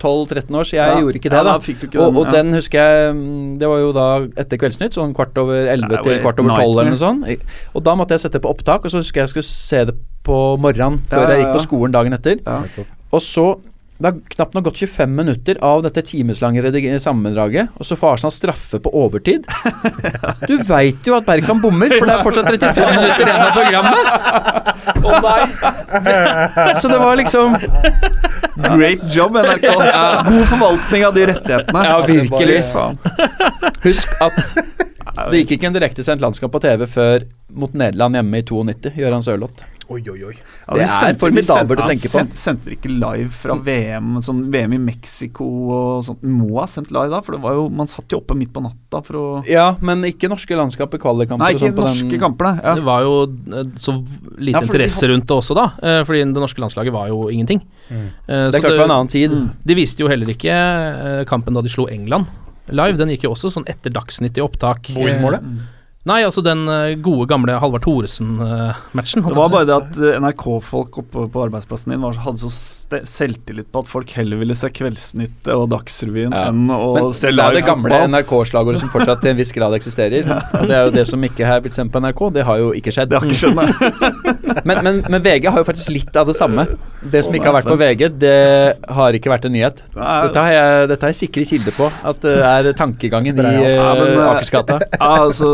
12-13 0.00 0.56
år, 0.58 0.64
så 0.64 0.76
jeg 0.78 0.82
Ja. 0.82 1.00
gjorde 1.00 1.20
ikke 1.20 1.30
det. 1.30 1.38
da 1.38 1.42
da 1.52 1.58
fikk 1.58 1.80
du 1.80 1.86
ikke 1.88 2.00
og, 2.00 2.12
den, 2.14 2.16
og 2.16 2.26
ja. 2.26 2.30
den 2.42 2.52
husker 2.56 2.78
jeg 2.80 3.14
mm, 3.14 3.58
Det 3.60 3.68
var 3.68 3.78
jo 3.84 3.92
da 3.92 4.06
etter 4.42 4.58
Kveldsnytt, 4.58 4.96
sånn 4.96 5.14
kvart 5.14 5.36
over 5.38 5.66
11 5.66 5.88
Det 5.88 5.98
er 5.98 6.02
til 6.08 6.22
kvart 6.24 6.40
over 6.40 6.56
12 6.56 6.80
eller 6.80 6.90
noe 6.96 7.02
sånt. 7.02 7.46
Og 7.74 7.84
da 7.84 7.94
måtte 7.98 8.16
jeg 8.16 8.24
sette 8.26 8.40
på 8.42 8.50
opptak, 8.50 8.84
og 8.84 8.90
så 8.90 9.02
husker 9.02 9.20
jeg 9.20 9.28
jeg 9.28 9.34
skulle 9.36 9.50
se 9.50 9.84
det 9.92 9.94
på 10.26 10.40
morgenen 10.62 11.00
før 11.10 11.24
Ja, 11.28 11.30
jeg 11.34 11.40
ja, 11.40 11.46
gikk 11.46 11.56
på 11.58 11.62
skolen 11.66 11.92
dagen 11.94 12.12
etter. 12.16 12.38
Og 13.12 13.22
så 13.24 13.46
det 14.02 14.08
har 14.10 14.16
knapt 14.34 14.54
nok 14.56 14.64
gått 14.66 14.80
25 14.82 15.12
minutter 15.14 15.58
av 15.62 15.84
dette 15.84 16.02
timeslange 16.02 16.98
sammendraget, 16.98 17.68
og 17.78 17.86
så 17.86 17.94
får 17.94 18.16
Arsenal 18.16 18.32
straffe 18.34 18.80
på 18.82 18.90
overtid. 18.98 19.46
Du 20.50 20.56
veit 20.66 21.06
jo 21.06 21.14
at 21.14 21.26
Berkan 21.26 21.60
bommer, 21.62 21.92
for 21.94 22.08
det 22.08 22.16
er 22.16 22.24
fortsatt 22.26 22.48
35 22.50 22.96
minutter 22.96 23.28
igjen 23.28 23.44
av 23.44 23.52
programmet! 23.54 24.06
Å 25.06 25.20
nei! 25.22 26.74
Så 26.80 26.90
det 26.90 26.98
var 26.98 27.20
liksom 27.20 27.54
Great 28.74 29.06
job, 29.14 29.38
NRK. 29.38 29.68
God 30.26 30.48
forvaltning 30.50 31.06
av 31.06 31.14
de 31.14 31.28
rettighetene. 31.30 31.84
Ja, 31.86 32.00
virkelig. 32.08 32.58
Husk 33.86 34.16
at 34.24 34.42
det 35.30 35.44
gikk 35.44 35.56
ikke 35.58 35.70
en 35.70 35.76
direktesendt 35.76 36.24
landskamp 36.24 36.54
på 36.54 36.62
TV 36.64 36.88
før 36.90 37.28
mot 37.54 37.74
Nederland 37.76 38.18
hjemme 38.18 38.42
i 38.42 38.46
92, 38.48 38.96
Gøran 38.98 39.22
Sørloth. 39.22 39.71
Oi, 39.90 40.00
oi, 40.08 40.18
oi. 40.24 40.34
Ja, 40.36 40.74
Det 40.74 40.84
det 40.86 41.08
er 41.08 41.16
formidabelt 41.18 41.80
å 41.82 41.86
tenke 41.90 42.08
på. 42.12 42.22
Sendte, 42.38 42.64
de 42.70 42.76
ikke 42.76 42.90
live 42.92 43.30
fra 43.34 43.56
VM, 43.58 44.14
sånn 44.22 44.44
VM 44.52 44.72
i 44.76 44.78
Mexico 44.78 45.44
og 45.74 46.04
sånt? 46.06 46.22
Må 46.22 46.60
ha 46.60 46.66
sendt 46.70 46.90
live 46.94 47.10
da, 47.10 47.20
for 47.20 47.32
det 47.36 47.40
var 47.42 47.54
jo 47.58 47.68
Man 47.68 47.86
satt 47.90 48.08
jo 48.14 48.20
oppe 48.20 48.36
midt 48.38 48.52
på 48.54 48.62
natta 48.62 49.02
for 49.04 49.14
å 49.18 49.24
Ja, 49.48 49.76
men 49.80 50.02
ikke 50.08 50.30
norske 50.30 50.54
landskap 50.56 50.94
i 50.94 50.98
kvalikkamper. 51.02 51.42
Nei, 51.44 51.52
ikke 51.56 51.66
sånn 51.66 51.74
på 51.76 51.86
norske 51.86 52.10
den- 52.10 52.20
kampene. 52.20 52.62
Ja. 52.62 52.74
Det 52.78 52.84
var 52.84 53.02
jo 53.02 53.14
eh, 53.26 53.64
så 53.76 53.96
lite 54.38 54.56
Ja, 54.56 54.60
interesse 54.62 55.08
rundt 55.10 55.26
det 55.26 55.36
også, 55.36 55.54
da. 55.54 55.66
eh, 55.82 56.04
fordi 56.04 56.24
det 56.32 56.40
norske 56.42 56.60
landslaget 56.62 56.92
var 56.92 57.08
jo 57.08 57.28
ingenting. 57.28 57.60
Eh, 57.90 58.06
Det 58.26 58.54
er 58.54 58.60
klart 58.60 58.70
det 58.70 58.78
var 58.78 58.84
en 58.90 58.96
annen 59.00 59.08
tid. 59.08 59.30
De 59.66 59.74
viste 59.74 59.98
jo 60.00 60.08
heller 60.08 60.26
ikke 60.26 61.26
kampen 61.26 61.54
da 61.54 61.60
de 61.60 61.68
slo 61.68 61.86
England 61.90 62.26
live. 62.68 62.96
Den 62.96 63.08
gikk 63.10 63.24
jo 63.24 63.34
også 63.34 63.50
sånn 63.52 63.66
etter 63.68 63.90
Dagsnytt 63.90 64.38
i 64.38 64.40
opptak. 64.40 64.82
Boeing-målet? 64.94 65.42
Eh, 66.02 66.08
Nei, 66.10 66.22
altså 66.26 66.42
den 66.42 66.64
eh, 66.66 66.96
gode, 66.98 67.28
gamle 67.30 67.54
Halvard 67.62 67.84
Thoresen-matchen. 67.84 69.22
Det 69.22 69.36
var 69.36 69.50
bare 69.52 69.66
det 69.68 69.74
at 69.76 69.98
eh, 70.02 70.16
NRK-folk 70.18 70.96
oppe 70.98 71.26
på 71.30 71.42
arbeidsplassen 71.44 71.92
din 71.94 72.02
var, 72.02 72.16
hadde 72.24 72.42
så 72.42 72.50
selvtillit 73.06 73.68
på 73.70 73.84
at 73.84 73.90
folk 73.90 74.10
heller 74.18 74.40
ville 74.40 74.56
se 74.58 74.66
Kveldsnytt 74.74 75.46
og 75.54 75.68
Dagsrevyen 75.70 76.34
Ja. 76.34 76.48
enn 76.50 76.66
å 76.74 76.88
Men 76.98 77.12
se 77.14 77.30
live 77.30 77.46
er 77.52 77.60
det 77.60 77.64
gamle. 77.68 78.00
NRK-slagordet 78.10 78.82
som 78.82 78.90
fortsatt 78.90 79.22
til 79.22 79.30
en 79.30 79.38
viss 79.38 79.54
grad 79.54 79.76
eksisterer. 79.78 80.26
Og 80.58 80.66
det 80.66 80.76
er 80.76 80.88
jo 80.88 80.94
det 80.98 81.06
som 81.06 81.22
ikke 81.22 81.46
er 81.46 81.62
blitt 81.62 81.78
sendt 81.78 81.94
på 81.94 82.02
NRK. 82.02 82.24
Det 82.34 82.46
har 82.50 82.58
jo 82.58 82.72
ikke 82.74 82.94
skjedd. 82.94 83.12
Det 83.12 83.20
har 83.20 83.28
ikke 83.30 83.40
skjedd, 83.44 83.58
nei. 83.62 83.70
Men, 84.68 84.78
men, 84.84 84.98
men 85.10 85.22
VG 85.24 85.48
har 85.50 85.58
jo 85.58 85.64
faktisk 85.66 85.90
litt 85.90 86.16
av 86.18 86.28
det 86.28 86.34
samme. 86.38 86.62
Det 87.10 87.22
som 87.24 87.34
ikke 87.34 87.48
har 87.48 87.56
vært 87.56 87.70
på 87.72 87.76
VG, 87.80 88.02
det 88.20 88.34
har 88.94 89.16
ikke 89.16 89.32
vært 89.32 89.48
en 89.48 89.54
nyhet. 89.56 89.80
Dette 89.96 90.44
har 90.44 90.52
jeg, 90.54 90.84
dette 90.92 91.02
har 91.06 91.10
jeg 91.10 91.18
sikre 91.18 91.46
kilder 91.48 91.74
på, 91.74 91.88
at 92.12 92.20
det 92.22 92.34
er 92.46 92.68
tankegangen 92.78 93.40
i 93.42 93.48
eh, 93.48 93.72
eh, 93.72 94.20
Akersgata. 94.28 94.78
Ja, 95.00 95.10
altså 95.24 95.50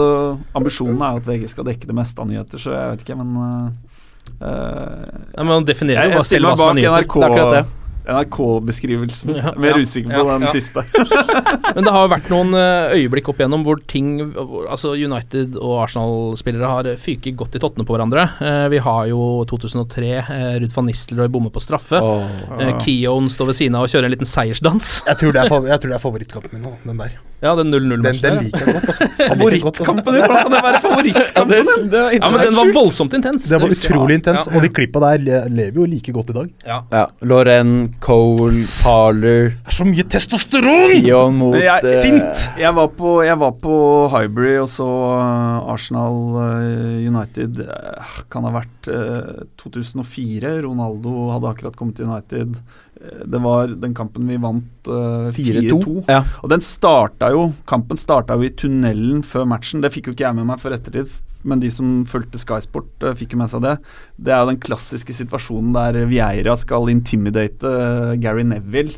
Ambisjonen 0.58 1.02
er 1.02 1.20
at 1.20 1.26
VG 1.28 1.48
skal 1.52 1.68
dekke 1.68 1.90
det 1.90 1.96
meste 1.96 2.22
av 2.22 2.30
nyheter, 2.30 2.62
så 2.62 2.74
jeg 2.74 2.94
vet 2.94 3.04
ikke, 3.06 3.18
men 3.20 3.42
eh, 3.44 3.98
eh, 4.38 5.18
Ja, 5.34 5.42
men 5.42 5.52
Man 5.54 5.68
definerer 5.68 6.08
jeg, 6.08 6.16
jo 6.18 6.24
selv 6.26 6.50
hva 6.50 6.56
som 6.58 6.72
er 6.72 6.80
nyheter. 6.80 7.04
NRK 7.04 7.18
Det 7.18 7.26
er 7.26 7.30
akkurat 7.32 7.58
det. 7.58 7.66
NRK-beskrivelsen. 8.08 9.36
Ja, 9.36 9.52
Mer 9.56 9.76
ja, 9.76 9.78
usikker 9.84 10.14
på 10.14 10.22
ja, 10.22 10.38
den 10.38 10.46
ja. 10.46 10.52
siste. 10.52 10.84
Men 11.74 11.84
det 11.84 11.92
har 11.92 12.06
jo 12.06 12.10
vært 12.14 12.30
noen 12.32 12.56
eh, 12.56 12.94
øyeblikk 12.96 13.28
opp 13.32 13.42
igjennom 13.42 13.66
hvor 13.66 13.82
ting 13.90 14.14
hvor, 14.32 14.64
Altså 14.72 14.94
United 14.96 15.58
og 15.60 15.82
Arsenal-spillere 15.84 16.72
har 16.72 16.90
fyket 17.00 17.36
godt 17.38 17.58
i 17.58 17.62
tottene 17.62 17.84
på 17.88 17.96
hverandre. 17.96 18.24
Vi 18.72 18.80
har 18.84 19.08
jo 19.12 19.22
2003, 19.50 20.12
eh, 20.24 20.50
Ruud 20.62 20.74
van 20.74 20.88
Nistelrooy 20.88 21.28
bommer 21.32 21.52
på 21.52 21.62
straffe. 21.64 22.00
Eh, 22.00 22.74
Keown 22.84 23.28
står 23.32 23.52
ved 23.52 23.60
siden 23.60 23.76
av 23.78 23.88
og 23.88 23.92
kjører 23.92 24.08
en 24.08 24.16
liten 24.16 24.32
seiersdans. 24.32 25.02
Jeg 25.08 25.20
tror 25.20 25.36
det 25.36 25.44
er, 25.44 25.56
jeg 25.74 25.82
tror 25.82 25.92
det 25.92 25.98
er 26.00 26.06
favorittkampen 26.08 26.56
min 26.56 26.64
nå, 26.64 26.78
den 26.88 27.04
der. 27.04 27.18
Ja, 27.40 27.52
den 27.54 27.68
0-0-matchen. 27.70 28.22
Den, 28.22 28.34
den 28.38 28.44
liker 28.48 28.64
jeg 28.66 28.74
godt, 28.74 28.88
altså. 28.90 29.06
Den. 29.06 29.28
Favorittkampen 29.30 30.14
din? 30.14 30.22
Hvordan 30.24 30.42
kan 30.42 30.54
det 30.54 30.62
være 30.64 30.80
favorittkampen 30.82 31.52
din? 31.54 31.92
Ja, 32.18 32.30
men 32.34 32.40
den 32.42 32.56
var 32.56 32.72
voldsomt 32.74 33.14
intens. 33.14 33.44
Det 33.50 33.60
var 33.62 33.74
utrolig 33.76 34.16
intens, 34.18 34.48
Ja, 34.48 34.56
og 34.58 34.64
de 34.66 34.70
klippa 34.74 35.02
der 35.04 35.46
lever 35.54 35.78
jo 35.78 35.86
like 35.92 36.14
godt 36.16 36.32
i 36.32 36.36
dag. 36.40 36.48
Ja. 36.66 36.78
Ja. 36.90 37.04
Loren, 37.30 37.74
Cole, 38.02 38.64
Parler 38.82 39.52
Det 39.52 39.70
er 39.70 39.76
så 39.78 39.86
mye 39.86 40.06
testosteron! 40.10 40.96
Pion 40.96 41.38
mot 41.38 41.54
jeg, 41.60 41.84
eh, 41.86 42.02
sint! 42.02 42.42
Jeg 42.58 42.74
var 42.74 42.90
på, 42.98 43.14
jeg 43.26 43.38
var 43.38 43.54
på 43.62 43.76
Highbury 44.16 44.56
og 44.64 44.68
så 44.72 44.88
eh, 45.20 45.70
Arsenal 45.76 46.18
eh, 46.42 47.06
United. 47.06 47.62
eh, 47.62 48.12
kan 48.34 48.48
ha 48.48 48.54
vært 48.58 48.90
eh, 48.90 49.46
2004. 49.62 50.56
Ronaldo 50.66 51.28
hadde 51.36 51.54
akkurat 51.54 51.78
kommet 51.78 52.00
til 52.00 52.10
United. 52.10 52.58
Eh, 53.00 53.24
Det 53.30 53.40
var 53.44 53.68
den 53.68 53.94
kampen 53.94 54.26
vi 54.28 54.36
vant 54.42 54.88
uh, 54.90 55.30
4-2. 55.34 55.78
4-2. 55.84 55.96
Ja. 56.08 56.22
Og 56.42 56.50
den 56.50 56.60
starta 56.64 57.30
jo 57.34 57.52
Kampen 57.66 57.96
starta 58.00 58.34
jo 58.38 58.42
i 58.46 58.50
tunnelen 58.50 59.22
før 59.26 59.46
matchen. 59.46 59.80
Det 59.84 59.92
fikk 59.94 60.08
jo 60.10 60.16
ikke 60.16 60.26
jeg 60.28 60.34
med 60.38 60.46
meg 60.50 60.58
for 60.62 60.74
ettertid, 60.74 61.08
men 61.44 61.60
de 61.62 61.70
som 61.70 62.04
fulgte 62.08 62.38
Sky 62.42 62.58
Sport, 62.64 62.90
eh, 63.06 63.14
fikk 63.14 63.32
jo 63.36 63.38
med 63.38 63.50
seg 63.52 63.62
det. 63.62 63.76
Det 64.18 64.32
er 64.34 64.42
jo 64.42 64.50
den 64.52 64.58
klassiske 64.60 65.14
situasjonen 65.14 65.72
der 65.76 66.00
Vieira 66.10 66.56
skal 66.58 66.88
intimidate 66.90 67.62
eh, 67.70 68.16
Gary 68.22 68.42
Neville. 68.42 68.96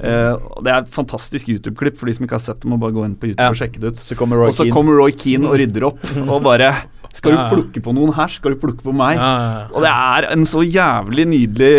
Eh, 0.00 0.36
det 0.64 0.70
er 0.72 0.78
et 0.84 0.94
fantastisk 0.94 1.50
YouTube-klipp 1.52 1.98
for 2.00 2.06
de 2.08 2.14
som 2.16 2.24
ikke 2.24 2.38
har 2.38 2.44
sett 2.46 2.62
det. 2.62 2.70
Må 2.70 2.78
bare 2.80 2.94
gå 2.96 3.04
inn 3.04 3.18
på 3.20 3.28
YouTube 3.32 3.42
Ja. 3.42 3.50
og 3.52 3.58
sjekke 3.58 3.82
det 3.82 3.92
ut. 3.92 4.00
Så 4.00 4.16
kommer 4.16 4.38
Roy 4.40 4.48
og 4.48 4.56
så 4.56 4.68
kommer 4.72 4.96
Roy 4.96 5.12
Keane 5.12 5.50
og 5.50 5.58
rydder 5.60 5.90
opp 5.90 6.00
og 6.24 6.38
bare 6.46 6.70
Skal 7.12 7.32
Ja, 7.34 7.48
du 7.50 7.56
plukke 7.56 7.80
på 7.82 7.92
noen 7.92 8.12
her, 8.14 8.28
skal 8.30 8.54
du 8.54 8.58
plukke 8.62 8.84
på 8.86 8.92
meg. 8.94 9.16
Ja, 9.18 9.30
ja, 9.34 9.46
ja. 9.58 9.62
Og 9.74 9.82
det 9.82 9.90
er 9.90 10.26
en 10.30 10.44
så 10.46 10.62
jævlig 10.62 11.24
nydelig 11.26 11.70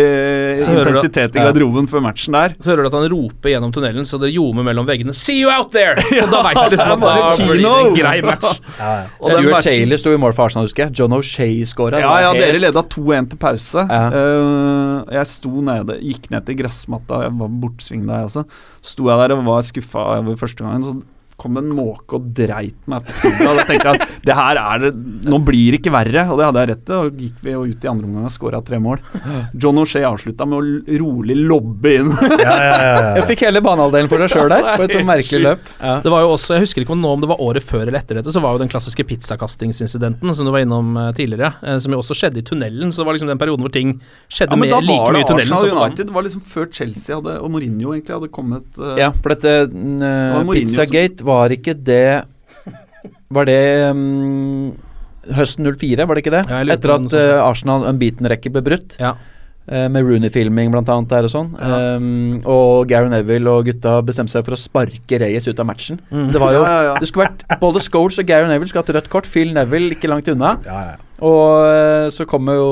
Så 0.60 0.74
intensitet 0.76 1.38
i 1.38 1.40
garderoben 1.40 1.88
før 1.88 2.02
matchen 2.04 2.36
der. 2.36 2.52
Så 2.60 2.68
hører 2.72 2.84
du 2.84 2.90
at 2.90 2.96
han 2.98 3.06
roper 3.14 3.48
gjennom 3.54 3.72
tunnelen, 3.72 4.04
så 4.08 4.20
det 4.20 4.28
ljomer 4.34 4.66
mellom 4.66 4.84
veggene 4.86 5.14
'See 5.16 5.40
you 5.40 5.48
out 5.50 5.72
there!' 5.72 5.96
Og 6.22 6.28
da 6.30 6.42
veit 6.44 6.60
du 6.60 6.76
liksom 6.76 6.92
at 6.92 7.00
da 7.00 7.14
blir 7.46 7.62
det 7.64 7.72
en 7.86 7.96
grei 7.96 8.18
match. 8.22 8.60
Og 9.22 9.30
Stuart 9.30 9.48
matchen- 9.48 9.62
Taylor 9.72 9.96
sto 9.96 10.12
i 10.12 10.20
mål 10.20 10.34
for 10.36 10.44
Arsenal, 10.44 10.68
husker 10.68 10.84
jeg. 10.84 10.94
John 11.00 11.16
O'Shea 11.16 11.64
scora. 11.66 11.98
Ja, 12.02 12.12
ja, 12.26 12.32
dere 12.36 12.60
leda 12.60 12.82
2-1 12.82 13.30
til 13.32 13.38
pause. 13.38 13.86
Ja. 13.88 14.02
Eh, 14.12 15.16
jeg 15.16 15.26
sto 15.32 15.48
nede, 15.64 15.96
gikk 16.02 16.28
ned 16.30 16.44
til 16.46 16.56
gressmatta, 16.60 17.22
jeg 17.24 17.32
var 17.40 17.48
bortsving 17.64 18.04
der 18.06 18.28
også. 18.28 18.44
Sto 18.82 19.08
jeg 19.08 19.16
der 19.28 19.36
og 19.36 19.44
var 19.48 19.62
skuffa 19.64 20.04
over 20.20 20.36
første 20.36 20.60
gangen. 20.64 20.84
Så 20.84 21.02
kom 21.42 21.58
det 21.58 21.64
en 21.64 21.74
måke 21.74 22.18
og 22.18 22.28
dreit 22.38 22.78
meg 22.90 23.02
på 23.06 23.14
skuldra. 23.18 23.56
Da 23.58 23.64
tenkte 23.68 23.90
jeg 23.92 24.00
at 24.00 24.18
det 24.22 24.36
her 24.38 24.60
er 24.62 24.84
det 24.86 24.90
Nå 25.32 25.38
blir 25.42 25.74
det 25.74 25.80
ikke 25.80 25.92
verre, 25.94 26.24
og 26.30 26.38
det 26.38 26.46
hadde 26.48 26.62
jeg 26.62 26.70
rett 26.72 26.84
til. 26.88 26.96
Og 27.08 27.20
gikk 27.26 27.42
vi 27.44 27.52
jo 27.54 27.62
ut 27.66 27.84
i 27.84 27.90
andre 27.90 28.08
omgang 28.08 28.26
og 28.28 28.32
skåra 28.34 28.60
tre 28.66 28.78
mål. 28.82 29.02
John 29.58 29.78
O'Shea 29.82 30.06
avslutta 30.08 30.46
med 30.48 30.58
å 30.58 30.98
rolig 31.02 31.36
lobbe 31.38 31.92
inn. 31.98 32.10
Ja, 32.12 32.38
ja, 32.38 32.54
ja, 32.62 32.76
ja. 32.82 33.12
Jeg 33.18 33.26
fikk 33.32 33.44
hele 33.46 33.62
banehalvdelen 33.64 34.10
for 34.10 34.22
deg 34.22 34.32
sjøl 34.32 34.50
der, 34.52 34.66
på 34.78 34.86
et 34.86 34.94
sånn 34.96 35.06
merkelig 35.08 35.42
løp. 35.44 35.68
Ja. 35.82 35.94
Det 36.04 36.12
var 36.12 36.24
jo 36.24 36.32
også, 36.36 36.56
Jeg 36.56 36.64
husker 36.66 36.84
ikke 36.84 36.94
om 36.96 37.02
nå 37.04 37.12
om 37.16 37.22
det 37.22 37.30
var 37.30 37.42
året 37.44 37.64
før 37.66 37.84
eller 37.86 37.98
etter 38.00 38.18
dette, 38.18 38.32
så 38.34 38.42
var 38.42 38.56
jo 38.56 38.62
den 38.62 38.70
klassiske 38.72 39.04
pizzakastingsincidenten 39.08 40.34
som 40.34 40.46
du 40.48 40.52
var 40.54 40.64
innom 40.64 40.96
eh, 40.98 41.10
tidligere, 41.16 41.52
eh, 41.62 41.78
som 41.82 41.94
jo 41.94 42.00
også 42.02 42.16
skjedde 42.18 42.42
i 42.42 42.46
tunnelen. 42.46 42.92
Så 42.92 43.02
det 43.02 43.08
var 43.08 43.16
liksom 43.18 43.30
den 43.32 43.40
perioden 43.40 43.64
hvor 43.66 43.74
ting 43.74 43.94
skjedde 44.32 44.58
mer, 44.60 44.74
like 44.82 45.12
mye 45.12 45.22
i 45.22 45.28
tunnelen 45.28 45.56
Arsenal. 45.58 45.82
United. 45.82 46.06
Det 46.10 46.16
var 46.16 46.26
liksom 46.26 46.44
før 46.54 46.68
Chelsea 46.78 47.16
hadde, 47.18 47.36
og 47.42 47.52
Mourinho 47.54 47.94
egentlig 47.94 48.16
hadde 48.16 48.30
kommet. 48.34 48.68
uh, 48.80 48.94
Ja, 49.00 49.10
for 49.22 49.34
dette 49.34 49.54
uh, 49.72 50.52
Pizzagate 50.52 51.26
var 51.26 51.31
ikke 51.58 51.74
det 51.84 52.24
Var 53.32 53.44
det 53.48 53.60
um, 53.90 54.72
høsten 55.32 55.66
04, 55.72 56.06
var 56.06 56.14
det 56.18 56.22
ikke 56.24 56.34
det? 56.34 56.42
Ja, 56.50 56.62
Etter 56.74 56.92
at 56.96 57.12
uh, 57.16 57.42
Arsenal 57.46 57.84
unbeaten-rekke 57.88 58.50
ble 58.52 58.62
brutt. 58.66 58.96
Ja. 59.00 59.14
Uh, 59.70 59.86
med 59.94 60.02
Rooney-filming 60.08 60.72
blant 60.74 60.88
annet 60.90 61.08
der 61.12 61.28
og 61.28 61.32
sånn. 61.32 61.52
Ja. 61.56 61.76
Um, 61.96 62.40
og 62.50 62.88
Gary 62.90 63.08
Neville 63.12 63.48
og 63.52 63.68
gutta 63.70 63.94
bestemte 64.04 64.34
seg 64.34 64.44
for 64.48 64.56
å 64.56 64.60
sparke 64.60 65.20
Reyes 65.22 65.46
ut 65.46 65.60
av 65.62 65.68
matchen. 65.70 66.00
Mm. 66.10 66.26
Det 66.34 66.42
var 66.42 66.56
jo 66.56 66.64
Ja, 66.66 66.72
ja, 66.72 66.82
ja. 66.90 66.96
Det 67.00 67.08
skulle 67.08 67.28
vært 67.28 67.44
Både 67.62 67.82
Scholes 67.86 68.18
og 68.18 68.26
Gary 68.28 68.50
Neville 68.50 68.68
skulle 68.72 68.82
hatt 68.84 68.94
rødt 68.98 69.10
kort. 69.12 69.30
Phil 69.30 69.54
Neville 69.54 69.94
ikke 69.96 70.10
langt 70.10 70.28
unna. 70.34 70.56
Ja, 70.66 70.80
ja. 70.92 70.98
Og 71.22 71.62
eh, 71.70 72.08
så 72.10 72.26
kommer 72.26 72.56
jo 72.58 72.70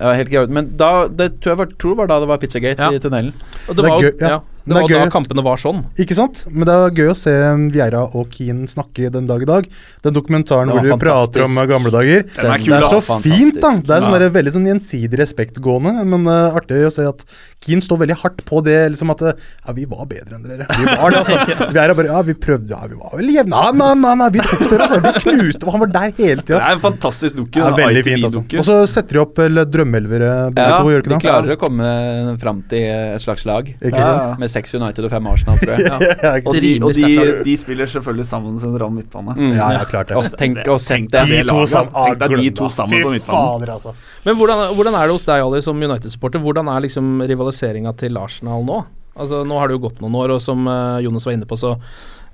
Ja, 0.00 0.10
helt 0.18 0.32
greit. 0.32 0.50
Men 0.50 0.72
da 0.76 1.06
Det 1.06 1.36
tror 1.38 1.52
jeg 1.54 1.60
var, 1.62 1.68
tror 1.78 1.94
var 2.02 2.08
da 2.10 2.16
det 2.24 2.26
var 2.32 2.40
Pizzagate 2.42 2.82
Ja. 2.82 2.90
i 2.90 2.98
tunnelen. 2.98 3.30
Og 3.68 3.76
det 3.78 3.84
Det 3.84 3.90
var, 3.92 4.02
jo- 4.02 4.10
gøy, 4.10 4.28
ja. 4.34 4.40
Ja, 4.72 4.80
var 4.80 4.88
det 4.88 4.96
da 5.04 5.10
kampene 5.12 5.42
var 5.44 5.58
sånn. 5.60 5.82
Ikke 6.00 6.14
sant? 6.16 6.44
Men 6.48 6.64
det 6.64 6.74
er 6.74 6.94
gøy 6.96 7.10
å 7.12 7.16
se 7.20 7.32
Vieira 7.74 8.00
og 8.16 8.30
Keane 8.32 8.64
snakke 8.70 9.10
den 9.12 9.26
dag 9.28 9.42
i 9.44 9.48
dag. 9.50 9.66
Den 10.06 10.14
dokumentaren 10.16 10.70
hvor 10.72 10.80
de 10.86 10.96
prater 11.02 11.44
om 11.44 11.58
gamle 11.68 11.90
dager. 11.92 12.24
Den 12.38 12.48
er 12.54 12.62
det 12.64 12.72
er 12.78 12.86
så 12.88 13.00
fantastisk. 13.04 13.34
fint, 13.36 13.60
da! 13.60 13.70
Det 13.76 13.90
er 13.98 14.06
sånn 14.06 14.14
Ja. 14.14 14.18
der, 14.24 14.30
veldig 14.38 14.52
sånn 14.54 14.68
gjensidig 14.70 15.18
respektgående, 15.20 16.04
men 16.08 16.24
uh, 16.26 16.56
artig 16.56 16.80
å 16.88 16.92
se 16.94 17.04
at 17.08 17.24
Keane 17.64 17.84
står 17.84 18.00
veldig 18.04 18.16
hardt 18.22 18.40
på 18.48 18.62
det. 18.64 18.78
liksom 18.94 19.10
at 19.12 19.22
eh, 19.22 19.34
Ja, 19.66 19.72
vi 19.76 19.84
var 19.84 20.06
bedre 20.08 20.36
enn 20.38 20.42
dere. 20.48 20.66
Vi 20.70 20.84
var 20.88 21.10
det, 21.12 21.20
altså. 21.24 21.68
Vieira 21.76 21.94
bare 21.98 22.08
Ja, 22.12 22.22
vi 22.22 22.34
prøvde 22.34 22.70
Ja, 22.72 22.80
vi 22.88 22.96
var 23.00 23.14
vel 23.18 23.30
jevne. 23.34 23.52
Nei, 23.54 23.72
nei, 23.82 23.92
nei, 24.00 24.14
nei, 24.22 24.30
vi 24.34 24.40
tok 24.44 24.64
dere, 24.70 24.88
altså. 24.88 25.00
Vi 25.04 25.12
knuste 25.24 25.64
og 25.68 25.72
Han 25.76 25.84
var 25.84 25.92
der 25.98 26.10
hele 26.18 26.44
Det 26.48 26.56
er 26.58 26.72
en 26.76 26.82
fantastisk 26.82 27.36
dukke. 27.42 27.60
Ja, 27.60 27.68
en 27.72 27.78
veldig 27.80 28.04
fint, 28.06 28.24
altså. 28.28 28.44
Og 28.60 28.64
så 28.68 28.78
setter 28.88 29.18
de 29.18 29.22
opp 29.24 29.38
eller, 29.44 29.64
drømmeelvere, 29.68 30.32
begge 30.54 30.68
Ja, 30.72 30.80
to, 30.80 30.92
gjør 30.92 31.02
de 31.04 31.08
de 31.10 31.14
ikke 31.14 31.20
det? 31.20 31.28
klarer 31.28 31.56
å 31.56 31.60
komme 31.60 32.36
fram 32.40 32.62
til 32.70 32.84
et 32.88 33.24
slags 33.24 33.44
lag. 33.48 33.68
Ikke 33.80 33.96
Ja, 33.98 34.10
sant? 34.28 34.38
Med 34.44 34.50
seks 34.54 34.74
United 34.78 35.06
og 35.06 35.12
fem 35.12 35.28
Arsenal, 35.30 35.60
tror 35.60 35.74
jeg. 35.74 35.84
Ja, 36.24 36.32
Og, 36.40 36.56
de, 36.62 36.72
og 36.86 36.96
de, 36.96 37.10
de 37.46 37.54
spiller 37.60 37.90
selvfølgelig 37.90 38.26
sammen 38.28 38.56
sentral 38.62 38.92
midtbane. 38.94 39.36
Mm. 39.36 39.52
ja, 39.58 39.70
ja, 39.78 39.84
klart 39.88 40.10
det. 40.10 40.18
Og 40.18 40.38
tenk 40.40 40.62
å 40.70 40.78
sette 40.80 41.24
det. 41.24 41.24
det 41.30 41.44
to 41.50 41.60
laget. 41.60 41.72
sammen. 41.74 42.40
De 42.40 42.50
to 42.62 42.70
sammen 42.72 43.04
på 43.04 43.14
midtbanen. 43.14 43.54
fader, 43.54 43.74
altså. 43.76 43.94
Men 44.24 44.38
hvordan, 44.40 44.66
hvordan 44.78 44.98
er 44.98 45.08
det 45.08 45.16
hos 45.18 45.28
deg, 45.28 45.44
Ali, 45.44 45.62
som 45.66 45.86
United-supporter? 45.88 46.42
Hvordan 46.44 46.70
er 46.72 46.84
liksom 46.86 47.16
rivaliseringa 47.28 47.94
til 48.00 48.20
Arsenal 48.20 48.66
nå? 48.66 48.82
Altså 49.14 49.44
Nå 49.46 49.58
har 49.60 49.70
det 49.70 49.76
jo 49.76 49.84
gått 49.86 50.00
noen 50.02 50.16
år, 50.18 50.34
og 50.36 50.42
som 50.42 50.66
uh, 50.66 50.98
Jonas 51.04 51.26
var 51.28 51.36
inne 51.36 51.48
på, 51.48 51.58
så 51.60 51.76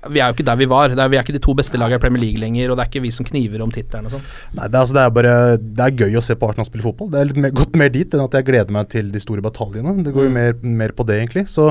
vi 0.09 0.19
er 0.19 0.31
jo 0.31 0.33
ikke 0.33 0.45
der 0.47 0.57
vi 0.57 0.65
var. 0.71 0.89
Er, 0.95 1.09
vi 1.11 1.17
er 1.19 1.21
ikke 1.21 1.35
de 1.35 1.41
to 1.43 1.53
beste 1.53 1.77
lagene 1.77 1.99
i 1.99 2.01
Premier 2.01 2.23
League 2.23 2.41
lenger, 2.41 2.71
og 2.71 2.77
det 2.79 2.85
er 2.85 2.89
ikke 2.89 3.03
vi 3.03 3.11
som 3.13 3.27
kniver 3.27 3.61
om 3.61 3.69
tittelen 3.73 4.07
og 4.09 4.15
sånn. 4.15 4.23
Nei, 4.57 4.65
det, 4.65 4.73
er, 4.73 4.79
altså, 4.81 4.95
det 4.97 5.03
er 5.03 5.13
bare 5.17 5.33
Det 5.61 5.85
er 5.85 5.97
gøy 6.05 6.17
å 6.17 6.23
se 6.25 6.35
på 6.39 6.49
Arsenal 6.49 6.65
spille 6.65 6.85
fotball. 6.87 7.11
Det 7.13 7.19
er 7.21 7.29
litt 7.29 7.41
mer, 7.43 7.53
gått 7.61 7.77
mer 7.77 7.91
dit 7.93 8.15
enn 8.17 8.23
at 8.25 8.37
jeg 8.39 8.47
gleder 8.47 8.73
meg 8.73 8.89
til 8.89 9.11
de 9.13 9.21
store 9.21 9.43
bataljene. 9.45 9.93
Det 10.05 10.15
går 10.15 10.25
jo 10.25 10.31
Mm. 10.31 10.39
mer, 10.39 10.57
mer 10.81 10.95
på 10.97 11.05
det, 11.05 11.19
egentlig. 11.21 11.45
Så 11.51 11.69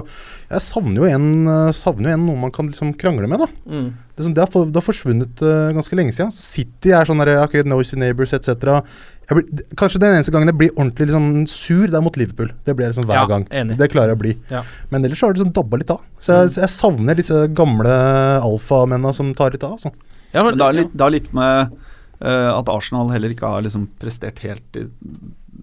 jeg 0.50 0.60
savner 0.62 1.02
jo 1.02 1.08
en, 1.10 1.26
eh, 1.48 1.72
savner 1.72 2.10
jo 2.10 2.14
en 2.18 2.26
noe 2.26 2.36
man 2.46 2.50
kan 2.54 2.68
liksom 2.70 2.94
krangle 3.00 3.26
med, 3.26 3.40
da. 3.40 3.50
Mm. 3.66 3.90
Det, 4.14 4.24
sånn, 4.26 4.34
det, 4.36 4.44
har, 4.46 4.64
det 4.68 4.76
har 4.76 4.84
forsvunnet 4.84 5.42
uh, 5.42 5.72
ganske 5.72 5.96
lenge 5.96 6.12
siden. 6.12 6.30
Så 6.34 6.42
City 6.44 6.90
er 6.92 7.08
sånn 7.08 7.22
der, 7.22 7.38
okay, 7.42 7.62
Noisy 7.64 7.96
Neighbors 7.96 8.34
etc. 8.36 8.82
Jeg 9.30 9.38
blir, 9.38 9.64
kanskje 9.78 10.00
den 10.02 10.16
eneste 10.16 10.32
gangen 10.34 10.50
jeg 10.50 10.58
blir 10.58 10.72
ordentlig 10.74 11.06
liksom 11.06 11.26
sur, 11.50 11.84
det 11.86 11.94
er 11.94 12.02
mot 12.02 12.16
Liverpool. 12.18 12.48
Det 12.66 12.74
blir 12.74 12.90
liksom 12.90 13.04
hver 13.06 13.20
Ja, 13.20 13.26
gang. 13.30 13.44
enig. 13.54 13.76
Det 13.78 13.86
klarer 13.92 14.10
jeg 14.10 14.18
å 14.18 14.22
bli. 14.24 14.32
Ja. 14.50 14.62
Men 14.90 15.04
ellers 15.06 15.20
så 15.22 15.28
har 15.28 15.34
det 15.36 15.38
liksom 15.40 15.52
dabba 15.54 15.78
litt 15.78 15.92
av. 15.94 16.00
Så 16.18 16.34
jeg, 16.34 16.56
jeg 16.58 16.72
savner 16.74 17.14
disse 17.20 17.44
gamle 17.54 17.94
alfamennene 18.42 19.14
som 19.14 19.30
tar 19.38 19.54
litt 19.54 19.62
av. 19.66 19.76
Altså. 19.78 19.92
Ja, 20.34 20.42
Men 20.44 20.58
det 20.58 20.66
har 20.66 20.74
litt, 20.74 20.96
litt 21.14 21.30
med 21.36 21.76
uh, 22.24 22.50
at 22.58 22.68
Arsenal 22.74 23.10
heller 23.14 23.30
ikke 23.34 23.48
har 23.54 23.62
liksom 23.66 23.86
prestert 24.02 24.42
helt 24.44 24.76
i, 24.80 24.88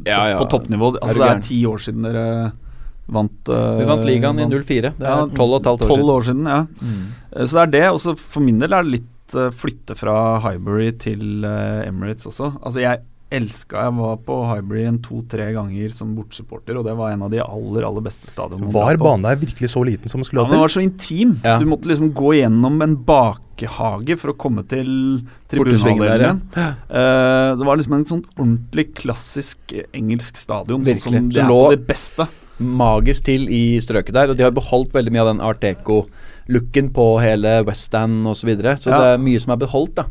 Ja, 0.08 0.22
ja. 0.32 0.40
på 0.40 0.48
toppnivå. 0.56 0.94
Altså 1.02 1.18
er 1.18 1.20
Det 1.20 1.28
det 1.28 1.36
er 1.36 1.44
ti 1.50 1.60
år 1.68 1.84
siden 1.84 2.08
dere 2.08 2.26
vant 3.08 3.50
uh, 3.52 3.78
Vi 3.80 3.86
vant 3.88 4.06
ligaen 4.08 4.40
i 4.44 4.48
04. 4.48 4.94
Det 4.98 5.12
er 5.12 5.36
tolv 5.36 5.58
og 5.58 5.62
et 5.62 5.70
halvt 5.72 5.86
år 5.86 5.92
12 5.92 5.98
siden. 5.98 6.16
år 6.16 6.26
siden. 6.30 6.50
Ja. 6.52 6.64
Mm. 6.82 7.06
Eh, 7.36 7.46
Så 7.46 7.52
det 7.56 7.62
er 7.68 7.72
det. 7.76 7.86
Og 7.92 8.00
så 8.04 8.16
for 8.20 8.48
min 8.48 8.60
del 8.64 8.74
er 8.76 8.84
det 8.88 8.96
litt 9.00 9.36
uh, 9.36 9.50
flytte 9.52 9.96
fra 10.00 10.18
Highbury 10.44 10.92
til 11.04 11.44
uh, 11.44 11.84
Emirates 11.88 12.28
også. 12.32 12.54
Altså 12.64 12.84
jeg 12.84 13.04
elska 13.30 13.82
Jeg 13.88 13.94
var 13.98 14.18
på 14.24 14.36
Highbury 14.48 14.86
en 14.88 15.00
to-tre 15.04 15.50
ganger 15.56 15.92
som 15.96 16.14
bortsupporter, 16.16 16.78
og 16.80 16.86
det 16.88 16.94
var 16.96 17.12
en 17.12 17.26
av 17.28 17.32
de 17.34 17.42
aller, 17.44 17.84
aller 17.84 18.06
beste 18.06 18.30
stadionene. 18.32 18.72
Var 18.72 18.98
banen 19.02 19.26
der 19.28 19.36
virkelig 19.42 19.70
så 19.74 19.84
liten 19.88 20.08
som 20.12 20.22
den 20.22 20.28
skulle 20.30 20.46
ha 20.46 20.48
ha 20.48 20.54
Ja, 20.54 20.56
den 20.56 20.64
var 20.64 20.72
så 20.72 20.84
intim. 20.86 21.34
Ja. 21.44 21.58
Du 21.60 21.66
måtte 21.68 21.90
liksom 21.92 22.14
gå 22.16 22.34
gjennom 22.40 22.82
en 22.86 22.96
bakehage 23.08 24.18
for 24.22 24.32
å 24.32 24.38
komme 24.40 24.64
til 24.72 24.88
tribunehalvdelen. 25.52 26.42
Eh, 26.56 27.56
det 27.60 27.68
var 27.68 27.80
liksom 27.80 27.94
en 28.00 28.06
sånn 28.10 28.26
ordentlig 28.38 28.94
klassisk 29.04 29.74
engelsk 29.94 30.38
stadion, 30.40 30.84
Virkelig. 30.86 31.04
sånn 31.04 31.20
som 31.20 31.30
det 31.30 31.44
er 31.44 31.50
på 31.52 31.72
det 31.76 31.88
beste. 31.88 32.28
magisk 32.60 33.26
til 33.28 33.44
i 33.54 33.78
strøket 33.84 34.14
der, 34.16 34.30
og 34.32 34.38
de 34.38 34.44
har 34.48 34.52
beholdt 34.56 34.96
veldig 34.96 35.12
mye 35.14 35.22
av 35.22 35.28
den 35.36 35.42
art 35.46 35.62
deco-looken 36.48 36.94
på 36.94 37.20
hele 37.20 37.64
Weststand 37.66 38.28
osv. 38.28 38.40
Så, 38.40 38.48
videre. 38.48 38.78
så 38.78 38.90
Ja. 38.90 38.98
det 38.98 39.08
er 39.14 39.18
mye 39.18 39.40
som 39.40 39.52
er 39.52 39.58
beholdt, 39.58 39.96
da. 39.96 40.06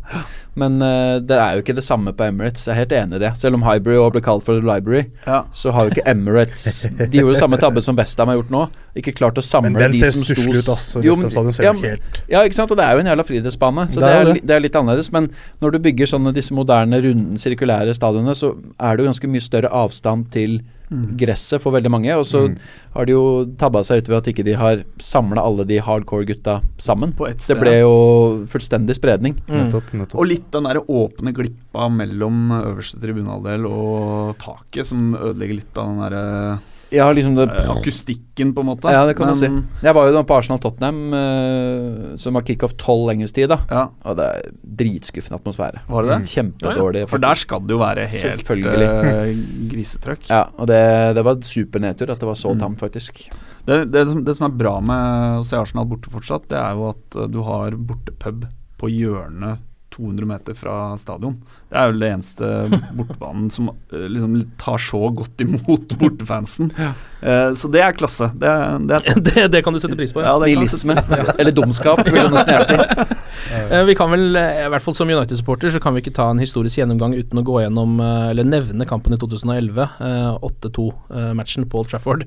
Men 0.54 0.80
uh, 0.80 1.20
det 1.20 1.36
er 1.36 1.54
jo 1.56 1.62
ikke 1.62 1.74
det 1.74 1.84
samme 1.84 2.12
på 2.12 2.24
Emirates, 2.24 2.64
jeg 2.66 2.72
er 2.72 2.78
helt 2.80 2.92
enig 2.92 3.16
i 3.16 3.18
det. 3.18 3.36
Selv 3.36 3.54
om 3.54 3.62
og 3.62 4.12
ble 4.12 4.20
kalt 4.20 4.44
for 4.44 4.58
The 4.58 4.64
Library, 4.66 5.06
Ja. 5.26 5.44
så 5.52 5.70
har 5.72 5.84
jo 5.84 5.90
ikke 5.90 6.08
Emirates 6.08 6.88
De 7.10 7.18
gjorde 7.18 7.34
jo 7.34 7.40
samme 7.40 7.56
tabbe 7.58 7.82
som 7.82 7.96
Westham 7.96 8.28
har 8.28 8.36
gjort 8.36 8.50
nå. 8.50 8.68
Ikke 8.96 9.12
klart 9.12 9.36
å 9.36 9.42
samle 9.44 9.70
Men 9.70 9.82
den 9.82 9.92
de 9.92 9.98
ser 9.98 10.10
som 10.10 10.24
sto 10.24 10.34
stusslig 10.34 10.62
ut, 10.62 10.68
ass. 10.72 10.96
Jo, 11.02 11.14
Resten 11.14 11.38
av 11.38 11.64
ja, 11.64 11.72
jo 11.72 11.80
helt 11.82 12.22
ja, 12.28 12.42
ikke 12.44 12.54
sant, 12.56 12.70
og 12.70 12.76
det 12.78 12.84
er 12.86 12.92
jo 12.94 13.00
en 13.04 13.06
jævla 13.10 13.26
friidrettsbane, 13.28 13.88
så 13.90 14.00
Det 14.00 14.06
det 14.06 14.14
er 14.14 14.30
er, 14.30 14.40
det 14.46 14.56
er 14.56 14.60
litt 14.60 14.76
annerledes. 14.76 15.12
Men 15.12 15.28
når 15.60 15.70
du 15.70 15.78
bygger 15.78 16.06
sånne 16.06 16.32
disse 16.32 16.54
moderne, 16.54 17.00
runde, 17.04 17.38
sirkulære 17.38 17.94
stadionene, 17.94 18.34
så 18.34 18.54
er 18.80 18.96
det 18.96 19.04
jo 19.04 19.10
ganske 19.12 19.28
mye 19.28 19.44
større 19.44 19.68
avstand 19.68 20.30
til 20.32 20.60
gresset 20.90 21.60
for 21.60 21.72
veldig 21.74 21.90
mange. 21.90 22.12
Og 22.16 22.24
så 22.24 22.48
Mm. 22.48 22.56
har 22.94 23.04
de 23.06 23.12
jo 23.12 23.44
tabba 23.58 23.82
seg 23.84 23.98
ut 23.98 24.08
ved 24.08 24.16
at 24.18 24.26
ikke 24.34 24.44
de 24.44 24.52
har 24.54 24.84
samla 24.98 25.42
alle 25.42 25.64
de 25.66 25.78
hardcore 25.78 26.24
gutta 26.26 26.60
sammen. 26.78 27.12
På 27.12 27.28
ett 27.28 27.38
Det 27.46 27.58
ble 27.58 27.80
jo 27.80 28.46
fullstendig 28.46 28.94
spredning. 28.94 29.34
Nettopp, 29.48 29.92
nettopp. 29.92 30.14
Og 30.20 30.26
litt 30.26 30.50
den 30.50 30.62
der 30.64 30.80
åpne 30.80 31.32
glippa 31.34 31.88
mellom 31.90 32.50
øverste 32.62 33.00
tribunaldel 33.00 33.66
og 33.66 34.38
taket, 34.38 34.86
som 34.86 35.14
ødelegger 35.14 35.54
litt 35.60 35.76
av 35.76 35.86
den 35.86 35.98
derre 36.04 36.58
Ja, 36.94 37.08
liksom 37.12 37.34
det 37.34 37.48
eh, 37.50 37.70
akustikken, 37.70 38.52
på 38.54 38.62
en 38.62 38.68
måte. 38.68 38.92
Ja, 38.94 39.02
det 39.08 39.16
kan 39.18 39.28
du 39.28 39.34
si. 39.38 39.48
Jeg 39.82 39.94
var 39.96 40.06
jo 40.06 40.22
på 40.22 40.36
Arsenal-Tottenham, 40.36 41.00
uh, 41.14 42.12
som 42.20 42.38
var 42.38 42.46
kickoff 42.46 42.76
tolv 42.78 43.10
engelsk 43.10 43.34
tid, 43.34 43.50
da. 43.50 43.58
Ja. 43.70 43.82
Og 44.06 44.18
det 44.20 44.28
er 44.30 44.52
dritskuffende 44.82 45.40
atmosfære. 45.40 45.82
Var 45.90 46.06
det 46.06 46.12
det? 46.12 46.18
Mm, 46.22 46.28
Kjempedårlig. 46.34 47.04
For 47.10 47.22
der 47.26 47.40
skal 47.42 47.66
det 47.66 47.74
jo 47.74 47.80
være 47.82 48.06
helt 48.12 48.54
eh, 48.54 49.42
grisetrøkk. 49.72 50.28
Ja, 50.30 50.44
og 50.54 50.70
det, 50.70 50.80
det 51.18 51.26
var 51.26 51.42
supernedtur 51.42 52.14
at 52.14 52.22
det 52.22 52.30
var 52.30 52.38
så 52.38 52.54
Mm. 52.56 52.60
tamt, 52.62 52.80
faktisk. 52.80 53.24
Det, 53.66 53.80
det, 53.90 54.06
som, 54.08 54.22
det 54.24 54.36
som 54.38 54.46
er 54.46 54.54
bra 54.56 54.76
med 54.80 55.40
å 55.40 55.44
se 55.44 55.58
Arsenal 55.58 55.88
borte 55.90 56.12
fortsatt, 56.12 56.46
det 56.48 56.56
er 56.60 56.78
jo 56.78 56.86
at 56.92 57.18
du 57.32 57.40
har 57.42 57.74
bortepub 57.74 58.46
på 58.78 58.90
hjørnet 58.92 59.65
200 59.96 60.26
meter 60.28 60.54
fra 60.58 60.74
stadion. 61.00 61.38
Det 61.72 61.76
er 61.80 61.90
vel 61.90 62.02
det 62.04 62.10
eneste 62.12 62.50
bortebanen 62.98 63.50
som 63.50 63.70
eh, 63.72 64.06
liksom 64.12 64.36
tar 64.60 64.78
så 64.82 65.00
godt 65.16 65.40
imot 65.44 65.94
bortefansen. 66.00 66.70
Eh, 66.76 67.54
så 67.56 67.70
det 67.72 67.80
er 67.82 67.96
klasse. 67.96 68.28
Det, 68.36 68.52
det, 68.90 69.00
er, 69.00 69.20
det, 69.30 69.46
det 69.56 69.64
kan 69.66 69.72
du 69.74 69.80
sette 69.82 69.96
pris 69.98 70.12
på. 70.14 70.22
Ja, 70.24 70.36
Snillisme. 70.38 70.98
Eller 71.38 71.56
dumskap, 71.56 72.04
vil 72.06 72.20
jeg 72.20 72.30
nesten 72.36 72.68
si. 72.68 73.16
Eh, 73.56 73.82
Vi 73.88 73.94
kan 73.98 74.12
vel, 74.12 74.28
eh, 74.36 74.62
i 74.66 74.70
hvert 74.72 74.84
fall 74.84 74.94
som 74.98 75.08
United-supporter, 75.10 75.72
så 75.74 75.80
kan 75.82 75.96
vi 75.96 76.04
ikke 76.04 76.14
ta 76.20 76.28
en 76.32 76.40
historisk 76.42 76.78
gjennomgang 76.82 77.16
uten 77.16 77.40
å 77.40 77.46
gå 77.46 77.60
gjennom, 77.64 77.96
eh, 78.04 78.30
eller 78.34 78.46
nevne 78.46 78.86
kampen 78.88 79.16
i 79.16 79.20
2011. 79.22 79.88
eh, 80.00 80.32
8-2-matchen 80.46 81.66
på 81.70 81.80
Old 81.82 81.88
Trafford 81.90 82.26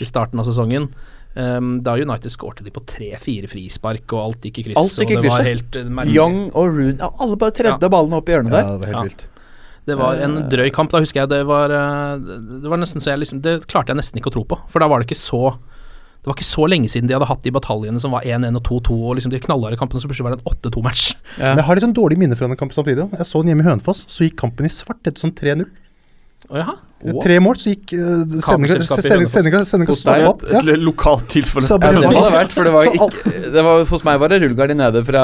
i 0.00 0.08
starten 0.08 0.40
av 0.40 0.48
sesongen. 0.48 0.88
Um, 1.36 1.80
da 1.86 1.92
United 1.94 2.32
skårte 2.34 2.64
de 2.66 2.72
på 2.74 2.82
tre-fire 2.90 3.46
frispark, 3.46 4.02
og 4.12 4.18
alt 4.24 4.40
gikk 4.48 4.58
i 4.58 4.62
kryss. 4.66 4.76
Alt 4.80 4.96
gikk 4.98 5.12
i 5.12 5.16
og 5.16 5.22
det 5.22 5.30
var 5.30 5.44
krysset. 5.44 5.46
helt 5.46 5.76
eh. 6.08 6.12
Young 6.16 6.38
og 6.50 6.66
Roon 6.74 6.96
ja, 6.98 7.10
Alle 7.22 7.36
bare 7.38 7.54
tredde 7.54 7.86
Ja. 7.86 7.88
ballene 7.88 8.18
opp 8.18 8.28
i 8.28 8.32
hjørnet 8.34 8.50
Ja, 8.50 8.62
der. 8.64 8.72
det 8.72 8.80
var 8.80 8.86
helt 8.86 8.96
Ja. 8.96 9.02
vilt. 9.04 9.26
Det 9.86 9.96
var 9.96 10.14
en 10.22 10.34
drøy 10.50 10.70
kamp. 10.74 10.90
Da 10.90 10.98
husker 11.00 11.20
jeg 11.22 11.28
det 11.30 11.46
var 11.46 11.70
eh, 11.70 12.18
Det 12.18 12.68
var 12.68 12.76
nesten 12.82 13.00
så 13.00 13.10
jeg 13.14 13.20
liksom 13.22 13.40
Det 13.42 13.66
klarte 13.66 13.88
jeg 13.94 13.96
nesten 13.96 14.18
ikke 14.20 14.30
å 14.30 14.34
tro 14.34 14.44
på. 14.44 14.58
For 14.68 14.78
da 14.82 14.88
var 14.88 14.98
det 15.00 15.06
ikke 15.08 15.16
så 15.22 15.56
Det 16.20 16.26
var 16.26 16.34
ikke 16.34 16.44
så 16.50 16.66
lenge 16.68 16.90
siden 16.90 17.06
de 17.08 17.14
hadde 17.14 17.26
hatt 17.30 17.42
de 17.42 17.50
bataljene 17.50 17.98
som 18.02 18.10
var 18.10 18.20
1-1 18.22 18.54
og 18.56 18.62
2-2, 18.66 18.90
og 19.08 19.16
liksom 19.16 19.30
de 19.30 19.38
knallharde 19.40 19.78
kampene 19.78 20.02
som 20.02 20.10
plutselig 20.10 20.26
var 20.28 20.34
det 20.36 20.42
en 20.44 20.52
8-2-match. 20.70 21.14
Ja. 21.38 21.54
Men 21.54 21.56
jeg 21.56 21.64
har 21.64 21.74
litt 21.76 21.84
sånn 21.86 21.94
dårlig 21.96 22.18
minne 22.18 22.36
fra 22.36 22.46
den 22.46 22.56
kampen 22.60 22.74
samtidig. 22.76 23.06
Jeg 23.16 23.24
så 23.24 23.40
den 23.40 23.54
hjemme 23.56 23.64
i 23.64 23.70
Hønefoss, 23.70 24.04
så 24.04 24.26
gikk 24.28 24.36
kampen 24.36 24.66
i 24.66 24.68
svart 24.68 25.00
etter 25.08 25.16
sånn 25.16 25.32
3-0. 25.32 25.64
Jaha. 26.50 26.72
Tre 27.00 27.36
mål, 27.40 27.56
så 27.56 27.70
gikk 27.72 27.94
uh, 27.96 28.40
sendinga 28.44 28.76
i 28.76 29.64
sendinga- 29.64 30.26
opp. 30.28 30.42
Ja. 30.44 30.58
et 30.60 30.82
lokalt 30.84 31.28
tilfelle. 31.32 31.64
Så 31.64 31.78
Ja, 31.78 31.80
bare 31.80 32.02
det 32.02 32.10
må 32.10 32.12
det 32.12 32.24
ha 32.26 32.32
vært, 32.34 32.52
for 32.52 32.68
det 32.68 32.72
var 32.74 32.90
ikke 32.90 33.52
det 33.54 33.62
var, 33.64 33.84
Hos 33.88 34.04
meg 34.04 34.18
var 34.20 34.28
det 34.28 34.40
rullegardin 34.42 34.80
nede 34.82 35.00
fra 35.06 35.22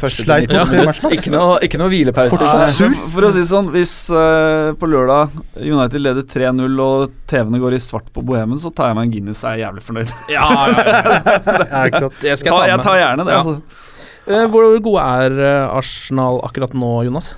første 0.00 0.24
Sleit 0.24 0.46
til 0.48 0.56
på 0.56 0.62
å 0.62 0.70
90 0.70 0.80
minutt. 0.80 1.18
Ikke 1.18 1.32
noe, 1.34 1.58
ikke 1.66 1.80
noe 1.82 1.90
hvilepause. 1.92 2.38
Fortsatt 2.38 2.72
sur. 2.78 2.96
For 3.12 3.28
å 3.28 3.32
si 3.36 3.44
sånn, 3.50 3.68
hvis 3.74 3.92
uh, 4.14 4.70
på 4.80 4.88
lørdag 4.88 5.36
United 5.60 6.06
leder 6.06 6.24
3-0 6.24 6.80
og 6.86 7.12
TV-ene 7.28 7.60
går 7.66 7.76
i 7.76 7.82
svart 7.84 8.08
på 8.14 8.24
Bohemen, 8.24 8.62
så 8.62 8.72
tar 8.72 8.94
jeg 8.94 9.00
meg 9.00 9.10
en 9.10 9.14
Guinness 9.18 9.44
og 9.44 9.52
er 9.52 9.62
jævlig 9.66 9.86
fornøyd. 9.90 10.16
Ja, 10.38 10.48
ja, 10.70 10.88
ja. 11.10 12.36
Skal 12.40 12.54
Ta, 12.54 12.64
jeg 12.64 12.72
jeg 12.72 12.82
tar 12.86 12.96
gjerne 13.02 13.28
det. 13.28 13.36
Ja. 13.36 13.44
Altså. 13.44 13.86
Uh, 14.30 14.46
Hvor 14.52 14.72
gode 14.84 15.04
er 15.20 15.38
eh, 15.42 15.76
Arsenal 15.76 16.40
akkurat 16.46 16.72
nå, 16.76 16.90
Jonas? 17.08 17.32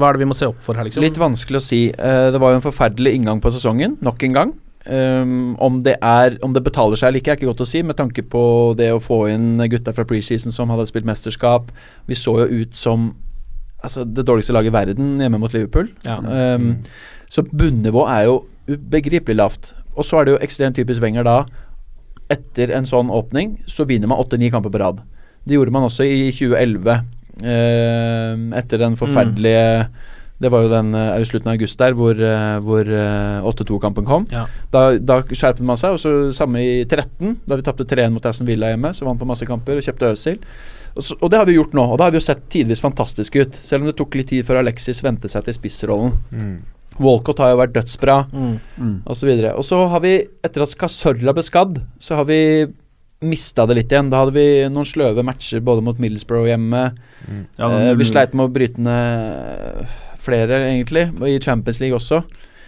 Hva 0.00 0.10
er 0.10 0.16
det 0.16 0.24
vi 0.24 0.30
må 0.30 0.36
se 0.36 0.48
opp 0.48 0.58
for 0.64 0.78
her, 0.78 0.88
liksom? 0.88 1.04
Litt 1.04 1.20
vanskelig 1.20 1.60
å 1.60 1.64
si. 1.64 1.84
Eh, 1.92 2.26
det 2.32 2.40
var 2.42 2.54
jo 2.54 2.60
en 2.60 2.66
forferdelig 2.66 3.14
inngang 3.18 3.42
på 3.44 3.52
sesongen, 3.54 3.98
nok 4.04 4.26
en 4.26 4.36
gang. 4.36 4.52
Um, 4.90 5.58
om, 5.60 5.82
det 5.84 5.98
er, 6.00 6.38
om 6.42 6.54
det 6.56 6.62
betaler 6.64 6.96
seg 6.96 7.10
eller 7.10 7.20
ikke, 7.20 7.34
er 7.34 7.38
ikke 7.38 7.50
godt 7.50 7.66
å 7.66 7.68
si, 7.68 7.82
med 7.84 7.98
tanke 7.98 8.24
på 8.32 8.42
det 8.78 8.88
å 8.94 9.02
få 9.04 9.26
inn 9.28 9.60
gutta 9.70 9.92
fra 9.94 10.06
preseason 10.08 10.54
som 10.54 10.72
hadde 10.72 10.88
spilt 10.88 11.08
mesterskap. 11.08 11.68
Vi 12.08 12.16
så 12.18 12.38
jo 12.40 12.62
ut 12.62 12.78
som 12.78 13.10
altså, 13.84 14.06
det 14.08 14.24
dårligste 14.26 14.56
laget 14.56 14.72
i 14.72 14.78
verden 14.78 15.20
hjemme 15.20 15.40
mot 15.42 15.52
Liverpool. 15.54 15.92
Ja. 16.06 16.18
Um, 16.24 16.78
Så 17.30 17.44
bunnivået 17.46 18.10
er 18.16 18.24
jo 18.26 18.40
ubegripelig 18.70 19.36
lavt. 19.36 19.74
Og 19.94 20.06
så 20.06 20.18
er 20.18 20.26
det 20.26 20.32
jo 20.34 20.42
ekstremt 20.42 20.78
typisk 20.78 21.02
Wenger 21.04 21.26
da. 21.28 21.36
Etter 22.32 22.72
en 22.74 22.88
sånn 22.88 23.10
åpning 23.12 23.58
så 23.70 23.86
vinner 23.86 24.10
man 24.10 24.18
åtte-ni 24.22 24.50
kamper 24.50 24.72
på 24.72 24.80
rad. 24.82 25.04
Det 25.46 25.56
gjorde 25.56 25.74
man 25.74 25.86
også 25.86 26.06
i 26.06 26.30
2011. 26.34 26.96
eh, 27.42 28.34
etter 28.60 28.78
den 28.82 28.96
forferdelige 29.00 29.88
Det 30.40 30.48
var 30.48 30.62
jo 30.64 30.70
den 30.72 30.94
eh, 30.96 31.18
i 31.20 31.24
slutten 31.28 31.50
av 31.50 31.58
august 31.58 31.78
der 31.78 31.92
hvor, 31.92 32.16
eh, 32.16 32.58
hvor 32.64 32.88
eh, 32.88 33.44
8-2-kampen 33.44 34.06
kom. 34.08 34.26
Ja. 34.32 34.46
Da, 34.72 34.96
da 34.96 35.18
skjerpet 35.28 35.60
man 35.68 35.76
seg. 35.76 35.92
Og 35.92 36.00
så 36.00 36.12
samme 36.32 36.62
i 36.64 36.84
13, 36.88 37.34
da 37.44 37.58
vi 37.60 37.66
tapte 37.66 37.84
3-1 37.84 38.14
mot 38.14 38.24
Aston 38.24 38.48
Villa 38.48 38.70
hjemme. 38.72 38.94
Så 38.96 39.04
vant 39.04 39.20
på 39.20 39.28
masse 39.28 39.44
kamper 39.44 39.76
og 39.76 39.84
kjøpte 39.84 40.14
Øzil. 40.14 40.38
Og, 40.96 41.04
og 41.20 41.28
det 41.30 41.38
har 41.38 41.44
vi 41.46 41.58
gjort 41.58 41.76
nå, 41.76 41.84
og 41.92 41.98
da 42.00 42.08
har 42.08 42.14
vi 42.14 42.18
jo 42.22 42.24
sett 42.24 42.46
tidvis 42.50 42.80
fantastiske 42.80 43.44
ut. 43.44 43.54
Selv 43.60 43.84
om 43.84 43.90
det 43.90 43.98
tok 44.00 44.16
litt 44.16 44.32
tid 44.32 44.46
før 44.48 44.62
Alexis 44.62 45.04
vente 45.04 45.28
seg 45.28 45.44
til 45.44 45.58
spissrollen. 45.60 46.16
Mm. 46.32 46.54
Walcott 47.00 47.38
har 47.44 47.52
jo 47.52 47.60
vært 47.60 47.76
dødsbra, 47.76 48.16
Mm. 48.32 48.56
Mm. 48.80 48.96
videre. 49.22 49.52
Og 49.56 49.64
så 49.64 49.86
har 49.88 50.00
vi, 50.00 50.16
etter 50.44 50.62
at 50.64 50.74
Casorla 50.80 51.32
ble 51.36 51.44
skadd, 51.44 51.82
så 52.00 52.16
har 52.16 52.24
vi 52.24 52.66
mista 53.20 53.66
det 53.68 53.76
litt 53.76 53.92
igjen. 53.92 54.10
Da 54.12 54.22
hadde 54.22 54.36
vi 54.36 54.46
noen 54.72 54.88
sløve 54.88 55.24
matcher 55.26 55.62
både 55.64 55.84
mot 55.84 55.98
Middlesbrough 56.00 56.48
hjemme. 56.48 56.84
Ja, 57.58 57.70
eh, 57.70 57.94
vi 57.98 58.06
sleit 58.08 58.36
med 58.36 58.48
å 58.48 58.52
bryte 58.52 58.80
ned 58.80 59.90
flere, 60.20 60.62
egentlig, 60.68 61.08
i 61.28 61.40
Champions 61.40 61.80
League 61.80 61.96
også. 61.96 62.22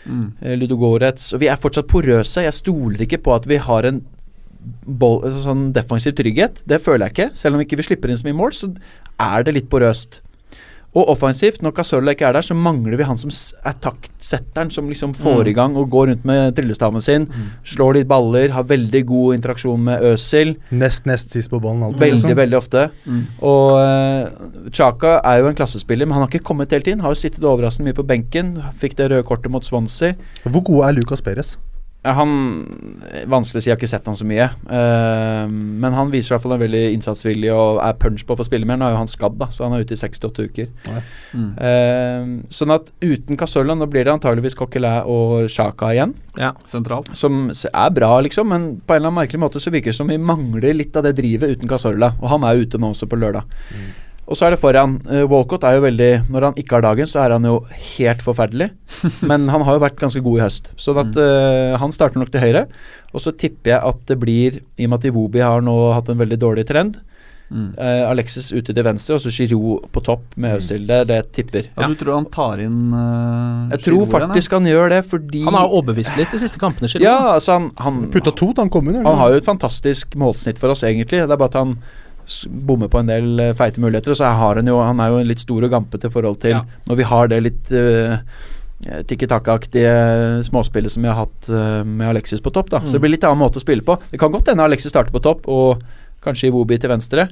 Mm. 0.06 0.26
Eh, 0.40 0.56
Ludogorets. 0.58 1.32
Og 1.34 1.42
vi 1.42 1.48
er 1.52 1.60
fortsatt 1.60 1.88
porøse. 1.90 2.44
Jeg 2.44 2.56
stoler 2.56 3.06
ikke 3.06 3.22
på 3.22 3.34
at 3.36 3.48
vi 3.48 3.60
har 3.62 3.88
en 3.88 4.02
altså 5.02 5.40
sånn 5.42 5.64
defensiv 5.74 6.14
trygghet. 6.18 6.62
Det 6.68 6.80
føler 6.82 7.08
jeg 7.08 7.16
ikke. 7.16 7.30
Selv 7.38 7.56
om 7.56 7.64
ikke 7.64 7.78
vi 7.80 7.88
slipper 7.88 8.12
inn 8.12 8.20
så 8.20 8.28
mye 8.28 8.38
mål, 8.38 8.52
så 8.54 8.70
er 9.20 9.46
det 9.46 9.56
litt 9.56 9.70
porøst. 9.72 10.20
Og 10.94 11.08
offensivt, 11.08 11.62
når 11.64 11.72
Casorla 11.72 12.12
ikke 12.12 12.26
er 12.28 12.34
der, 12.36 12.44
så 12.44 12.52
mangler 12.54 12.98
vi 13.00 13.04
han 13.08 13.16
som 13.16 13.30
er 13.64 13.72
taktsetteren, 13.80 14.70
som 14.70 14.90
liksom 14.90 15.14
får 15.16 15.40
Mm. 15.44 15.48
i 15.48 15.52
gang 15.56 15.76
og 15.80 15.88
går 15.90 16.06
rundt 16.10 16.24
med 16.28 16.54
tryllestaven 16.54 17.00
sin. 17.00 17.24
Slår 17.64 17.94
litt 17.94 18.08
baller, 18.08 18.50
har 18.52 18.62
veldig 18.68 19.06
god 19.06 19.34
interaksjon 19.38 19.80
med 19.82 20.02
Øsil. 20.02 20.56
Nest 20.70 21.06
nest 21.06 21.30
sist 21.30 21.48
på 21.48 21.60
ballen. 21.62 21.82
alltid, 21.82 22.00
Veldig, 22.00 22.20
liksom. 22.20 22.36
veldig 22.36 22.56
ofte. 22.58 22.90
Mm. 23.06 23.24
Og 23.40 23.70
uh, 23.80 24.68
Chaka 24.70 25.20
er 25.24 25.38
jo 25.40 25.48
en 25.48 25.54
klassespiller, 25.54 26.04
men 26.06 26.12
han 26.12 26.22
har 26.26 26.28
ikke 26.28 26.44
kommet 26.44 26.70
hele 26.70 26.82
tiden. 26.84 27.00
Har 27.00 27.10
jo 27.10 27.14
sittet 27.22 27.40
overraskende 27.42 27.88
mye 27.88 27.96
på 27.96 28.06
benken. 28.06 28.58
Fikk 28.78 28.94
det 28.96 29.10
røde 29.10 29.24
kortet 29.24 29.50
mot 29.50 29.64
Swansea. 29.64 30.12
Hvor 30.44 30.62
god 30.62 30.84
er 30.90 30.92
Lucas 31.00 31.22
Perez? 31.22 31.56
Ja, 32.02 32.16
han 32.18 32.32
Vanskelig 33.30 33.60
å 33.60 33.62
si, 33.62 33.68
jeg 33.70 33.76
har 33.76 33.78
ikke 33.78 33.90
sett 33.90 34.08
han 34.10 34.16
så 34.18 34.26
mye. 34.26 34.48
Uh, 34.66 35.46
men 35.48 35.94
han 35.94 36.10
viser 36.10 36.32
i 36.32 36.34
hvert 36.34 36.44
fall 36.44 36.56
en 36.56 36.62
veldig 36.64 36.82
innsatsvilje 36.96 37.54
og 37.54 37.78
er 37.84 37.98
punch 38.02 38.24
på 38.26 38.34
for 38.34 38.42
å 38.42 38.48
spille 38.48 38.66
mer. 38.66 38.80
Nå 38.80 38.88
er 38.88 38.96
jo 38.96 39.02
han 39.02 39.10
skadd, 39.10 39.36
da, 39.38 39.48
så 39.54 39.66
han 39.66 39.76
er 39.76 39.84
ute 39.84 39.94
i 39.94 40.00
68 40.00 40.46
uker. 40.48 40.70
Mm. 41.36 41.50
Uh, 41.60 42.32
sånn 42.50 42.74
at 42.74 42.90
uten 43.04 43.38
Casolla 43.38 43.76
nå 43.78 43.86
blir 43.92 44.08
det 44.08 44.16
antageligvis 44.16 44.58
Coquelin 44.58 45.06
og 45.10 45.46
Sjaka 45.52 45.92
igjen. 45.94 46.16
Ja. 46.40 46.52
Sentralt. 46.66 47.12
Som 47.18 47.50
er 47.52 47.94
bra, 47.94 48.16
liksom, 48.26 48.50
men 48.50 48.68
på 48.82 48.96
en 48.96 49.02
eller 49.02 49.12
annen 49.12 49.20
merkelig 49.22 49.44
måte 49.44 49.62
så 49.62 49.70
virker 49.74 49.94
det 49.94 50.00
som 50.00 50.10
vi 50.10 50.18
mangler 50.18 50.74
litt 50.74 50.96
av 50.98 51.06
det 51.06 51.14
drivet 51.20 51.54
uten 51.54 51.70
Casolla. 51.70 52.16
Og 52.18 52.32
han 52.34 52.48
er 52.48 52.64
ute 52.64 52.82
nå 52.82 52.90
også 52.96 53.06
på 53.10 53.20
lørdag. 53.20 53.46
Og 54.30 54.38
så 54.38 54.46
er 54.46 54.54
det 54.54 54.60
foran. 54.62 54.96
Uh, 55.08 55.24
Walcott 55.30 55.64
er 55.66 55.76
jo 55.76 55.84
veldig 55.84 56.10
Når 56.30 56.46
han 56.46 56.58
ikke 56.60 56.76
har 56.76 56.84
dagen, 56.84 57.08
så 57.10 57.24
er 57.24 57.34
han 57.34 57.46
jo 57.48 57.56
helt 57.96 58.22
forferdelig. 58.22 58.70
Men 59.30 59.48
han 59.52 59.64
har 59.66 59.76
jo 59.76 59.84
vært 59.84 60.00
ganske 60.00 60.22
god 60.24 60.38
i 60.38 60.44
høst. 60.44 60.72
Sånn 60.80 61.00
at 61.02 61.18
eh, 61.18 61.74
han 61.80 61.94
starter 61.94 62.22
nok 62.22 62.30
til 62.32 62.44
høyre. 62.44 62.66
Og 63.12 63.24
så 63.24 63.34
tipper 63.34 63.74
jeg 63.74 63.92
at 63.92 64.04
det 64.08 64.18
blir, 64.22 64.60
i 64.78 64.86
og 64.86 64.92
med 64.92 65.00
at 65.00 65.08
Iwobi 65.10 65.42
har 65.42 65.64
nå 65.64 65.76
hatt 65.96 66.12
en 66.12 66.22
veldig 66.22 66.38
dårlig 66.40 66.68
trend, 66.68 67.00
Mm. 67.52 67.74
Uh, 67.76 68.08
Alexis 68.08 68.46
ute 68.52 68.72
til 68.72 68.84
venstre, 68.84 69.18
og 69.18 69.20
så 69.20 69.30
Giroud 69.32 69.88
på 69.92 70.00
topp 70.04 70.36
med 70.40 70.56
Øzil. 70.56 70.86
Det 70.88 70.96
er 71.02 71.08
det 71.08 71.18
jeg 71.18 71.26
tipper. 71.36 71.66
Ja, 71.76 71.88
du 71.90 71.98
tror 72.00 72.14
han 72.16 72.28
tar 72.32 72.62
inn 72.64 72.94
uh, 72.96 73.68
Jeg 73.74 73.84
tror 73.88 74.06
faktisk 74.14 74.56
han 74.56 74.68
gjør 74.68 74.94
det, 74.94 75.02
fordi 75.10 75.42
Han 75.44 75.58
har 75.58 75.68
overbevist 75.68 76.16
litt 76.16 76.32
de 76.32 76.40
siste 76.40 76.60
kampene. 76.62 76.88
Giroud. 76.88 77.04
Ja, 77.04 77.34
altså 77.34 77.58
han, 77.58 77.68
han, 77.82 78.06
Putta 78.14 78.32
to 78.32 78.52
da 78.56 78.64
han 78.64 78.72
kom 78.72 78.88
under. 78.88 79.04
han 79.04 79.20
har 79.20 79.34
jo 79.34 79.42
et 79.42 79.48
fantastisk 79.48 80.16
målsnitt 80.16 80.62
for 80.62 80.72
oss, 80.72 80.84
egentlig. 80.88 81.20
Det 81.20 81.28
er 81.28 81.36
bare 81.36 81.52
at 81.52 81.60
han 81.60 81.76
bommer 82.48 82.88
på 82.92 82.98
en 83.02 83.06
del 83.10 83.40
eh, 83.40 83.52
feite 83.58 83.80
muligheter. 83.82 84.14
Og 84.14 84.16
så 84.20 84.30
har 84.32 84.56
han 84.60 84.66
jo 84.66 84.78
Han 84.82 85.00
er 85.00 85.08
jo 85.12 85.22
litt 85.26 85.42
stor 85.42 85.62
og 85.64 85.70
gampete 85.70 86.06
i 86.08 86.14
forhold 86.14 86.40
til 86.40 86.50
Ja. 86.56 86.64
når 86.88 86.96
vi 86.96 87.02
har 87.02 87.28
det 87.28 87.42
litt 87.42 87.72
uh, 87.72 88.18
tikki-takka-aktige 89.06 90.44
småspillet 90.44 90.90
som 90.92 91.02
vi 91.02 91.08
har 91.08 91.18
hatt 91.22 91.48
uh, 91.50 91.82
med 91.86 92.08
Alexis 92.08 92.40
på 92.42 92.50
topp. 92.50 92.70
da 92.70 92.80
Så 92.84 92.92
det 92.98 93.00
blir 93.04 93.14
litt 93.16 93.24
annen 93.24 93.38
måte 93.42 93.60
å 93.60 93.64
spille 93.64 93.82
på. 93.86 93.98
Det 94.10 94.18
kan 94.18 94.32
godt 94.32 94.48
hende 94.50 94.64
Alexis 94.64 94.90
starter 94.92 95.14
på 95.14 95.22
topp, 95.22 95.46
og 95.48 95.82
kanskje 96.22 96.50
Iwobi 96.52 96.78
til 96.78 96.90
venstre. 96.92 97.24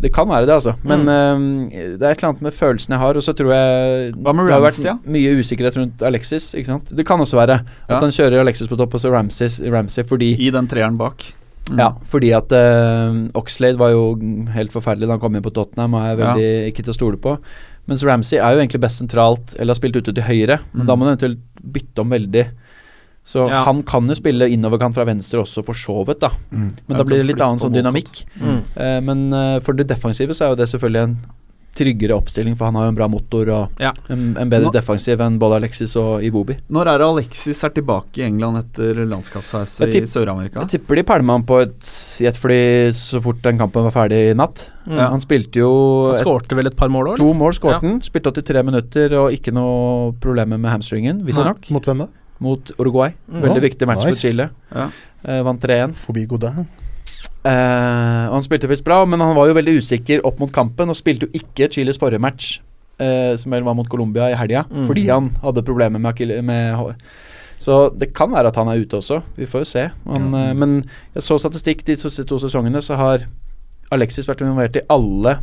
Det 0.00 0.12
kan 0.14 0.28
være 0.30 0.46
det, 0.46 0.54
altså. 0.54 0.76
Men 0.86 1.08
eh, 1.10 1.96
det 1.98 2.02
er 2.06 2.12
et 2.12 2.20
eller 2.20 2.28
annet 2.30 2.44
med 2.46 2.54
følelsen 2.54 2.94
jeg 2.94 3.02
har, 3.02 3.18
og 3.18 3.24
så 3.26 3.34
tror 3.34 3.50
jeg 3.54 4.12
det 4.14 4.36
har 4.52 4.62
vært 4.62 5.08
mye 5.10 5.32
usikkerhet 5.40 5.78
rundt 5.80 6.04
Alexis. 6.06 6.52
Ikke 6.54 6.70
sant? 6.70 6.92
Det 6.94 7.06
kan 7.06 7.18
også 7.20 7.38
være 7.40 7.60
at 7.64 7.90
Ja. 7.90 7.98
han 7.98 8.14
kjører 8.14 8.44
Alexis 8.44 8.70
på 8.70 8.78
topp, 8.78 8.94
og 8.94 9.02
så 9.02 9.10
Ramsey 9.10 10.06
fordi 10.06 10.36
I 10.38 10.50
den 10.54 10.70
treeren 10.70 10.98
bak. 10.98 11.32
Mm. 11.68 11.78
ja, 11.82 11.90
fordi 12.08 12.30
at 12.32 12.52
uh, 12.56 13.18
Oxlade 13.36 13.76
var 13.80 13.90
jo 13.92 14.14
helt 14.54 14.72
forferdelig 14.72 15.06
da 15.08 15.16
han 15.16 15.20
kom 15.20 15.34
inn 15.36 15.44
på 15.44 15.52
Tottenham 15.52 15.94
og 15.98 16.06
er 16.06 16.16
veldig 16.16 16.46
ikke 16.70 16.84
til 16.86 16.94
å 16.94 16.96
stole 16.96 17.20
på. 17.20 17.34
Mens 17.88 18.04
Ramsey 18.04 18.38
er 18.40 18.52
jo 18.54 18.62
egentlig 18.62 18.80
best 18.84 19.00
sentralt, 19.02 19.54
eller 19.58 19.72
har 19.74 19.78
spilt 19.80 19.96
ute 19.96 20.12
til 20.16 20.24
høyre, 20.24 20.58
men 20.72 20.82
Mm. 20.84 20.86
da 20.88 20.96
må 20.96 21.04
du 21.04 21.10
eventuelt 21.12 21.38
bytte 21.62 22.00
om 22.04 22.10
veldig. 22.10 22.46
Så 23.24 23.48
Ja. 23.50 23.64
han 23.64 23.82
kan 23.82 24.06
jo 24.08 24.14
spille 24.14 24.48
innoverkant 24.48 24.94
fra 24.94 25.04
venstre 25.04 25.40
også, 25.40 25.62
for 25.64 25.74
så 25.74 26.04
vidt, 26.06 26.20
da. 26.20 26.30
Mm. 26.52 26.72
Men 26.88 26.96
da 26.96 27.04
blir 27.04 27.18
det 27.20 27.26
litt 27.26 27.40
annen 27.44 27.58
sånn 27.60 27.72
dynamikk. 27.76 28.24
Mm. 28.40 28.62
Uh, 28.76 29.00
men 29.04 29.32
uh, 29.34 29.58
for 29.60 29.72
det 29.74 29.86
defensive 29.88 30.30
så 30.32 30.46
er 30.46 30.48
jo 30.54 30.60
det 30.62 30.68
selvfølgelig 30.68 31.02
en 31.02 31.16
tryggere 31.76 32.16
oppstilling, 32.16 32.56
for 32.58 32.66
han 32.66 32.74
har 32.74 32.86
jo 32.88 32.92
en 32.92 32.96
bra 32.98 33.06
motor 33.08 33.48
og 33.54 33.80
Ja. 33.80 33.92
en, 34.10 34.36
en 34.36 34.48
bedre 34.50 34.66
Nå- 34.66 34.72
defensiv 34.74 35.20
enn 35.20 35.38
både 35.38 35.56
Alexis 35.60 35.94
og 35.96 36.22
Iwobi. 36.26 36.56
Når 36.70 36.86
er 36.90 36.98
det 36.98 37.06
Alexis 37.06 37.62
er 37.64 37.70
tilbake 37.70 38.18
i 38.18 38.24
England 38.26 38.58
etter 38.58 39.04
landskapsreise 39.06 39.86
i 39.86 40.00
Sør-Amerika? 40.10 40.60
Jeg 40.64 40.68
tipper 40.80 40.96
de 40.96 41.04
pælma 41.04 41.32
han 41.38 41.44
på 41.46 41.60
et 41.62 41.90
jetfly 42.18 42.90
så 42.96 43.20
fort 43.22 43.40
den 43.42 43.58
kampen 43.58 43.84
var 43.86 43.94
ferdig 43.94 44.30
i 44.30 44.34
natt. 44.34 44.64
Mm. 44.88 44.98
Han 44.98 45.20
spilte 45.20 45.60
jo 45.60 45.70
Han 46.14 46.22
skårte 46.24 46.56
vel 46.56 46.66
et 46.66 46.76
par 46.76 46.88
mål 46.88 47.12
òg? 47.12 47.16
to 47.20 47.32
mål, 47.34 47.52
skåret 47.52 47.82
han. 47.82 48.00
Spilte 48.02 48.32
83 48.32 48.64
minutter 48.64 49.14
og 49.20 49.30
ikke 49.36 49.52
noe 49.54 50.12
problemer 50.18 50.58
med 50.58 50.70
hamstringen, 50.72 51.22
visstnok. 51.24 51.70
Mot 51.70 51.84
hvem 51.84 51.98
da? 51.98 52.08
Mot 52.40 52.70
Uruguay. 52.78 53.12
Mm. 53.30 53.40
Veldig 53.42 53.62
viktig 53.62 53.86
match 53.86 54.04
nice. 54.06 54.14
for 54.14 54.28
Chile. 54.28 54.50
Ja. 54.74 54.88
Eh, 55.24 55.42
vant 55.42 55.60
3-1. 55.60 55.94
Forbi 55.94 56.26
Godin. 56.26 56.66
Eh, 57.46 58.24
og 58.28 58.34
han 58.34 58.44
spilte 58.46 58.68
visst 58.70 58.84
bra, 58.86 59.04
men 59.06 59.22
han 59.22 59.36
var 59.36 59.48
jo 59.48 59.56
veldig 59.58 59.76
usikker 59.78 60.24
opp 60.26 60.40
mot 60.42 60.52
kampen, 60.52 60.90
og 60.90 60.98
spilte 60.98 61.28
jo 61.28 61.38
ikke 61.38 61.70
Chiles 61.72 62.00
forrige 62.00 62.20
match, 62.22 62.58
uh, 63.00 63.36
som 63.38 63.54
vel 63.54 63.62
var 63.66 63.76
mot 63.78 63.88
Colombia 63.88 64.30
i 64.32 64.36
helga, 64.36 64.64
Mm. 64.68 64.86
fordi 64.86 65.06
han 65.08 65.30
hadde 65.42 65.62
problemer 65.62 65.98
med, 65.98 66.44
med 66.44 66.94
Så 67.60 67.90
det 67.96 68.12
kan 68.14 68.30
være 68.30 68.48
at 68.48 68.56
han 68.56 68.68
er 68.68 68.78
ute 68.78 68.96
også. 68.96 69.22
Vi 69.36 69.46
får 69.46 69.60
jo 69.60 69.64
se. 69.64 69.90
Han, 70.06 70.34
eh, 70.34 70.52
men 70.54 70.84
jeg 71.14 71.22
så 71.22 71.38
statistikk 71.38 71.84
de 71.84 71.96
to, 71.96 72.08
to 72.08 72.38
sesongene, 72.38 72.78
så 72.78 72.94
har 72.96 73.26
Alexis 73.90 74.28
vært 74.28 74.42
involvert 74.42 74.76
i 74.76 74.84
alle 74.88 75.40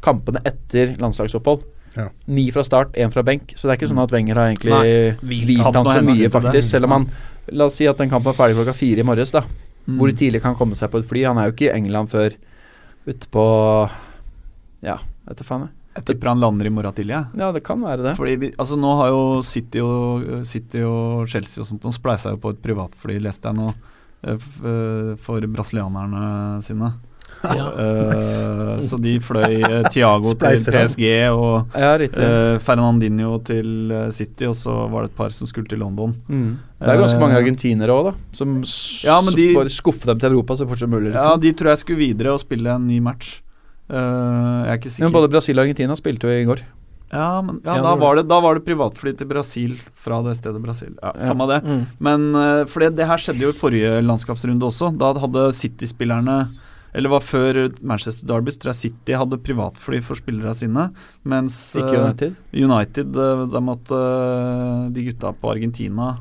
kampene 0.00 0.40
etter 0.46 0.96
landslagsopphold. 0.96 1.60
Ja. 1.96 2.08
Ni 2.26 2.50
fra 2.50 2.62
start, 2.64 2.94
én 2.96 3.12
fra 3.12 3.22
benk. 3.22 3.52
Så 3.54 3.68
det 3.68 3.74
er 3.74 3.76
ikke 3.80 3.90
sånn 3.92 4.02
at 4.02 4.12
Wenger 4.12 4.34
har 4.34 4.48
egentlig 4.48 5.18
hvilt 5.20 5.62
han 5.64 5.84
så 5.84 6.02
mye, 6.04 6.30
faktisk. 6.30 6.70
Selv 6.70 6.84
om 6.84 6.90
han 6.92 7.08
La 7.50 7.64
oss 7.64 7.78
si 7.80 7.86
at 7.88 7.96
den 7.96 8.10
kampen 8.10 8.28
er 8.28 8.36
ferdig 8.36 8.58
klokka 8.58 8.74
fire 8.76 9.00
i 9.00 9.02
morges, 9.08 9.30
da. 9.32 9.40
Mm. 9.88 9.96
Hvor 9.96 10.12
tidlig 10.12 10.42
kan 10.44 10.54
komme 10.58 10.76
seg 10.76 10.90
på 10.92 11.00
et 11.00 11.08
fly? 11.08 11.22
Han 11.24 11.38
er 11.40 11.48
jo 11.48 11.54
ikke 11.56 11.70
i 11.70 11.76
England 11.78 12.10
før 12.12 12.34
utpå 13.08 13.44
Ja, 14.84 14.98
vet 15.26 15.40
du 15.40 15.44
faen. 15.48 15.68
jeg. 15.96 16.04
Tipper 16.06 16.28
han 16.30 16.38
lander 16.42 16.68
i 16.68 16.70
morgen 16.70 16.94
tidlig, 16.94 17.16
Ja. 17.16 17.24
Ja, 17.34 17.48
det 17.52 17.64
kan 17.66 17.80
være 17.82 18.02
det. 18.04 18.16
Fordi 18.18 18.34
vi, 18.38 18.50
altså 18.54 18.76
nå 18.78 18.90
har 19.00 19.08
jo 19.10 19.22
City 19.42 19.80
og, 19.82 20.44
City 20.46 20.84
og 20.86 21.26
Chelsea 21.26 21.62
og 21.62 21.66
sånt 21.66 21.82
De 21.82 21.90
spleisa 21.96 22.30
jo 22.30 22.38
på 22.38 22.52
et 22.54 22.60
privatfly, 22.62 23.16
leste 23.18 23.48
jeg 23.48 23.56
nå, 23.58 23.72
eh, 24.22 24.36
eh, 24.70 25.16
for 25.24 25.40
brasilianerne 25.40 26.62
sine. 26.62 26.92
Ja. 27.44 27.66
Eh, 27.78 28.80
Så 28.82 28.98
de 29.00 29.12
fløy 29.22 29.60
eh, 29.62 29.84
Thiago 29.92 30.32
til 30.34 30.38
PSG 30.74 31.04
og 31.30 31.76
Ja, 31.78 31.92
eh, 31.94 32.58
Fernandinho 32.58 33.38
til 33.46 33.92
City, 34.12 34.48
og 34.50 34.56
så 34.58 34.74
var 34.90 35.02
det 35.06 35.10
et 35.12 35.16
par 35.16 35.30
som 35.30 35.46
skulle 35.46 35.68
til 35.70 35.78
London. 35.78 36.16
mm. 36.28 36.56
Det 36.78 36.88
er 36.88 36.98
ganske 37.00 37.18
mange 37.18 37.34
argentinere 37.38 37.90
òg, 37.90 38.04
da. 38.10 38.12
Som 38.32 38.62
Ja, 39.04 39.20
de- 39.34 39.54
bare 39.54 39.70
skuffer 39.70 40.06
dem 40.12 40.18
til 40.20 40.30
Europa 40.32 40.54
så 40.56 40.66
fort 40.68 40.78
som 40.78 40.90
mulig. 40.90 41.12
Ja, 41.12 41.22
Liksom. 41.36 41.40
de 41.40 41.52
tror 41.52 41.68
jeg 41.70 41.78
skulle 41.78 41.98
videre 41.98 42.32
og 42.34 42.40
spille 42.40 42.66
en 42.74 42.86
ny 42.86 42.98
match. 43.00 43.40
Uh, 43.90 44.66
jeg 44.66 44.68
er 44.68 44.76
ikke 44.78 44.90
sikker. 44.92 45.04
Men 45.08 45.12
både 45.14 45.30
Brasil 45.32 45.58
og 45.58 45.64
Argentina 45.64 45.94
spilte 45.96 46.28
jo 46.28 46.34
i 46.42 46.44
går. 46.44 46.60
Ja, 47.10 47.40
men 47.40 47.60
ja, 47.64 47.76
Ja, 47.76 47.82
da, 47.82 47.94
var 47.94 47.98
var 48.02 48.14
det, 48.16 48.28
da 48.28 48.38
var 48.44 48.54
det 48.58 48.64
privatfly 48.66 49.14
til 49.16 49.26
Brasil 49.26 49.78
fra 49.96 50.20
det 50.22 50.36
stedet 50.36 50.60
Brasil. 50.62 50.90
Ja, 51.02 51.12
Ja. 51.14 51.20
Samme 51.26 51.46
det. 51.48 51.62
Mm. 51.64 51.86
Men 51.98 52.34
uh, 52.36 52.64
for 52.66 52.80
det, 52.80 52.96
det 52.96 53.06
her 53.08 53.16
skjedde 53.16 53.40
jo 53.46 53.48
i 53.48 53.56
forrige 53.56 54.02
landskapsrunde 54.04 54.60
også. 54.68 54.90
Da 54.98 55.14
hadde 55.18 55.52
City-spillerne 55.56 56.50
Eller 56.96 57.12
var 57.12 57.24
før 57.24 57.60
Manchester 57.84 58.28
Derby, 58.30 58.54
tror 58.54 58.72
jeg 58.72 58.80
City 58.82 59.16
hadde 59.18 59.40
privatfly 59.44 60.00
for 60.04 60.18
spillerne 60.18 60.54
sine. 60.56 60.88
Mens 61.28 61.58
Ikke 61.78 61.98
eh, 61.98 62.04
United. 62.04 62.38
United, 62.54 63.20
eh, 63.24 63.44
da 63.52 63.62
måtte 63.64 63.98
eh, 63.98 64.88
de 64.94 65.06
gutta 65.10 65.34
på 65.36 65.52
Argentina 65.56 66.16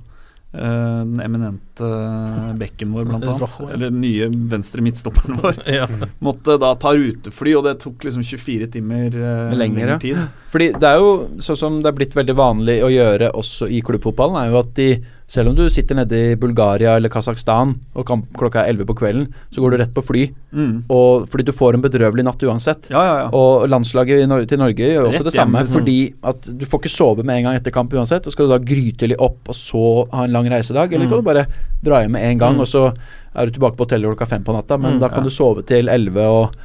den 0.57 1.19
eminente 1.21 1.66
uh, 1.83 2.53
bekken 2.57 2.91
vår, 2.95 3.05
blant 3.09 3.25
annet. 3.27 3.41
Rojo, 3.43 3.67
ja. 3.67 3.73
Eller 3.75 3.91
den 3.91 4.01
nye 4.03 4.29
venstre 4.53 4.83
midtstopperen 4.85 5.39
vår. 5.43 5.61
Ja. 5.77 5.85
Måtte 6.23 6.55
da 6.61 6.71
ta 6.79 6.93
rutefly, 6.95 7.53
og 7.59 7.65
det 7.67 7.75
tok 7.83 8.07
liksom 8.07 8.23
24 8.25 8.69
timer 8.73 9.17
uh, 9.17 9.53
lengre 9.57 9.99
tid. 10.01 10.21
Fordi 10.53 10.71
det 10.79 10.89
er 10.89 11.01
jo 11.03 11.11
sånn 11.43 11.59
som 11.59 11.81
det 11.83 11.91
er 11.91 11.97
blitt 11.99 12.15
veldig 12.17 12.35
vanlig 12.37 12.79
å 12.85 12.89
gjøre 12.93 13.33
også 13.37 13.67
i 13.69 13.81
klubbfotballen, 13.85 14.39
er 14.41 14.53
jo 14.53 14.61
at 14.63 14.73
de 14.79 14.89
selv 15.27 15.49
om 15.51 15.55
du 15.57 15.65
sitter 15.67 15.97
nede 15.99 16.19
i 16.31 16.35
Bulgaria 16.39 16.93
eller 16.95 17.11
Kasakhstan 17.11 17.73
og 17.99 18.05
kamp 18.07 18.29
klokka 18.39 18.61
er 18.63 18.71
11 18.71 18.87
på 18.87 18.95
kvelden, 19.01 19.25
så 19.51 19.59
går 19.59 19.73
du 19.73 19.77
rett 19.81 19.91
på 19.91 20.03
fly. 20.07 20.21
Mm. 20.55 20.85
Og 20.87 21.25
fordi 21.27 21.49
du 21.49 21.51
får 21.55 21.75
en 21.75 21.83
bedrøvelig 21.83 22.23
natt 22.23 22.45
uansett. 22.47 22.87
Ja, 22.93 23.01
ja, 23.03 23.15
ja. 23.25 23.27
Og 23.35 23.67
landslaget 23.67 24.23
i 24.23 24.29
Nor 24.31 24.45
til 24.47 24.61
Norge 24.61 24.87
gjør 24.87 25.09
også 25.09 25.17
Rett 25.19 25.27
det 25.27 25.33
hjem, 25.35 25.41
samme, 25.41 25.65
liksom. 25.65 25.81
fordi 25.81 25.97
at 26.31 26.47
du 26.61 26.63
får 26.71 26.79
ikke 26.83 26.93
sove 26.95 27.25
med 27.27 27.41
en 27.41 27.49
gang 27.49 27.59
etter 27.59 27.75
kamp 27.75 27.91
uansett. 27.91 28.23
Og 28.23 28.37
skal 28.37 28.47
du 28.47 28.53
da 28.55 28.61
grytidlig 28.71 29.19
opp 29.27 29.51
og 29.51 29.59
så 29.59 29.83
ha 30.15 30.23
en 30.29 30.37
lang 30.37 30.47
reisedag, 30.53 30.95
eller 30.95 31.05
Mm. 31.07 31.11
kan 31.11 31.19
du 31.19 31.27
bare 31.27 31.45
dra 31.83 32.01
hjem 32.01 32.11
med 32.11 32.23
en 32.31 32.37
gang, 32.37 32.55
Mm. 32.55 32.61
og 32.61 32.67
så 32.67 32.93
er 33.35 33.45
du 33.45 33.51
tilbake 33.51 33.75
på 33.77 33.85
hotellet 33.85 34.09
klokka 34.09 34.25
fem 34.27 34.43
på 34.43 34.53
natta, 34.53 34.77
men 34.77 34.93
Mm, 34.95 34.99
da 34.99 35.09
kan 35.09 35.19
ja. 35.19 35.23
du 35.23 35.29
sove 35.29 35.63
til 35.65 35.87
elleve 35.87 36.25
og 36.25 36.55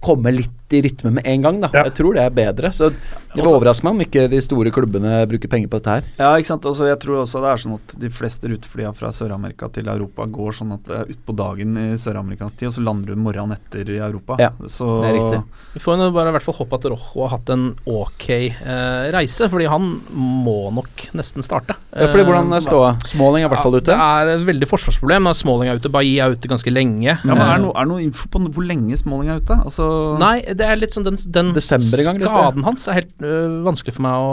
komme 0.00 0.32
litt 0.32 0.61
i 0.76 0.82
rytme 0.86 1.12
med 1.18 1.26
en 1.28 1.42
gang, 1.44 1.60
da. 1.62 1.70
Ja. 1.74 1.86
Jeg 1.88 1.96
tror 1.98 2.16
det 2.16 2.24
er 2.26 2.34
bedre. 2.36 2.70
Så 2.74 2.90
det 2.92 3.40
vil 3.40 3.48
overraske 3.48 3.86
meg 3.86 3.96
om 3.96 4.04
ikke 4.04 4.26
de 4.32 4.40
store 4.44 4.72
klubbene 4.74 5.22
bruker 5.30 5.50
penger 5.52 5.70
på 5.72 5.80
dette 5.80 5.96
her. 5.96 6.08
Ja, 6.20 6.32
ikke 6.36 6.52
sant. 6.52 6.68
Også, 6.68 6.86
jeg 6.90 6.98
tror 7.02 7.22
også 7.22 7.42
det 7.42 7.50
er 7.52 7.62
sånn 7.64 7.76
at 7.78 7.94
de 8.04 8.10
fleste 8.12 8.50
ruteflya 8.52 8.92
fra 8.96 9.10
Sør-Amerika 9.14 9.70
til 9.72 9.88
Europa 9.88 10.26
går 10.28 10.58
sånn 10.60 10.76
at 10.76 10.86
det 10.88 10.98
er 11.00 11.12
utpå 11.16 11.36
dagen 11.38 11.78
i 11.80 11.86
søramerikansk 12.00 12.60
tid, 12.60 12.70
og 12.70 12.76
så 12.76 12.84
lander 12.84 13.12
du 13.12 13.22
morgenen 13.24 13.56
etter 13.56 13.88
i 13.94 13.98
Europa. 14.02 14.38
Ja, 14.42 14.52
så, 14.68 14.88
det 15.02 15.10
er 15.12 15.18
riktig. 15.18 15.42
Vi 15.74 15.82
får 15.82 16.04
jo 16.06 16.10
bare 16.14 16.32
i 16.32 16.36
hvert 16.36 16.46
fall 16.46 16.58
håpe 16.60 16.78
at 16.78 16.88
Rojo 16.92 17.24
har 17.26 17.34
hatt 17.38 17.52
en 17.54 17.68
ok 17.88 18.28
eh, 18.30 19.10
reise, 19.16 19.48
fordi 19.52 19.68
han 19.72 19.88
må 20.12 20.58
nok 20.76 21.08
nesten 21.16 21.44
starte. 21.46 21.76
Ja, 21.92 22.08
fordi 22.12 22.26
hvordan 22.28 22.52
Eh, 22.52 22.56
er 22.58 22.64
ståa? 22.64 22.90
Småling 23.08 23.44
er 23.44 23.48
i 23.48 23.52
hvert 23.52 23.64
fall 23.64 23.76
ja, 23.76 23.80
ute. 23.82 23.92
Det 23.92 23.96
er 23.96 24.30
et 24.34 24.44
veldig 24.46 24.68
forsvarsproblem. 24.68 25.28
Småling 25.36 25.70
er 25.72 25.80
ute, 25.80 25.90
Bailly 25.92 26.18
er 26.22 26.34
ute 26.36 26.50
ganske 26.50 26.72
lenge. 26.72 27.08
Ja, 27.12 27.18
men 27.24 27.40
er 27.42 27.56
det 27.56 27.64
noe, 27.64 27.74
er 27.78 27.88
noe 27.88 28.02
info 28.04 28.28
på 28.32 28.42
hvor 28.52 28.66
lenge 28.66 28.96
Småling 29.00 29.32
er 29.32 29.42
ute? 29.42 29.56
Altså, 29.64 29.86
Nei, 30.20 30.34
det 30.52 30.61
er 30.68 30.80
litt 30.80 30.94
sånn 30.94 31.06
den, 31.06 31.18
den 31.34 31.52
gang, 31.52 32.22
skaden 32.22 32.66
hans 32.66 32.86
er 32.88 33.00
helt 33.00 33.12
øh, 33.24 33.60
vanskelig 33.66 33.96
for 33.96 34.06
meg 34.06 34.22
å 34.22 34.32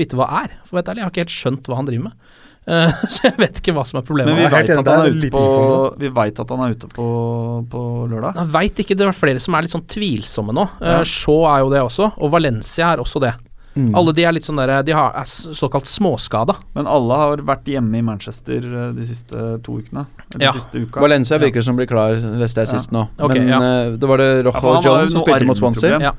vite 0.00 0.18
hva 0.18 0.28
er. 0.44 0.58
For 0.64 0.76
å 0.76 0.80
være 0.80 0.94
ærlig, 0.94 1.02
jeg 1.02 1.08
har 1.08 1.14
ikke 1.14 1.24
helt 1.26 1.34
skjønt 1.38 1.70
hva 1.70 1.80
han 1.80 1.88
driver 1.88 2.10
med. 2.10 2.36
Uh, 2.68 2.92
så 3.12 3.30
jeg 3.30 3.36
vet 3.40 3.60
ikke 3.62 3.72
hva 3.76 3.84
som 3.88 4.00
er 4.00 4.04
problemet. 4.04 4.34
men 4.34 4.42
vi 4.42 4.48
veit 4.52 4.72
at, 4.74 4.84
det 5.96 6.10
vet 6.12 6.40
at 6.42 6.50
han 6.52 6.64
er 6.66 6.74
ute 6.76 6.90
på, 6.92 7.08
på 7.72 7.82
lørdag. 8.10 8.40
Jeg 8.42 8.52
veit 8.58 8.82
ikke, 8.84 8.96
det 8.98 9.08
er 9.08 9.16
flere 9.16 9.42
som 9.42 9.56
er 9.56 9.64
litt 9.64 9.72
sånn 9.72 9.86
tvilsomme 9.88 10.56
nå. 10.56 10.66
Ja. 10.82 10.98
Uh, 11.00 11.04
Shaw 11.08 11.46
er 11.48 11.62
jo 11.64 11.72
det 11.72 11.84
også, 11.86 12.12
og 12.18 12.34
Valencia 12.34 12.92
er 12.92 13.04
også 13.04 13.24
det. 13.24 13.32
Mm. 13.78 13.92
Alle 13.94 14.12
de 14.16 14.24
er 14.26 14.32
litt 14.34 14.46
sånn 14.48 14.58
der, 14.58 14.72
de 14.82 14.94
har, 14.96 15.12
er 15.14 15.28
såkalt 15.28 15.86
småskada. 15.86 16.56
Men 16.74 16.88
alle 16.90 17.18
har 17.20 17.42
vært 17.46 17.68
hjemme 17.70 18.00
i 18.00 18.02
Manchester 18.02 18.64
eh, 18.66 18.88
de 18.96 19.06
siste 19.06 19.44
to 19.62 19.78
ukene. 19.78 20.02
Ja. 20.42 20.50
Siste 20.56 20.82
uka. 20.82 21.00
Valencia 21.04 21.36
Ja. 21.38 21.44
virker 21.46 21.62
som 21.62 21.78
blir 21.78 21.86
klar, 21.86 22.18
leste 22.42 22.64
jeg 22.64 22.72
Ja. 22.72 22.78
sist 22.78 22.90
nå. 22.92 23.06
Okay, 23.18 23.38
Men 23.38 23.48
ja. 23.48 23.58
eh, 23.62 23.96
det 23.96 24.08
var 24.10 24.18
det 24.18 24.30
Rojo 24.48 24.74
ja, 24.74 24.80
Jones 24.82 25.12
som 25.14 25.22
spilte 25.22 25.46
mot 25.46 25.56
Swansea. 25.60 26.00
Ja. 26.02 26.12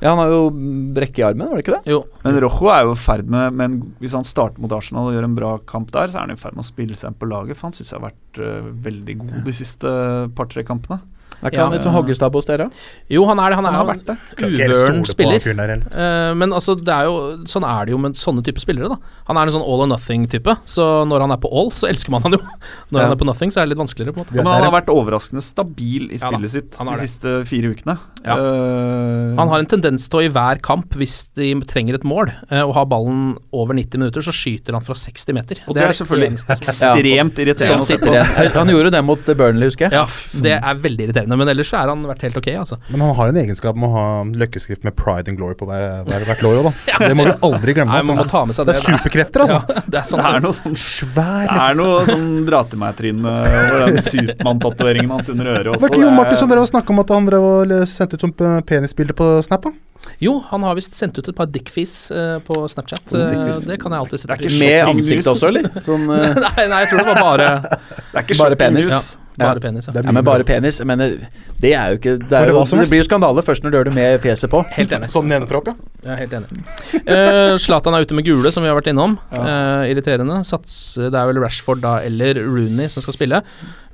Ja, 0.00 0.14
han 0.14 0.18
har 0.22 0.30
jo 0.32 0.50
brekk 0.96 1.18
i 1.20 1.22
armen, 1.26 1.48
var 1.50 1.58
det 1.58 1.64
ikke 1.66 1.74
det? 1.76 1.90
Jo. 1.92 1.98
Men 2.24 2.38
Rojo 2.40 2.70
er 2.72 2.86
jo 2.88 2.92
i 2.94 3.00
ferd 3.00 3.26
med 3.28 3.52
Men 3.52 3.74
hvis 4.00 4.14
han 4.16 4.24
starter 4.24 4.58
mot 4.58 4.72
Arsenal 4.72 5.10
og 5.10 5.12
gjør 5.12 5.26
en 5.26 5.34
bra 5.36 5.58
kamp 5.68 5.90
der, 5.92 6.08
så 6.08 6.16
er 6.16 6.20
han 6.24 6.30
i 6.32 6.36
ferd 6.40 6.56
med 6.56 6.64
å 6.64 6.68
spille 6.70 6.96
seg 6.96 7.10
inn 7.12 7.18
på 7.20 7.28
laget. 7.28 7.56
For 7.58 7.68
han 7.68 7.72
syns 7.76 7.92
jeg 7.92 8.00
har 8.00 8.06
vært 8.08 8.40
uh, 8.40 8.70
veldig 8.88 9.16
god 9.20 9.44
de 9.44 9.52
siste 9.52 9.92
par-tre 10.36 10.64
kampene. 10.64 11.00
Er 11.42 11.50
ikke 11.50 11.56
Ja. 11.56 11.64
han 11.66 11.72
litt 11.72 11.82
sånn 11.82 11.94
hoggestabbe 11.94 12.34
hos 12.36 12.44
dere? 12.44 12.70
Jo, 13.08 13.24
han 13.26 13.38
er 13.40 13.50
det. 13.50 13.56
Han 13.56 13.66
er 13.66 13.70
Han 13.70 13.86
har 13.86 13.94
vært 13.94 14.06
det. 14.06 14.16
Uvøren 14.40 15.04
spiller. 15.06 15.40
han. 15.40 15.82
Eh, 15.92 16.34
men 16.34 16.50
altså, 16.52 16.74
det 16.76 16.92
er 16.92 17.04
jo, 17.04 17.44
sånn 17.48 17.64
er 17.64 17.86
det 17.86 17.92
jo 17.92 17.98
med 17.98 18.12
sånne 18.14 18.42
type 18.44 18.60
spillere. 18.60 18.88
da 18.88 18.96
Han 19.28 19.36
er 19.36 19.42
en 19.48 19.52
sånn 19.54 19.64
all 19.66 19.80
or 19.80 19.86
nothing-type. 19.86 20.56
Så 20.66 21.06
når 21.08 21.20
han 21.20 21.30
er 21.32 21.36
på 21.40 21.48
all, 21.52 21.70
så 21.70 21.88
elsker 21.88 22.10
man 22.10 22.22
han 22.22 22.32
jo. 22.32 22.38
Når 22.92 23.00
Ja. 23.00 23.06
han 23.06 23.12
er 23.12 23.16
på 23.16 23.26
nothing, 23.26 23.50
så 23.50 23.60
er 23.62 23.66
det 23.66 23.76
litt 23.76 23.82
vanskeligere. 23.86 24.12
på 24.12 24.20
en 24.20 24.24
måte 24.26 24.34
Men 24.36 24.46
han 24.46 24.62
har 24.62 24.72
vært 24.82 24.90
overraskende 24.92 25.42
stabil 25.42 26.10
i 26.10 26.18
Ja 26.18 26.28
spillet 26.30 26.50
sitt 26.50 26.70
de 26.76 26.96
siste 27.06 27.46
fire 27.46 27.72
ukene. 27.74 27.98
Ja. 28.24 28.36
Uh, 28.36 29.36
Han 29.38 29.48
har 29.48 29.58
en 29.62 29.66
tendens 29.66 30.08
til 30.10 30.20
å 30.20 30.24
i 30.24 30.28
hver 30.28 30.60
kamp, 30.60 30.90
hvis 30.98 31.28
de 31.34 31.54
trenger 31.64 31.94
et 31.96 32.04
mål, 32.04 32.28
uh, 32.52 32.62
og 32.68 32.74
har 32.76 32.86
ballen 32.90 33.36
over 33.52 33.74
90 33.74 33.98
minutter, 33.98 34.20
så 34.20 34.32
skyter 34.34 34.76
han 34.76 34.82
fra 34.84 34.94
60 34.94 35.32
meter. 35.36 35.62
Og 35.66 35.74
det 35.74 35.84
er 35.84 35.96
selvfølgelig 35.96 36.32
ekstremt 36.56 37.40
irriterende. 37.40 37.98
Igjen. 38.00 38.52
Han 38.56 38.68
gjorde 38.68 38.90
det 38.92 39.02
mot 39.04 39.24
Burnley, 39.24 39.68
husker 39.70 39.88
jeg. 39.88 39.92
Ja, 39.92 40.06
det 40.40 40.56
er 40.60 40.74
veldig 40.84 41.08
irriterende, 41.08 41.29
men 41.38 41.48
ellers 41.52 41.68
så 41.70 41.76
har 41.78 41.88
han 41.92 42.02
vært 42.08 42.22
helt 42.26 42.36
ok, 42.40 42.48
altså. 42.58 42.78
Men 42.90 43.00
han 43.04 43.14
har 43.14 43.28
en 43.30 43.36
egenskap 43.42 43.76
med 43.76 43.88
å 43.88 43.92
ha 43.94 44.04
løkkeskrift 44.42 44.82
med 44.84 44.96
pride 44.98 45.28
and 45.30 45.38
glory 45.38 45.54
på 45.54 45.66
hver, 45.68 45.84
hver, 46.08 46.24
hvert 46.26 46.42
lår 46.42 46.58
òg, 46.62 46.68
da. 46.70 46.72
Det 47.10 47.16
må 47.18 47.26
du 47.28 47.32
aldri 47.46 47.74
glemme. 47.76 47.92
Nei, 47.92 48.00
Altså. 48.00 48.14
man 48.14 48.24
må 48.24 48.28
ta 48.30 48.44
med 48.48 48.56
seg 48.56 48.66
Det 48.66 48.74
det. 48.74 48.80
er 48.80 48.98
superkrefter, 48.98 49.44
altså. 49.46 49.60
Ja, 49.76 49.84
det 49.86 50.00
er 50.00 50.08
sånn. 50.10 50.24
Det 50.24 50.32
er 50.34 50.44
noe 50.46 50.56
sånn 50.58 50.76
Svær 50.80 51.46
Det 51.50 51.60
er 51.68 51.78
noe 51.78 52.00
sånn 52.08 52.28
dra 52.48 52.62
til 52.70 52.80
meg-tryne 52.82 53.34
over 53.50 53.86
den 53.90 54.02
Supermann-tatoveringen 54.06 55.10
hans 55.14 55.28
under 55.32 55.52
øret 55.54 55.72
også. 55.74 55.82
Var 55.84 55.94
ikke 55.94 56.02
Jon 56.06 56.16
Martin 56.16 56.40
som 56.40 56.50
drev 56.50 56.64
og 56.64 56.70
snakka 56.72 56.94
om 56.94 57.02
at 57.04 57.14
han 57.14 57.28
drev 57.28 57.46
og 57.50 57.74
sendte 57.90 58.18
ut 58.18 58.24
sånn 58.26 58.34
penisbilde 58.66 59.16
på 59.18 59.30
Snap? 59.46 59.68
da? 59.68 59.72
Jo, 60.18 60.36
han 60.50 60.66
har 60.66 60.76
visst 60.78 60.96
sendt 60.98 61.18
ut 61.18 61.28
et 61.30 61.36
par 61.36 61.48
dickfis 61.52 61.94
uh, 62.10 62.38
på 62.44 62.64
Snapchat. 62.68 63.14
Eh, 63.14 63.48
det 63.66 63.78
kan 63.80 63.94
jeg 63.94 64.04
alltid 64.04 64.24
sette 64.24 64.36
pris 64.42 64.52
på. 64.52 64.60
Med 64.64 64.82
ansiktet 64.84 65.00
ansikt 65.00 65.32
også, 65.34 65.48
eller? 65.52 65.70
Som, 65.80 66.10
uh... 66.10 66.28
nei, 66.44 66.68
nei, 66.70 66.84
jeg 66.84 66.92
tror 66.92 67.02
det 67.02 67.08
var 67.14 67.24
bare 67.24 67.50
Det 68.10 68.18
er 68.18 68.24
ikke 68.26 68.38
Bare 68.42 68.58
penis. 68.60 68.90
Ja, 68.90 69.00
Bare 69.40 69.60
penis, 69.62 69.86
ja. 69.88 69.94
Ja, 70.04 70.12
men 70.12 70.24
bare 70.24 70.44
penis. 70.44 70.80
Jeg 70.82 70.88
mener, 70.90 71.14
det 71.62 71.70
er 71.72 71.94
jo 71.94 72.00
ikke 72.00 72.14
Det, 72.18 72.34
er 72.36 72.50
det 72.50 72.54
jo, 72.54 72.64
det 72.76 72.88
blir 72.90 73.00
jo 73.00 73.06
skandale 73.06 73.44
først 73.46 73.64
når 73.64 73.72
du 73.72 73.78
gjør 73.78 73.88
det 73.88 73.94
med 73.96 74.18
fjeset 74.24 74.52
på. 74.52 74.60
Helt 74.76 74.92
enig. 74.96 75.08
Sånn 75.14 75.30
nedenfra 75.30 75.62
opp, 75.62 75.70
ja. 75.70 75.76
ja 76.10 76.18
helt 76.18 76.34
enig. 76.36 76.60
Eh, 77.00 77.54
Zlatan 77.62 77.96
er 77.96 78.04
ute 78.04 78.18
med 78.18 78.26
gule, 78.26 78.52
som 78.52 78.66
vi 78.66 78.70
har 78.70 78.76
vært 78.76 78.90
innom. 78.92 79.16
Eh, 79.38 79.88
irriterende. 79.94 80.42
Sats, 80.48 80.76
det 81.00 81.14
er 81.14 81.30
vel 81.30 81.40
Rashford 81.40 81.80
da, 81.86 81.96
eller 82.04 82.42
Rooney 82.42 82.90
som 82.92 83.04
skal 83.04 83.16
spille. 83.16 83.42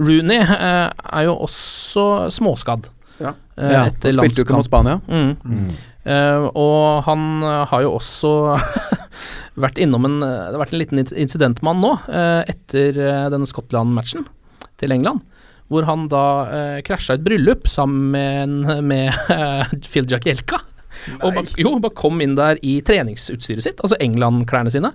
Rooney 0.03 0.41
eh, 0.43 0.87
er 0.91 1.29
jo 1.29 1.37
også 1.47 2.07
småskadd. 2.41 2.91
Ja. 3.21 3.37
Eh, 3.57 3.73
Ja, 3.77 3.85
spilte 3.93 4.43
jo 4.43 4.49
ikke 4.49 4.59
mot 4.59 4.69
Spania. 4.69 4.99
Mm. 5.07 5.69
Eh, 6.07 6.45
og 6.55 7.03
han 7.09 7.23
eh, 7.43 7.65
har 7.67 7.83
jo 7.83 7.97
også 7.99 8.33
vært 9.65 9.81
innom 9.83 10.07
en 10.07 10.21
Det 10.23 10.53
har 10.55 10.61
vært 10.61 10.75
en 10.77 10.83
liten 10.83 11.03
incident 11.03 11.63
med 11.65 11.75
han 11.75 11.83
nå, 11.83 11.93
uh, 12.07 12.43
etter 12.47 13.01
eh, 13.01 13.27
denne 13.33 13.49
Skottland-matchen 13.49 14.27
til 14.81 14.95
England. 14.95 15.25
Hvor 15.73 15.87
han 15.89 16.07
da 16.13 16.25
uh, 16.47 16.79
krasja 16.87 17.17
et 17.17 17.25
bryllup 17.27 17.67
sammen 17.71 18.13
med, 18.13 18.85
med 18.93 19.13
eh, 19.33 19.77
Phil 19.89 20.09
Jagielka. 20.11 20.63
Og 21.21 21.35
ba, 21.37 21.43
jo, 21.61 21.75
bare 21.83 21.97
kom 21.97 22.23
inn 22.25 22.37
der 22.39 22.61
i 22.65 22.79
treningsutstyret 22.87 23.67
sitt, 23.67 23.83
altså 23.85 23.99
England-klærne 24.03 24.73
sine. 24.73 24.93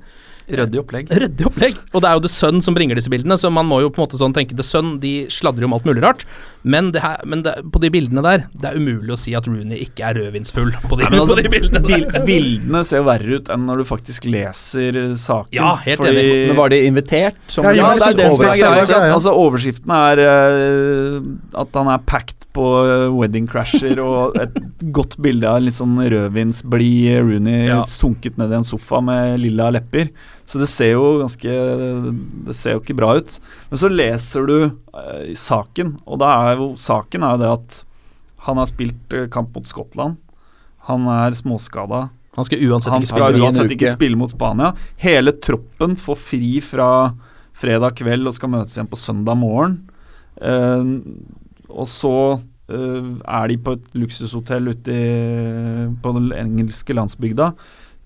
Ryddig 0.50 0.80
opplegg. 0.82 1.12
Ryddig 1.22 1.46
opplegg. 1.48 1.78
Og 1.94 2.02
det 2.04 2.10
er 2.10 2.18
jo 2.18 2.24
The 2.26 2.32
Sun 2.34 2.62
som 2.66 2.76
bringer 2.78 2.98
disse 2.98 3.12
bildene, 3.12 3.38
så 3.40 3.52
man 3.54 3.68
må 3.70 3.82
jo 3.84 3.92
på 3.94 4.02
en 4.02 4.06
måte 4.08 4.20
sånn 4.22 4.34
tenke 4.36 4.58
The 4.58 4.66
Sun 4.66 4.96
de 5.04 5.14
sladrer 5.32 5.66
jo 5.66 5.70
om 5.70 5.76
alt 5.78 5.86
mulig 5.88 6.04
rart, 6.04 6.26
men, 6.64 6.92
det 6.96 7.02
her, 7.04 7.22
men 7.26 7.42
det, 7.46 7.56
på 7.74 7.82
de 7.82 7.90
bildene 7.94 8.24
der, 8.26 8.44
det 8.54 8.70
er 8.72 8.78
umulig 8.78 9.16
å 9.16 9.20
si 9.20 9.34
at 9.38 9.48
Rooney 9.50 9.80
ikke 9.86 10.06
er 10.12 10.20
rødvinsfull 10.20 10.74
på 10.88 11.00
de, 11.00 11.08
Nei, 11.10 11.20
altså, 11.22 11.38
på 11.38 11.42
de 11.46 11.54
bildene 11.54 11.84
bil, 11.86 12.06
der. 12.12 12.26
bildene 12.28 12.84
ser 12.88 13.02
jo 13.02 13.08
verre 13.10 13.40
ut 13.40 13.50
enn 13.54 13.66
når 13.70 13.82
du 13.82 13.88
faktisk 13.90 14.28
leser 14.30 15.00
saken. 15.18 15.56
Ja, 15.58 15.74
helt 15.86 16.02
fordi, 16.04 16.14
enig. 16.22 16.44
Men 16.52 16.60
var 16.62 16.74
de 16.74 16.82
invitert? 16.90 17.40
Som 17.52 17.66
Ja, 17.70 17.74
Ja, 17.82 17.94
det 17.98 18.12
er 18.12 18.20
det 18.20 18.30
som 18.36 18.46
er 18.46 18.54
greia. 18.60 19.08
Altså, 19.16 19.34
overskriften 19.38 19.96
er 19.96 20.22
uh, 20.22 21.32
at 21.64 21.80
han 21.82 21.90
er 21.96 22.04
packed 22.10 22.38
på 22.52 22.66
eh, 22.84 23.06
wedding 23.16 23.46
crasher 23.48 23.96
og 24.04 24.36
et 24.42 24.58
godt 24.98 25.14
bilde 25.24 25.48
av 25.48 25.62
litt 25.64 25.78
sånn 25.78 25.94
rødvinsblid 25.96 27.22
Rooney 27.24 27.70
Ja. 27.70 27.82
sunket 27.88 28.36
ned 28.42 28.52
i 28.52 28.58
en 28.60 28.68
sofa 28.68 29.00
med 29.04 29.40
lilla 29.40 29.70
lepper. 29.72 30.10
Så 30.52 30.60
det 30.60 30.68
ser 30.68 30.98
jo 30.98 31.22
ganske 31.22 31.52
Det 32.48 32.56
ser 32.58 32.76
jo 32.76 32.82
ikke 32.82 32.98
bra 33.00 33.14
ut. 33.16 33.38
Men 33.72 33.80
så 33.80 33.92
leser 33.92 34.50
du 34.50 34.58
eh, 34.66 35.32
saken, 35.40 35.96
og 36.04 36.20
da 36.20 36.34
er 36.50 36.60
jo 36.60 36.74
saken 36.80 37.24
er 37.24 37.38
jo 37.38 37.42
det 37.46 37.54
at 37.54 37.80
han 38.48 38.60
har 38.60 38.68
spilt 38.70 39.16
eh, 39.16 39.30
kamp 39.32 39.56
mot 39.56 39.70
Skottland. 39.70 40.18
Han 40.90 41.08
er 41.14 41.38
småskada. 41.38 42.10
Han 42.36 42.48
skal 42.48 42.64
uansett 42.68 42.94
Han 42.94 43.04
ikke 43.04 43.12
skal 43.12 43.28
spille 43.28 43.46
uansett 43.46 43.76
ikke 43.76 43.94
spille 43.94 44.20
mot 44.20 44.32
Spania. 44.32 44.72
Hele 45.02 45.36
troppen 45.44 45.98
får 46.00 46.20
fri 46.20 46.54
fra 46.64 46.90
fredag 47.62 48.00
kveld 48.00 48.30
og 48.30 48.36
skal 48.36 48.54
møtes 48.54 48.78
igjen 48.78 48.90
på 48.92 49.00
søndag 49.00 49.38
morgen. 49.40 49.78
Eh, 50.42 50.96
og 51.72 51.88
så 51.88 52.16
eh, 52.72 53.12
er 53.12 53.52
de 53.52 53.60
på 53.62 53.78
et 53.78 53.94
luksushotell 54.00 54.72
ute 54.74 54.96
i, 54.96 55.06
på 56.02 56.16
den 56.18 56.32
engelske 56.36 56.96
landsbygda. 56.98 57.52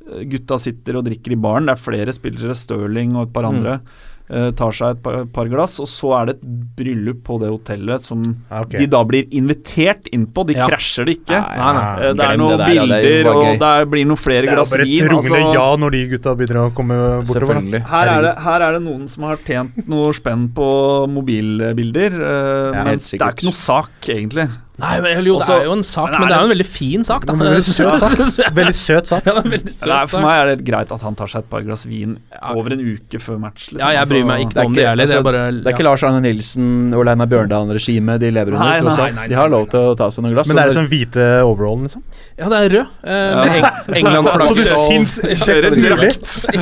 Gutta 0.06 0.60
sitter 0.60 0.98
og 0.98 1.06
drikker 1.06 1.32
i 1.34 1.36
baren. 1.36 1.66
Det 1.66 1.74
er 1.78 1.82
flere 1.82 2.14
spillere, 2.14 2.54
Stirling 2.56 3.16
og 3.16 3.28
et 3.28 3.34
par 3.34 3.44
Mm. 3.44 3.56
andre. 3.56 3.80
eh, 4.28 4.50
tar 4.58 4.72
seg 4.74 4.90
et 4.96 5.04
par, 5.04 5.26
par 5.26 5.46
glass, 5.46 5.80
og 5.80 5.86
så 5.86 6.10
er 6.20 6.26
det 6.26 6.34
et 6.38 6.76
bryllup 6.76 7.20
på 7.24 7.36
det 7.40 7.48
hotellet 7.48 8.02
som 8.02 8.24
okay. 8.50 8.80
de 8.80 8.88
da 8.88 9.04
blir 9.06 9.28
invitert 9.30 10.08
inn 10.12 10.26
på. 10.26 10.44
De 10.48 10.56
Ja. 10.56 10.66
krasjer 10.68 11.06
det 11.06 11.20
ikke. 11.22 11.38
Nei, 11.38 11.74
nei, 11.74 11.96
Eh, 12.10 12.14
Det 12.14 12.26
er 12.26 12.38
noen 12.38 12.58
det 12.58 12.58
der, 12.58 12.74
ja, 12.74 12.86
det 12.86 13.06
er 13.06 13.24
bilder, 13.24 13.30
og 13.36 13.60
det 13.60 13.90
blir 13.92 14.06
noen 14.08 14.18
flere 14.18 14.42
Det 14.42 14.50
er 14.50 14.56
bare 14.56 14.82
et 14.82 14.88
vin. 14.88 15.08
rungende 15.10 15.30
altså- 15.30 15.54
ja 15.54 15.76
når 15.78 15.92
de 15.92 16.08
gutta 16.10 16.36
begynner 16.36 16.58
å 16.66 16.74
komme 16.74 16.98
bortover. 17.22 17.80
her 17.86 18.08
er, 18.08 18.22
det, 18.24 18.36
her 18.42 18.62
er 18.62 18.72
det 18.80 18.82
noen 18.82 19.08
som 19.08 19.24
har 19.26 19.38
tjent 19.38 19.88
noe 19.88 20.12
spenn 20.12 20.50
på 20.50 21.08
mobilbilder, 21.08 22.12
uh, 22.14 22.74
Ja, 22.74 22.84
men 22.84 22.98
det 22.98 23.22
er 23.22 23.32
ikke 23.32 23.44
noe 23.44 23.54
sak, 23.54 23.90
egentlig. 24.10 24.50
Nei, 24.76 24.96
men, 25.00 25.22
jo, 25.24 25.38
det 25.40 25.54
er 25.56 25.68
jo 25.70 25.76
en 25.78 25.84
sak, 25.88 26.10
Men 26.12 26.26
men 26.26 26.28
det 26.28 26.36
er 26.36 26.42
jo 26.42 26.48
en 26.50 26.52
veldig 26.52 26.68
fin 26.68 27.06
sak, 27.08 27.26
da. 27.30 27.36
Veldig 27.40 27.64
søt 27.64 28.02
sak. 28.02 28.50
Veldig 28.58 28.76
søt 28.76 29.12
sak. 29.12 29.28
Ja, 29.30 29.36
det 29.38 29.52
veldig 29.54 29.72
søt 29.72 29.88
Nei, 29.92 30.00
for 30.12 30.26
meg 30.26 30.40
er 30.42 30.50
det 30.52 30.66
greit 30.68 30.92
at 30.92 31.06
han 31.06 31.16
tar 31.16 31.32
seg 31.32 31.46
et 31.46 31.50
par 31.54 31.64
glass 31.64 31.86
vin 31.88 32.18
over 32.52 32.76
en 32.76 32.82
uke 32.84 33.22
før 33.24 33.40
match. 33.40 33.70
Liksom. 33.70 33.80
Ja, 33.80 33.94
jeg 34.02 34.12
bryr 34.12 34.28
meg 34.28 34.44
ikke 34.48 34.66
om 34.68 34.76
det 34.76 34.88
heller. 34.90 35.06
Det 35.06 35.16
altså, 35.16 35.22
er 35.22 35.28
bare 35.30 35.46
Det 35.56 35.72
er 35.72 35.78
ikke 35.78 35.88
Lars 35.88 36.06
Arne 36.10 36.22
Nilsen 36.26 36.68
og 36.98 37.06
Leinar 37.08 37.32
Bjørndalen-regimet 37.32 38.24
de 38.26 38.34
lever 38.36 38.58
under. 38.58 38.84
Tross 38.84 39.02
alt. 39.06 39.24
de 39.32 39.40
har 39.40 39.54
lov 39.54 39.70
til 39.72 39.92
å 39.94 39.96
ta 40.00 40.10
seg 40.12 40.28
noen 40.28 40.36
glass. 40.36 40.52
Men 40.52 40.60
det 40.60 40.68
er 40.68 40.76
sånn 40.82 40.92
hvite 40.92 41.30
overallen, 41.46 41.88
liksom? 41.88 42.06
Ja, 42.36 42.52
det 42.52 42.62
er 42.62 42.76
rød. 42.76 42.94
Eh, 43.06 43.40
med 43.40 43.96
Eng 43.96 44.12
England-flagg. 44.12 44.48
Så 44.52 44.60
du 44.60 44.64
syns 44.68 45.18
Ja, 45.24 45.40
kjeften 45.40 45.80
det 45.80 45.92
er 45.92 45.96
mulig? 45.96 46.12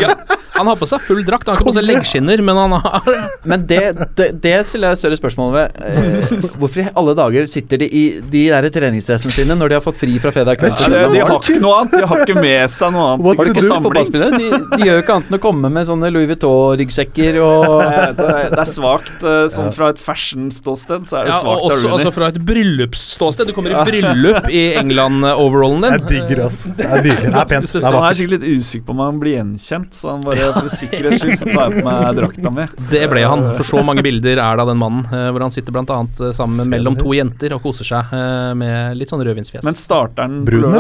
Ja, 0.04 0.14
han 0.54 0.68
har 0.70 0.78
på 0.80 0.88
seg 0.90 1.02
full 1.02 1.24
drakt. 1.26 1.48
Han 1.48 1.56
har 1.56 1.62
ikke 1.62 1.70
på 1.72 1.76
seg 1.78 1.86
leggskinner, 1.88 2.42
men 2.46 2.60
han 2.60 2.76
har 2.78 3.08
Men 3.50 3.66
det, 3.70 3.80
det, 4.18 4.28
det 4.44 4.56
stiller 4.68 4.94
jeg 4.94 5.02
større 5.02 5.18
spørsmål 5.20 5.54
ved. 5.56 5.80
Eh, 5.84 6.48
hvorfor 6.62 6.84
i 6.84 6.88
alle 7.00 7.16
dager 7.18 7.48
sitter 7.52 7.82
de 7.82 7.88
i 7.90 8.04
de 8.22 8.44
der 8.52 8.68
treningsdressene 8.74 9.34
sine 9.34 9.58
når 9.60 9.74
de 9.74 9.78
har 9.80 9.84
fått 9.86 9.98
fri 10.02 10.16
fra 10.24 10.32
fredag 10.36 10.60
kveld? 10.62 10.78
Ja, 10.94 11.08
de 11.12 11.22
har 11.24 11.34
ikke 11.40 11.58
noe 11.64 11.80
annet. 11.82 11.96
De 12.00 12.10
har 12.12 12.24
ikke 12.26 12.38
med 12.40 12.72
seg 12.74 12.94
noe 12.96 13.08
annet. 13.14 13.26
What 13.26 13.42
Har 13.42 13.50
du 13.50 13.54
ikke 13.54 13.66
samling 13.66 13.88
fotballspillere? 13.90 14.40
De, 14.40 14.62
de 14.78 14.88
gjør 14.88 15.00
jo 15.00 15.04
ikke 15.06 15.18
annet 15.18 15.32
enn 15.34 15.40
å 15.40 15.42
komme 15.44 15.74
med 15.74 15.90
sånne 15.90 16.12
Louis 16.14 16.30
Vuitton-ryggsekker 16.34 17.40
og 17.44 17.68
Det 18.20 18.28
er, 18.30 18.50
det 18.54 18.62
er 18.64 18.70
svakt. 18.70 19.14
eh, 19.26 19.46
Sånn 19.54 19.72
fra 19.76 19.90
et 19.94 20.00
fashion-ståsted 20.02 21.08
så 21.10 21.20
er 21.22 21.28
det 21.28 21.34
ja, 21.34 21.40
svakt 21.42 21.50
og 21.50 21.58
av 21.58 21.68
også, 21.72 21.82
Rooney. 21.88 21.98
altså 21.98 22.14
fra 22.16 22.30
et 22.34 22.40
bryllupsståsted. 22.52 23.50
Du 23.50 23.56
kommer 23.58 23.74
i 23.74 23.84
bryllup 23.90 24.48
i 24.54 24.64
England-overallen 24.80 25.84
din. 25.88 25.98
Jeg 25.98 26.08
digger 26.12 26.46
ass. 26.48 26.64
Det 26.78 26.88
er 26.88 27.04
nydelig. 27.04 27.32
Det 27.34 27.42
er 27.44 27.50
pent. 27.54 27.74
Det 27.74 27.82
er 27.84 27.98
han 27.98 28.08
er 28.10 28.18
sikkert 28.20 28.36
litt 28.38 28.48
usikker 28.62 28.86
på 28.88 28.96
om 28.96 29.02
han 29.04 29.20
blir 29.22 29.38
gjenkjent, 29.40 29.94
så 29.98 30.14
han 30.16 30.24
bare 30.26 30.43
for 30.52 30.70
sikkerhets 30.74 31.22
skyld 31.24 31.40
så 31.40 31.48
tar 31.50 31.72
jeg 31.72 31.80
på 31.80 31.86
meg 31.88 32.18
drakta 32.20 32.52
mi. 32.54 32.66
Det 32.92 33.04
ble 33.12 33.24
han, 33.28 33.46
for 33.58 33.68
så 33.68 33.84
mange 33.86 34.04
bilder 34.06 34.36
er 34.38 34.58
det 34.60 34.66
av 34.66 34.72
den 34.72 34.82
mannen. 34.82 35.06
eh, 35.10 35.30
hvor 35.34 35.46
han 35.46 35.54
sitter 35.56 35.76
annet 35.80 36.22
eh, 36.22 36.34
sammen 36.36 36.60
med 36.62 36.74
mellom 36.76 36.98
to 37.00 37.14
jenter 37.16 37.56
og 37.56 37.64
koser 37.66 37.88
seg 37.88 38.14
eh, 38.16 38.52
med 38.60 38.98
litt 39.00 39.14
sånn 39.14 39.24
rødvinsfjes. 39.24 39.66
Men 39.66 39.80
starteren 39.80 40.44
Brun. 40.48 40.74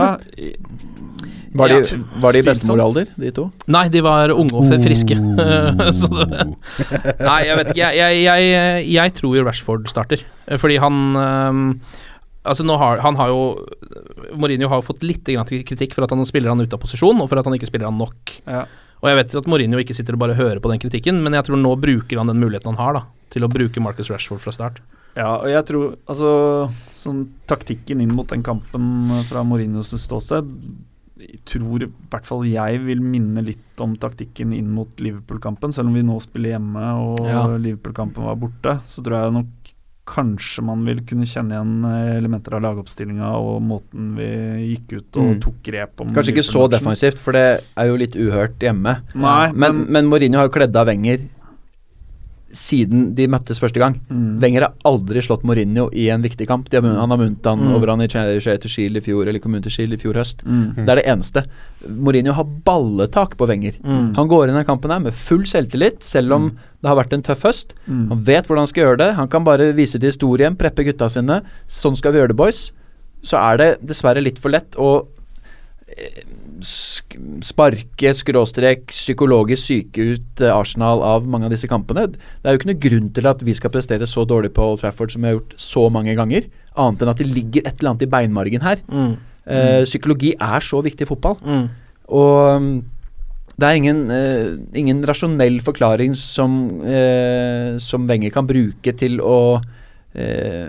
Var 1.53 1.69
de, 1.69 1.75
Ja, 1.85 1.97
var 2.17 2.33
de 2.33 2.39
i 2.41 2.45
bestemoralder, 2.47 3.11
de 3.13 3.29
to? 3.35 3.43
Nei, 3.69 3.83
de 3.93 4.01
var 4.01 4.31
unge 4.33 4.57
og 4.57 4.71
friske. 4.81 5.13
så 5.99 6.09
det, 6.25 6.47
nei, 7.21 7.35
jeg 7.45 7.59
vet 7.59 7.69
ikke. 7.75 7.91
Jeg, 7.93 8.23
jeg, 8.23 8.47
jeg, 8.49 8.87
jeg 8.95 9.13
tror 9.19 9.37
jo 9.37 9.45
Rashford 9.45 9.85
starter. 9.91 10.25
Fordi 10.57 10.79
han 10.81 11.13
Altså 12.43 12.65
nå 12.67 12.75
har, 12.75 12.99
Han 13.05 13.15
har 13.15 13.29
jo 13.31 13.43
Mourinho 14.35 14.67
har 14.67 14.81
jo 14.81 14.87
fått 14.89 15.05
litt 15.05 15.29
kritikk 15.29 15.93
for 15.95 16.03
at 16.03 16.11
han 16.11 16.25
spiller 16.27 16.51
han 16.51 16.59
ut 16.63 16.73
av 16.73 16.81
posisjon, 16.81 17.21
og 17.21 17.29
for 17.29 17.39
at 17.39 17.45
han 17.47 17.55
ikke 17.55 17.69
spiller 17.69 17.87
han 17.91 18.01
nok. 18.01 18.33
Ja. 18.49 18.65
Og 19.03 19.09
jeg 19.11 19.19
vet 19.19 19.35
at 19.35 19.49
Mourinho 19.51 19.81
ikke 19.83 19.95
sitter 19.97 20.15
og 20.15 20.23
bare 20.23 20.37
hører 20.39 20.63
på 20.63 20.71
den 20.71 20.79
kritikken, 20.79 21.19
men 21.25 21.35
jeg 21.35 21.45
tror 21.49 21.59
nå 21.59 21.75
bruker 21.75 22.21
han 22.21 22.31
den 22.31 22.39
muligheten 22.39 22.71
han 22.71 22.79
har, 22.79 23.01
da 23.01 23.23
til 23.33 23.45
å 23.45 23.51
bruke 23.51 23.81
Marcus 23.81 24.11
Rashford 24.13 24.41
fra 24.43 24.53
start. 24.55 24.81
Ja, 25.17 25.35
og 25.37 25.49
jeg 25.49 25.65
tror 25.69 25.91
Altså, 26.09 26.29
sånn 26.97 27.27
taktikken 27.49 28.01
inn 28.01 28.15
mot 28.17 28.29
den 28.29 28.45
kampen 28.45 29.11
fra 29.29 29.43
Mourinhos 29.45 29.93
ståsted 30.01 30.49
tror 31.47 31.85
i 31.85 31.89
hvert 32.11 32.27
fall 32.27 32.41
jeg 32.47 32.79
vil 32.83 33.01
minne 33.03 33.43
litt 33.45 33.79
om 33.83 33.93
taktikken 33.99 34.53
inn 34.55 34.71
mot 34.73 34.89
Liverpool-kampen. 34.99 35.71
Selv 35.75 35.91
om 35.91 35.95
vi 35.97 36.03
nå 36.05 36.17
spiller 36.23 36.55
hjemme 36.55 36.83
og 36.99 37.21
Ja. 37.27 37.45
Liverpool-kampen 37.55 38.25
var 38.27 38.35
borte, 38.35 38.79
så 38.85 39.03
tror 39.05 39.21
jeg 39.21 39.35
nok 39.37 39.62
kanskje 40.05 40.63
man 40.67 40.81
vil 40.85 40.99
kunne 41.07 41.23
kjenne 41.29 41.55
igjen 41.55 41.85
eh, 41.87 42.17
elementer 42.17 42.57
av 42.57 42.63
lagoppstillinga 42.65 43.29
og 43.39 43.61
måten 43.63 44.09
vi 44.17 44.27
gikk 44.73 44.97
ut 44.97 45.17
og 45.21 45.29
Mm. 45.33 45.39
tok 45.45 45.61
grep 45.63 46.01
om 46.03 46.13
Kanskje 46.13 46.33
ikke 46.35 46.43
så 46.49 46.65
defensivt, 46.69 47.17
for 47.23 47.31
det 47.31 47.45
er 47.77 47.87
jo 47.87 47.95
litt 47.95 48.15
uhørt 48.19 48.59
hjemme. 48.59 48.97
Nei, 49.15 49.51
Men, 49.53 49.85
men 49.89 50.05
Mourinho 50.11 50.37
har 50.41 50.49
jo 50.49 50.53
kledd 50.57 50.75
av 50.75 50.87
Wenger 50.91 51.23
siden 52.53 53.15
de 53.17 53.25
møttes 53.27 53.57
første 53.59 53.81
gang. 53.81 53.95
Mm. 54.13 54.39
Wenger 54.43 54.61
har 54.67 54.73
aldri 54.85 55.21
slått 55.25 55.43
Mourinho 55.47 55.87
i 55.97 56.07
en 56.13 56.21
viktig 56.21 56.45
kamp. 56.47 56.67
De 56.69 56.77
har, 56.77 56.85
han 56.99 57.09
har 57.09 57.17
vunnet 57.17 57.43
han 57.49 57.59
Mm. 57.63 57.71
over 57.75 57.87
han 57.89 58.01
i 58.01 58.07
Charity 58.07 58.69
Shield 58.69 58.97
i 58.97 59.01
fjor, 59.01 59.27
eller 59.27 59.39
Community 59.41 59.69
Shield 59.73 59.93
i 59.93 59.97
fjor 59.97 60.13
høst. 60.21 60.43
Mm. 60.45 60.75
Det 60.85 60.89
er 60.89 60.95
det 61.01 61.05
eneste. 61.09 61.43
Mourinho 61.89 62.33
har 62.37 62.45
balletak 62.65 63.35
på 63.37 63.47
Wenger. 63.49 63.79
Mm. 63.83 64.13
Han 64.15 64.27
går 64.29 64.47
inn 64.47 64.55
i 64.55 64.59
den 64.61 64.65
kampen 64.69 64.91
her 64.93 64.99
med 64.99 65.13
full 65.17 65.43
selvtillit, 65.49 66.03
selv 66.05 66.31
om 66.37 66.51
det 66.81 66.87
har 66.91 66.95
vært 66.99 67.13
en 67.13 67.23
tøff 67.25 67.43
høst. 67.43 67.73
Mm. 67.87 68.07
Han 68.09 68.23
vet 68.23 68.45
hvordan 68.47 68.63
han 68.67 68.67
skal 68.67 68.83
gjøre 68.85 68.97
det. 69.01 69.09
Han 69.15 69.27
kan 69.27 69.43
bare 69.43 69.73
vise 69.73 69.97
til 69.99 70.09
historien, 70.11 70.55
preppe 70.55 70.85
gutta 70.85 71.09
sine. 71.09 71.41
Sånn 71.67 71.95
skal 71.97 72.13
vi 72.13 72.19
gjøre 72.21 72.33
det, 72.35 72.37
boys. 72.37 72.71
Så 73.23 73.37
er 73.39 73.57
det 73.57 73.69
dessverre 73.87 74.21
litt 74.21 74.37
for 74.39 74.49
lett 74.51 74.75
å 74.77 75.07
sparke, 77.43 78.13
skråstrek, 78.15 78.87
psykologisk 78.91 79.67
syke 79.67 80.07
ut 80.13 80.43
eh, 80.43 80.53
Arsenal 80.53 81.03
av 81.05 81.27
mange 81.27 81.49
av 81.49 81.53
disse 81.53 81.69
kampene. 81.71 82.07
Det 82.13 82.47
er 82.47 82.55
jo 82.55 82.61
ikke 82.61 82.71
noe 82.71 82.83
grunn 82.87 83.11
til 83.15 83.29
at 83.29 83.43
vi 83.45 83.55
skal 83.57 83.73
prestere 83.73 84.07
så 84.09 84.25
dårlig 84.27 84.53
på 84.55 84.65
Old 84.65 84.81
Trafford 84.83 85.13
som 85.13 85.23
vi 85.23 85.31
har 85.31 85.37
gjort 85.37 85.53
så 85.59 85.85
mange 85.93 86.15
ganger, 86.19 86.47
annet 86.79 87.03
enn 87.03 87.13
at 87.13 87.21
det 87.21 87.29
ligger 87.29 87.67
et 87.67 87.75
eller 87.77 87.93
annet 87.93 88.07
i 88.07 88.11
beinmargen 88.15 88.65
her. 88.65 88.83
Mm. 88.87 89.13
Eh, 89.43 89.83
psykologi 89.83 90.33
er 90.39 90.63
så 90.63 90.79
viktig 90.85 91.05
i 91.05 91.09
fotball. 91.09 91.37
Mm. 91.43 91.65
Og 92.15 92.63
mm, 92.63 92.73
det 93.59 93.69
er 93.69 93.79
ingen, 93.79 94.03
eh, 94.11 94.51
ingen 94.79 95.03
rasjonell 95.05 95.59
forklaring 95.65 96.15
som, 96.17 96.81
eh, 96.81 97.77
som 97.77 98.07
Wenger 98.09 98.33
kan 98.33 98.47
bruke 98.49 98.95
til 98.97 99.19
å 99.21 99.61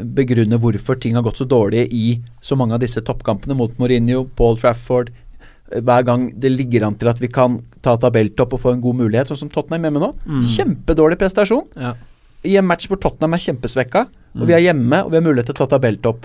begrunne 0.04 0.58
hvorfor 0.58 0.96
ting 1.00 1.14
har 1.14 1.22
gått 1.22 1.36
så 1.42 1.44
dårlig 1.48 1.88
i 1.92 2.20
så 2.40 2.56
mange 2.56 2.72
av 2.74 2.80
disse 2.80 3.02
toppkampene 3.04 3.54
mot 3.56 3.76
Mourinho, 3.78 4.24
Paul 4.36 4.56
Trafford. 4.56 5.10
eh, 5.70 5.80
Hver 5.80 6.04
gang 6.04 6.30
det 6.38 6.52
ligger 6.52 6.86
an 6.86 6.94
til 6.96 7.08
at 7.08 7.18
vi 7.20 7.28
kan 7.28 7.58
ta 7.82 7.96
tabelltopp 7.96 8.52
og 8.54 8.60
få 8.60 8.72
en 8.72 8.80
god 8.80 8.96
mulighet, 8.96 9.28
sånn 9.28 9.36
som 9.44 9.48
Tottenham 9.52 9.82
hjemme 9.84 10.00
nå. 10.00 10.14
Mm. 10.26 10.42
Kjempedårlig 10.42 11.18
prestasjon 11.18 11.66
Ja. 11.76 11.94
i 12.44 12.56
en 12.56 12.66
match 12.66 12.86
hvor 12.88 12.96
Tottenham 13.00 13.34
er 13.34 13.38
kjempesvekka, 13.38 14.06
Og 14.36 14.48
vi 14.48 14.52
er 14.52 14.58
hjemme, 14.72 15.04
og 15.04 15.10
vi 15.12 15.16
har 15.16 15.22
mulighet 15.22 15.46
til 15.46 15.54
å 15.54 15.66
ta 15.68 15.78
tabelltopp. 15.78 16.24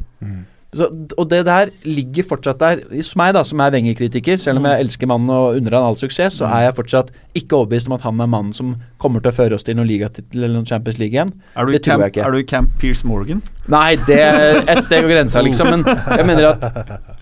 Så, 0.69 0.85
og 1.17 1.25
det 1.31 1.39
der 1.47 1.71
ligger 1.81 2.27
fortsatt 2.29 2.59
der. 2.61 2.81
Hos 2.93 3.15
meg, 3.17 3.33
da, 3.33 3.41
som 3.47 3.61
er 3.65 3.71
Wenger-kritiker, 3.73 4.37
selv 4.37 4.61
om 4.61 4.67
jeg 4.69 4.85
elsker 4.85 5.09
mannen 5.09 5.31
og 5.33 5.57
unner 5.57 5.77
han 5.79 5.87
all 5.87 5.97
suksess, 5.97 6.37
så 6.37 6.45
er 6.45 6.67
jeg 6.67 6.75
fortsatt 6.77 7.09
ikke 7.39 7.57
overbevist 7.57 7.89
om 7.89 7.95
at 7.97 8.05
han 8.05 8.21
er 8.21 8.29
mannen 8.29 8.53
som 8.53 8.75
kommer 9.01 9.23
til 9.23 9.33
å 9.33 9.37
føre 9.39 9.57
oss 9.57 9.65
til 9.65 9.79
noen 9.79 9.89
ligatittel 9.89 10.43
eller 10.43 10.59
noen 10.59 10.69
Champions 10.69 10.99
League 11.01 11.17
igjen. 11.17 11.33
Er 11.55 11.65
du, 11.65 11.73
det 11.73 11.81
tror 11.87 11.95
camp, 11.95 12.05
jeg 12.05 12.13
ikke. 12.13 12.27
er 12.27 12.37
du 12.37 12.41
i 12.43 12.47
camp 12.53 12.75
Pierce 12.81 13.09
Morgan? 13.09 13.41
Nei, 13.69 13.95
det 14.05 14.19
er 14.21 14.61
et 14.61 14.83
steg 14.85 15.01
over 15.01 15.15
grensa, 15.15 15.41
liksom. 15.45 15.73
Men 15.73 15.87
jeg 15.89 16.29
mener 16.29 16.51
at 16.51 17.17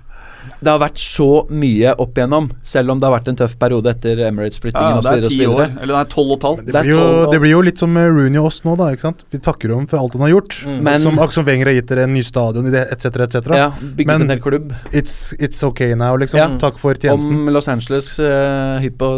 det 0.59 0.71
har 0.71 0.79
vært 0.81 0.97
så 1.01 1.29
mye 1.53 1.93
opp 2.01 2.17
igjennom, 2.17 2.49
selv 2.65 2.93
om 2.93 3.01
det 3.01 3.07
har 3.07 3.13
vært 3.13 3.27
en 3.31 3.37
tøff 3.37 3.53
periode 3.61 3.91
etter 3.91 4.21
Emirates-flyttingen 4.27 4.97
Ja, 4.97 5.01
det 5.05 5.27
er 5.27 5.33
ti 5.33 5.45
år. 5.45 5.63
Eller 5.67 5.93
det 5.93 5.99
er 5.99 6.11
tolv 6.13 6.33
og 6.33 6.37
et 6.37 6.47
halvt. 6.47 6.71
Det 6.71 6.83
det 7.31 7.41
blir 7.43 7.53
jo 7.53 7.61
litt 7.65 7.81
som 7.81 7.97
Rooney 7.97 8.39
og 8.41 8.49
oss 8.49 8.63
nå, 8.65 8.73
da. 8.79 8.89
ikke 8.93 9.05
sant? 9.05 9.23
Vi 9.33 9.41
takker 9.43 9.73
ham 9.75 9.85
for 9.89 10.01
alt 10.01 10.17
han 10.17 10.25
har 10.25 10.33
gjort. 10.33 10.59
Men- 10.65 11.05
som 11.37 11.45
Wenger 11.47 11.69
har 11.69 11.75
gitt 11.77 11.89
dere 11.91 12.03
en 12.07 12.13
ny 12.13 12.23
stadion 12.25 12.65
etc., 12.73 13.05
etc. 13.27 13.51
Ja, 13.53 13.69
bygget 13.79 14.21
en 14.21 14.29
hel 14.33 14.41
klubb. 14.41 14.73
It's, 14.91 15.33
it's 15.37 15.61
okay 15.63 15.93
now, 15.95 16.17
liksom. 16.17 16.39
Ja. 16.39 16.47
Takk 16.61 16.79
for 16.81 16.97
tjenesten. 16.97 17.33
Om 17.33 17.53
Los 17.53 17.67
Angeles 17.67 18.09
uh, 18.19 18.79
hypp 18.81 18.97
på 18.97 19.11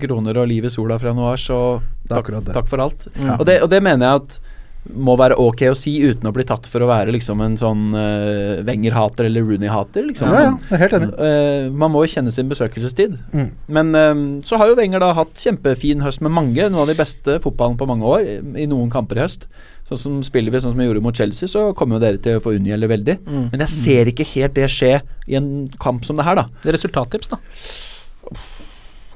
kroner 0.00 0.40
og 0.40 0.48
liv 0.48 0.64
i 0.64 0.70
sola 0.70 0.98
fra 0.98 1.12
januar, 1.12 1.36
så 1.36 1.80
takk, 2.08 2.30
takk 2.52 2.68
for 2.70 2.80
alt. 2.80 3.06
Ja. 3.18 3.36
Og, 3.38 3.44
det, 3.46 3.60
og 3.62 3.70
det 3.70 3.82
mener 3.84 4.06
jeg 4.06 4.22
at 4.24 4.40
må 4.88 5.14
være 5.20 5.36
ok 5.38 5.66
å 5.70 5.76
si 5.76 5.92
uten 6.00 6.28
å 6.28 6.32
bli 6.34 6.44
tatt 6.48 6.64
for 6.70 6.82
å 6.82 6.88
være 6.88 7.12
liksom 7.12 7.42
en 7.44 7.56
sånn 7.60 7.90
uh, 7.92 8.62
Wenger-hater 8.66 9.28
eller 9.28 9.44
Rooney-hater. 9.44 10.06
Liksom. 10.08 10.30
Ja, 10.32 10.46
ja, 10.46 10.54
jeg 10.70 10.82
helt 10.84 10.96
enig. 10.96 11.10
Eh, 11.26 11.66
man 11.82 11.92
må 11.92 12.04
jo 12.04 12.12
kjenne 12.14 12.32
sin 12.34 12.48
besøkelsestid. 12.50 13.18
Mm. 13.36 13.50
Men 13.76 13.92
eh, 13.98 14.22
så 14.46 14.58
har 14.60 14.70
jo 14.70 14.78
Wenger 14.78 15.02
da 15.04 15.12
hatt 15.18 15.36
kjempefin 15.38 16.04
høst 16.04 16.24
med 16.24 16.32
mange, 16.34 16.62
noen 16.62 16.80
av 16.84 16.88
de 16.90 16.96
beste 16.98 17.36
fotballen 17.44 17.76
på 17.80 17.88
mange 17.90 18.08
år, 18.08 18.24
i, 18.24 18.38
i 18.64 18.68
noen 18.70 18.88
kamper 18.92 19.20
i 19.20 19.24
høst. 19.26 19.46
Sånn 19.90 20.00
som 20.00 20.16
Spiller 20.24 20.54
vi 20.54 20.62
sånn 20.62 20.72
som 20.72 20.80
vi 20.80 20.88
gjorde 20.88 21.04
mot 21.04 21.16
Chelsea, 21.16 21.50
så 21.50 21.70
kommer 21.76 21.98
jo 21.98 22.04
dere 22.06 22.22
til 22.22 22.38
å 22.38 22.44
få 22.44 22.54
unngjelde 22.56 22.90
veldig. 22.90 23.18
Mm. 23.26 23.46
Men 23.52 23.66
jeg 23.66 23.74
ser 23.74 24.10
ikke 24.12 24.28
helt 24.32 24.56
det 24.56 24.70
skje 24.72 24.96
i 25.28 25.38
en 25.38 25.68
kamp 25.82 26.08
som 26.08 26.18
det 26.20 26.26
her, 26.28 26.40
da. 26.40 26.48
Det 26.62 26.72
er 26.72 26.78
resultattips, 26.78 27.32
da. 27.34 27.40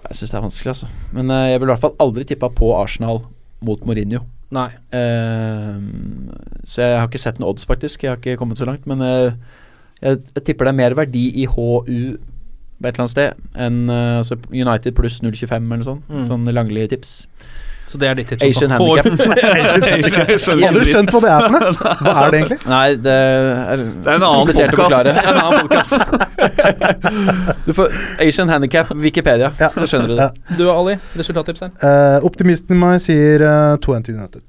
Jeg 0.05 0.19
syns 0.19 0.33
det 0.35 0.39
er 0.39 0.45
vanskelig, 0.45 0.75
altså. 0.75 0.91
Men 1.17 1.33
uh, 1.33 1.47
jeg 1.49 1.61
vil 1.63 1.71
i 1.71 1.73
hvert 1.73 1.85
fall 1.87 1.95
aldri 2.05 2.27
tippa 2.29 2.51
på 2.53 2.75
Arsenal 2.77 3.23
mot 3.65 3.87
Mourinho. 3.89 4.21
Nei. 4.55 4.69
Eh, 4.95 5.81
så 6.69 6.85
jeg 6.85 7.01
har 7.01 7.09
ikke 7.09 7.23
sett 7.23 7.41
noen 7.41 7.51
odds, 7.53 7.67
faktisk. 7.69 8.05
Jeg 8.05 8.13
har 8.13 8.21
ikke 8.21 8.39
kommet 8.41 8.61
så 8.61 8.69
langt. 8.69 8.87
Men 8.91 9.03
eh, 9.05 9.35
jeg, 10.01 10.23
jeg 10.37 10.47
tipper 10.47 10.69
det 10.69 10.75
er 10.75 10.81
mer 10.83 10.97
verdi 10.99 11.27
i 11.43 11.49
HU 11.51 12.17
på 12.75 12.89
et 12.89 12.97
eller 12.97 13.05
annet 13.05 13.13
sted 13.15 13.61
enn 13.65 13.77
eh, 13.89 14.17
altså 14.21 14.37
United 14.51 14.97
pluss 14.99 15.21
0,25 15.23 15.55
eller 15.55 15.81
noe 15.81 15.87
sånt. 15.87 16.11
Mm. 16.11 16.25
Sånn 16.29 16.51
langlige 16.53 16.95
tips. 16.95 17.15
Så 17.87 17.99
det 18.01 18.09
er 18.09 18.15
ditt 18.19 18.31
tips 18.33 18.43
Asian 18.47 18.71
handicap. 18.73 19.05
Hadde 20.65 20.79
du 20.81 20.87
skjønt 20.89 21.13
hva 21.13 21.21
det 21.21 21.33
er 21.35 21.45
for 21.45 21.53
noe. 21.55 21.93
Hva 22.01 22.15
er 22.25 22.33
det 22.33 22.39
egentlig? 22.41 22.59
Nei, 22.71 22.87
det 23.05 23.13
er 23.13 23.83
Det 23.85 24.09
er 24.09 24.17
en 24.17 24.27
annen 24.29 24.47
podkast. 25.61 25.93
du 27.67 27.71
får 27.77 27.93
Asian 28.25 28.49
handicap, 28.49 28.91
Wikipedia, 29.05 29.53
Ja. 29.61 29.69
så 29.77 29.87
skjønner 29.91 30.09
du 30.15 30.17
det. 30.17 30.31
Ja. 30.33 30.57
Du 30.59 30.65
Ali, 30.73 30.97
resultattips 31.19 31.67
her. 31.67 31.77
Uh, 31.85 32.25
optimisten 32.27 32.77
i 32.77 32.81
meg 32.81 32.99
sier 33.05 33.45
uh, 33.45 33.77
2-1 33.85 34.09
til 34.09 34.19
United. 34.19 34.43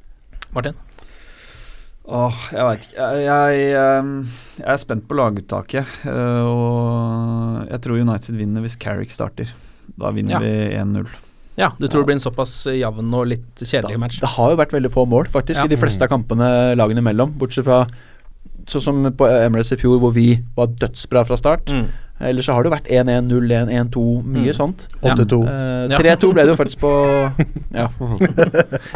Martin. 0.55 0.79
Åh, 2.05 2.41
jeg 2.53 2.65
veit 2.69 2.83
ikke. 2.86 2.95
Jeg, 3.01 3.21
jeg, 3.25 3.61
ehm, 3.81 4.09
jeg 4.59 4.67
er 4.75 4.81
spent 4.81 5.07
på 5.09 5.15
laguttaket. 5.17 5.95
Uh, 6.05 6.43
og 6.45 7.69
jeg 7.71 7.81
tror 7.83 7.97
United 7.99 8.38
vinner 8.38 8.61
hvis 8.65 8.77
Carrick 8.79 9.11
starter. 9.13 9.49
Da 9.97 10.11
vinner 10.13 10.38
Ja. 10.38 10.43
vi 10.43 10.51
1-0. 10.77 11.09
Ja, 11.57 11.69
du 11.79 11.87
tror 11.87 12.01
det 12.03 12.07
blir 12.09 12.17
en 12.17 12.23
såpass 12.23 12.65
jevn 12.67 13.13
og 13.15 13.27
litt 13.31 13.61
kjedelig 13.63 13.97
match? 14.01 14.19
Det 14.19 14.27
har 14.35 14.51
jo 14.51 14.57
vært 14.59 14.73
veldig 14.75 14.91
få 14.91 15.05
mål, 15.07 15.29
faktisk, 15.31 15.59
Ja. 15.59 15.65
i 15.65 15.71
de 15.71 15.77
fleste 15.79 16.03
av 16.03 16.09
kampene 16.11 16.75
lagene 16.75 16.99
imellom. 16.99 17.31
Bortsett 17.39 17.63
fra 17.63 17.85
sånn 18.67 18.81
som 18.81 19.03
på 19.13 19.27
Emirates 19.29 19.71
i 19.71 19.77
fjor, 19.79 19.99
hvor 20.01 20.11
vi 20.13 20.39
var 20.57 20.67
dødsbra 20.67 21.25
fra 21.25 21.37
start. 21.37 21.65
Mm. 21.71 21.85
Ellers 22.21 22.45
så 22.47 22.53
har 22.55 22.63
det 22.63 22.71
vært 22.71 22.87
1-1, 22.89 23.27
0-1, 23.27 23.69
1-2, 23.69 24.23
mye 24.23 24.51
Mm. 24.51 24.55
sånt. 24.55 24.87
8-2. 25.03 25.41
Eh, 25.47 25.97
3-2 25.99 26.33
ble 26.33 26.43
det 26.43 26.57
jo 26.57 26.59
faktisk 26.63 26.79
på 26.79 26.91
Ja. 27.75 27.89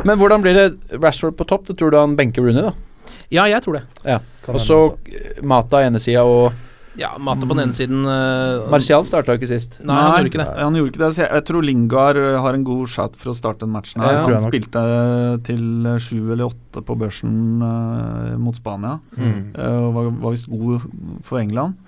Men 0.05 0.18
hvordan 0.18 0.41
blir 0.41 0.53
det 0.55 0.99
Rashford 0.99 1.36
på 1.38 1.45
topp? 1.47 1.68
Det 1.68 1.78
tror 1.78 1.91
du 1.91 1.97
han 1.97 2.16
benker 2.16 2.41
Rooney, 2.41 2.62
da? 2.62 2.74
Ja, 3.32 3.45
jeg 3.45 3.62
tror 3.64 3.74
det. 3.80 3.84
Ja. 4.05 4.20
Og 4.47 4.60
så 4.60 4.80
altså. 4.91 5.43
Mata 5.43 5.78
ene 5.86 5.99
sida 5.99 6.24
og 6.26 6.53
Ja, 7.00 7.14
Mata 7.22 7.47
på 7.47 7.56
den 7.56 7.64
ene 7.68 7.76
siden 7.76 8.04
uh, 8.04 8.68
Martial 8.72 9.06
starta 9.08 9.38
ikke 9.38 9.50
sist. 9.50 9.80
Nei, 9.88 9.95
han 9.95 10.20
gjorde 10.20 10.32
ikke 10.32 10.41
det. 10.41 10.47
Han 10.60 10.78
gjorde 10.78 10.91
ikke 10.91 11.02
det. 11.02 11.10
Så 11.16 11.24
jeg, 11.24 11.32
jeg 11.38 11.45
tror 11.50 11.66
Lingard 11.66 12.20
eh, 12.20 12.38
har 12.43 12.58
en 12.58 12.66
god 12.68 12.91
shot 12.91 13.18
for 13.20 13.32
å 13.32 13.38
starte 13.38 13.64
den 13.64 13.74
matchen. 13.74 14.04
her 14.04 14.20
Ja, 14.20 14.24
han 14.28 14.47
spilte 14.47 14.84
til 15.47 15.88
eh, 15.88 16.00
sju 16.04 16.18
eller 16.34 16.50
åtte 16.50 16.84
på 16.86 16.97
børsen 17.00 17.34
uh, 17.64 18.36
mot 18.41 18.58
Spania. 18.58 18.97
Mm. 19.16 19.54
uh, 19.56 19.78
og 19.88 19.91
var, 19.95 20.10
var 20.26 20.36
visst 20.36 20.50
god 20.52 20.89
for 21.26 21.41
England. 21.41 21.80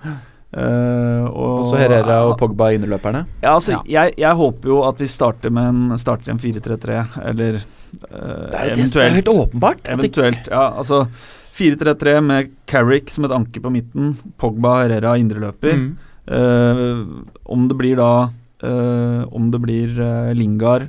Uh, 0.52 1.28
og 1.32 1.62
Og 1.62 1.68
så 1.70 1.78
Herrera 1.80 2.18
og 2.28 2.34
Pogba 2.40 2.72
innerløperne? 2.76 3.24
Ja, 3.40 3.54
altså, 3.54 3.78
Ja. 3.78 3.84
Jeg, 3.88 4.16
jeg 4.20 4.36
håper 4.36 4.68
jo 4.68 4.82
at 4.88 4.98
vi 5.00 5.08
starter 5.08 5.52
med 5.52 5.68
en, 5.70 6.00
starter 6.00 6.34
en 6.34 6.40
4-3-3, 6.42 7.04
eller 7.30 7.60
uh, 7.60 8.50
Det 8.50 8.58
er, 8.58 8.74
eventuelt 8.74 8.98
det 8.98 9.06
er 9.06 9.16
helt 9.20 9.32
åpenbart. 9.32 9.88
Eventuelt, 9.94 10.50
ja. 10.52 10.66
Altså 10.76 11.06
4-3-3 11.52 12.14
med 12.24 12.50
Carrick 12.70 13.10
som 13.12 13.26
et 13.26 13.34
anker 13.36 13.60
på 13.60 13.70
midten, 13.74 14.14
Pogba, 14.40 14.78
Herrera 14.82 15.16
indreløper. 15.20 15.76
Mm. 15.76 15.90
Uh, 16.22 17.24
om 17.50 17.64
det 17.68 17.74
blir 17.76 17.96
da 17.98 18.30
uh, 18.62 19.22
Om 19.34 19.48
det 19.50 19.58
blir 19.64 19.96
uh, 19.98 20.30
Lingard 20.38 20.84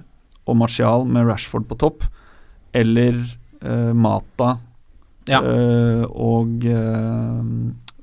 og 0.46 0.58
Martial 0.60 1.08
med 1.10 1.26
Rashford 1.26 1.66
på 1.68 1.78
topp, 1.82 2.06
eller 2.74 3.18
uh, 3.66 3.92
Mata 3.98 4.58
Ja. 5.26 5.40
og 6.12 6.66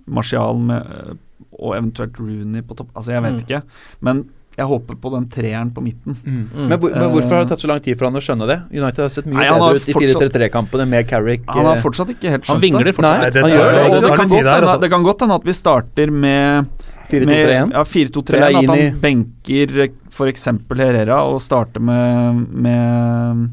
Martial 0.08 0.56
med 0.64 1.18
og 1.60 1.74
eventuelt 1.76 2.16
Rooney 2.16 2.62
på 2.64 2.76
topp. 2.78 2.88
Altså, 2.96 3.12
jeg 3.12 3.22
vet 3.22 3.32
Mm. 3.34 3.40
ikke. 3.44 3.62
Men 4.00 4.22
jeg 4.60 4.68
håper 4.68 4.98
på 5.00 5.10
den 5.14 5.26
treeren 5.32 5.70
på 5.72 5.82
midten. 5.84 6.16
Mm. 6.20 6.40
Mm. 6.52 6.66
Men, 6.68 6.76
hvor, 6.82 6.92
men 6.92 7.06
hvorfor 7.14 7.34
har 7.34 7.42
det 7.44 7.48
Eh, 7.48 7.52
tatt 7.54 7.62
så 7.64 7.70
lang 7.70 7.80
tid 7.80 7.96
for 7.98 8.10
han 8.10 8.18
å 8.20 8.22
skjønne 8.24 8.48
det? 8.50 8.58
United 8.76 9.02
har 9.06 9.12
sett 9.14 9.28
mye 9.30 9.40
Nei, 9.40 9.48
bedre 9.48 9.80
ut 9.80 9.88
i 9.88 9.94
4-3-3-kampene 9.96 10.86
med 10.90 11.08
Carrick. 11.08 11.46
Han 11.48 11.64
har 11.70 11.78
eh, 11.78 11.84
fortsatt 11.84 12.12
ikke 12.12 12.34
helt 12.34 12.44
skjønt 12.44 12.56
Han 12.58 12.64
vingler 12.64 12.90
det. 12.90 12.94
fortsatt. 12.98 13.24
Nei, 13.24 13.30
det 13.30 13.42
tar- 13.42 13.50
det. 13.50 13.56
Det 13.56 14.00
det, 14.04 14.10
kan 14.10 14.26
litt 14.26 14.34
tid 14.34 14.36
godt 14.36 14.50
hende, 14.50 14.56
altså. 14.60 14.80
det 14.84 14.90
kan 14.94 15.06
godt 15.06 15.24
hende 15.26 15.38
at 15.40 15.48
vi 15.48 15.56
starter 15.56 16.12
med 16.26 16.66
4-2-3-1. 17.10 17.72
Ja, 17.74 17.84
4-2-3-1. 17.84 18.58
At 18.60 18.70
han 18.70 19.00
benker 19.00 19.74
f.eks. 20.10 20.46
Herrera 20.70 21.22
og 21.30 21.40
starter 21.42 21.80
med, 21.80 22.44
med 22.52 23.48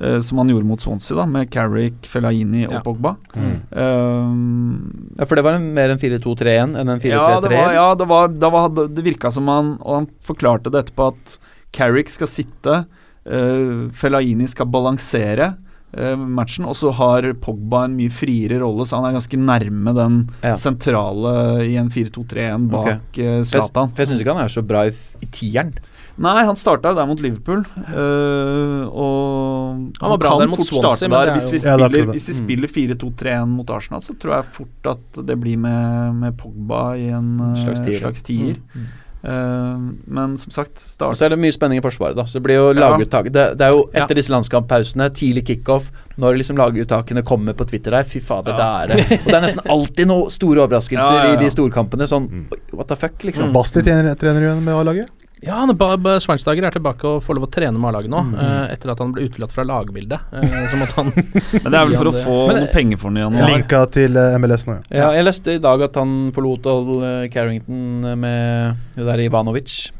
eh, 0.00 0.18
Som 0.20 0.38
han 0.42 0.48
gjorde 0.50 0.66
mot 0.66 0.80
Swansea, 0.80 1.16
da, 1.16 1.26
med 1.26 1.50
Carrick, 1.54 2.06
Fellaini 2.10 2.66
og 2.66 2.72
Ja. 2.78 2.80
Pogba. 2.84 3.16
Mm. 3.34 3.54
Um, 3.72 5.14
Ja, 5.18 5.24
for 5.26 5.36
det 5.38 5.44
var 5.46 5.58
en, 5.58 5.68
mer 5.76 5.90
en 5.94 5.98
4-2-3-1 6.02 6.76
enn 6.80 6.88
en 6.88 7.00
4-3-3? 7.00 7.10
ja, 7.14 7.40
det 7.40 7.50
var, 7.52 7.74
ja, 7.76 7.88
det 7.94 8.06
var, 8.10 8.28
det, 8.28 8.50
var, 8.50 8.68
det 8.90 9.04
virka 9.06 9.30
som 9.34 9.46
han 9.48 9.74
Og 9.82 9.94
han 10.00 10.08
forklarte 10.26 10.70
det 10.74 10.84
etterpå 10.86 11.10
at 11.12 11.36
Carrick 11.74 12.10
skal 12.12 12.28
sitte, 12.30 12.84
uh, 13.26 13.88
Fellaini 13.98 14.46
skal 14.46 14.68
balansere 14.70 15.48
uh, 15.98 16.14
matchen, 16.18 16.66
og 16.70 16.76
så 16.78 16.92
har 16.94 17.26
Pogba 17.42 17.84
en 17.88 17.96
mye 17.98 18.12
friere 18.14 18.60
rolle, 18.62 18.86
så 18.86 19.00
han 19.00 19.08
er 19.08 19.16
ganske 19.16 19.38
nærme 19.42 19.94
den 19.96 20.20
Ja. 20.44 20.54
sentrale 20.54 21.64
i 21.66 21.74
en 21.80 21.90
4-2-3-1 21.90 22.68
bak 22.70 22.86
okay. 22.86 22.94
eh, 22.94 23.00
For 23.10 23.24
jeg, 23.24 23.48
Zlatan. 23.50 23.90
jeg 23.98 24.06
syns 24.10 24.22
ikke 24.22 24.36
han 24.36 24.44
er 24.44 24.54
så 24.54 24.62
bra 24.62 24.84
i, 24.86 24.94
i 25.22 25.26
tieren. 25.34 25.74
Nei, 26.16 26.44
han 26.46 26.54
starta 26.54 26.92
der 26.94 27.06
mot 27.10 27.18
Liverpool. 27.20 27.64
øh, 27.90 28.86
og 28.86 29.92
Han 30.00 30.10
var 30.14 30.18
bra 30.22 30.30
kan 30.30 30.40
der 30.44 30.46
mot 30.52 30.58
fort 30.60 30.68
Swansea, 30.68 31.08
starte 31.08 31.10
der. 31.10 31.26
er 31.26 31.38
Hvis 31.38 31.50
vi 31.52 31.58
spiller, 31.58 31.78
Ja, 31.78 31.88
spiller, 31.88 32.12
hvis 32.12 32.28
vi 32.28 32.34
Mm. 32.34 32.44
spiller 32.44 32.68
4-2-3-1 32.68 33.48
mot 33.48 33.70
Arsenal, 33.70 34.00
så 34.00 34.14
tror 34.18 34.34
jeg 34.36 34.44
fort 34.52 34.86
at 34.94 35.26
det 35.26 35.40
blir 35.40 35.56
med, 35.58 36.14
med 36.14 36.36
Pogba 36.38 36.94
i 36.94 37.08
en 37.08 37.40
øh, 37.40 37.56
Slags 37.64 37.80
tier, 37.80 37.98
slags 37.98 38.22
tier. 38.22 38.54
Mm. 38.74 38.86
Uh, 39.24 39.80
men 40.06 40.36
som 40.36 40.50
sagt, 40.52 40.72
Og 40.84 40.90
start 40.90 41.16
så 41.16 41.24
er 41.24 41.28
det 41.30 41.38
mye 41.38 41.50
spenning 41.50 41.78
i 41.78 41.80
forsvaret, 41.80 42.14
da. 42.14 42.24
Så 42.28 42.34
det 42.34 42.42
blir 42.42 42.54
jo 42.60 42.66
Ja. 42.74 42.90
laguttak. 42.90 43.24
Det, 43.32 43.56
det 43.56 43.60
er 43.62 43.72
jo 43.72 43.88
Ja. 43.94 44.04
etter 44.04 44.14
disse 44.14 44.28
landskamppausene, 44.30 45.08
tidlig 45.16 45.46
kickoff, 45.46 45.90
når 46.18 46.36
liksom 46.36 46.56
laguttakene 46.58 47.24
kommer 47.24 47.54
på 47.54 47.64
Twitter 47.66 47.90
der, 47.92 48.02
fy 48.02 48.20
fader, 48.20 48.52
Ja. 48.52 48.84
det 48.86 48.92
er 48.92 48.94
det. 49.08 49.20
Og 49.20 49.24
det 49.24 49.34
er 49.34 49.40
nesten 49.40 49.66
alltid 49.66 50.06
noen 50.06 50.30
store 50.30 50.60
overraskelser 50.68 51.10
Ja, 51.16 51.24
ja, 51.24 51.32
ja. 51.32 51.40
i 51.40 51.42
de 51.42 51.50
storkampene. 51.50 52.04
Sånn 52.06 52.46
what 52.74 52.86
the 52.88 52.96
fuck, 52.96 53.18
liksom. 53.24 53.50
Basti 53.52 53.80
trener, 53.82 54.14
trener 54.14 54.40
igjen 54.42 54.62
med 54.62 54.74
A-laget. 54.74 55.08
Ja, 55.44 55.54
han 55.60 55.70
er 55.70 55.76
ba- 55.78 55.96
ba- 56.00 56.16
Schweinsteiger 56.22 56.64
er 56.68 56.74
tilbake 56.74 57.04
og 57.08 57.22
får 57.24 57.36
lov 57.38 57.46
å 57.46 57.50
trene 57.52 57.76
med 57.78 57.88
A-laget 57.90 58.10
nå, 58.12 58.20
Mm. 58.24 58.34
Uh, 58.38 58.72
etter 58.72 58.90
at 58.94 58.98
han 59.02 59.12
ble 59.12 59.26
utelatt 59.28 59.52
fra 59.52 59.64
lagbildet. 59.68 60.20
Uh, 60.32 60.66
så 60.72 60.78
måtte 60.80 60.96
han 60.98 61.10
Men 61.64 61.68
det 61.74 61.80
er 61.80 61.88
vel 61.90 61.96
for 62.00 62.10
å 62.10 62.14
få 62.24 62.36
noen 62.52 62.68
penger 62.72 63.00
for 63.02 63.10
den. 63.14 63.36
Linka 63.50 63.82
til 63.92 64.16
eh, 64.16 64.38
MLS 64.40 64.64
nå, 64.70 64.78
ja. 64.88 65.02
Ja, 65.04 65.10
jeg 65.18 65.26
leste 65.28 65.56
i 65.58 65.62
dag 65.62 65.82
at 65.88 65.98
han 66.00 66.14
forlot 66.36 66.66
Old 66.72 67.04
Carrington 67.34 68.00
med 68.20 68.80
det 68.96 69.04
der 69.10 69.24
Ivanovic, 69.26 69.90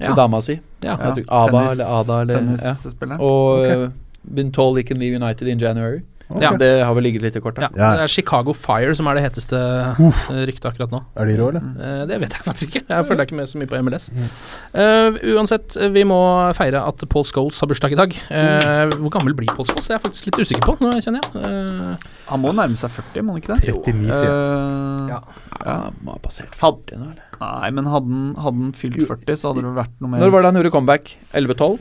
Ja. 0.00 0.14
dama 0.16 0.40
si. 0.40 0.54
Ja. 0.80 0.94
Ja. 0.96 1.10
tror- 1.12 1.26
Tennis, 1.50 1.72
eller 1.74 1.90
Ada 2.00 2.20
eller 2.22 2.34
ja. 2.34 2.40
Tennisspiller. 2.40 3.20
Og 3.20 3.58
okay. 3.66 3.90
been 4.24 4.52
told 4.52 4.76
he 4.78 4.82
can 4.84 4.98
leave 4.98 5.14
United 5.18 5.48
in 5.48 5.58
January. 5.58 6.00
Ok. 6.30 6.42
Ja. 6.44 6.50
Det 6.60 6.70
har 6.86 6.94
vel 6.94 7.02
ligget 7.08 7.22
litt 7.26 7.36
i 7.36 7.42
kortet. 7.42 7.64
Ja, 7.74 7.90
Det 7.96 8.04
er 8.04 8.12
Chicago 8.12 8.52
Fire 8.54 8.94
som 8.94 9.08
er 9.10 9.18
det 9.18 9.24
heteste 9.26 9.58
Uff. 9.98 10.20
eh, 10.30 10.44
ryktet 10.46 10.68
akkurat 10.70 10.92
nå. 10.94 11.00
Er 11.18 11.26
de 11.26 11.36
rå, 11.40 11.48
eller? 11.50 11.64
Eh, 11.80 12.06
det 12.06 12.20
vet 12.22 12.36
jeg 12.38 12.44
faktisk 12.46 12.68
ikke. 12.76 12.84
Jeg 12.88 13.06
følger 13.08 13.26
ikke 13.26 13.38
med 13.40 13.50
så 13.50 13.58
mye 13.58 13.70
på 13.70 13.80
MLS. 13.82 14.10
Uh, 14.74 15.18
uansett, 15.34 15.76
eh, 15.76 15.88
vi 15.94 16.04
må 16.06 16.18
feire 16.54 16.82
at 16.86 17.02
Paul 17.10 17.24
Scholes 17.26 17.58
har 17.60 17.66
bursdag 17.70 17.92
i 17.96 17.98
dag. 17.98 18.14
Uh, 18.30 18.86
hvor 19.02 19.10
gammel 19.18 19.34
blir 19.34 19.50
Paul 19.50 19.66
Scholes? 19.66 19.86
Det 19.88 19.94
er 19.94 19.98
jeg 19.98 20.04
faktisk 20.06 20.30
litt 20.30 20.40
usikker 20.44 20.66
på. 20.70 20.76
Nå 20.80 20.94
kjenner 21.02 21.20
jeg 21.24 21.40
Eh, 21.40 21.96
Han 22.30 22.40
må 22.42 22.52
nærme 22.54 22.76
seg 22.78 22.90
40, 22.94 23.22
må 23.26 23.34
han 23.34 23.40
ikke 23.42 23.54
det? 23.54 23.74
39, 23.74 24.10
sier 24.10 24.28
jeg. 24.28 25.08
Ja. 25.10 25.20
ja. 25.64 25.76
Må 26.04 26.14
ha 26.14 26.20
passert 26.22 26.54
40 26.56 26.98
nå, 27.00 27.08
eller? 27.10 27.24
Nei, 27.40 27.70
men 27.76 27.88
hadde 27.90 28.18
han 28.44 28.72
fylt 28.76 28.98
40, 29.08 29.36
så 29.40 29.50
hadde 29.52 29.64
det 29.64 29.72
vært 29.78 29.94
noe 30.02 30.12
mer 30.12 30.20
Når 30.22 30.30
var 30.34 30.44
det 30.44 30.50
han 30.52 30.58
gjorde 30.60 30.72
comeback? 30.74 31.14
11-12? 31.32 31.78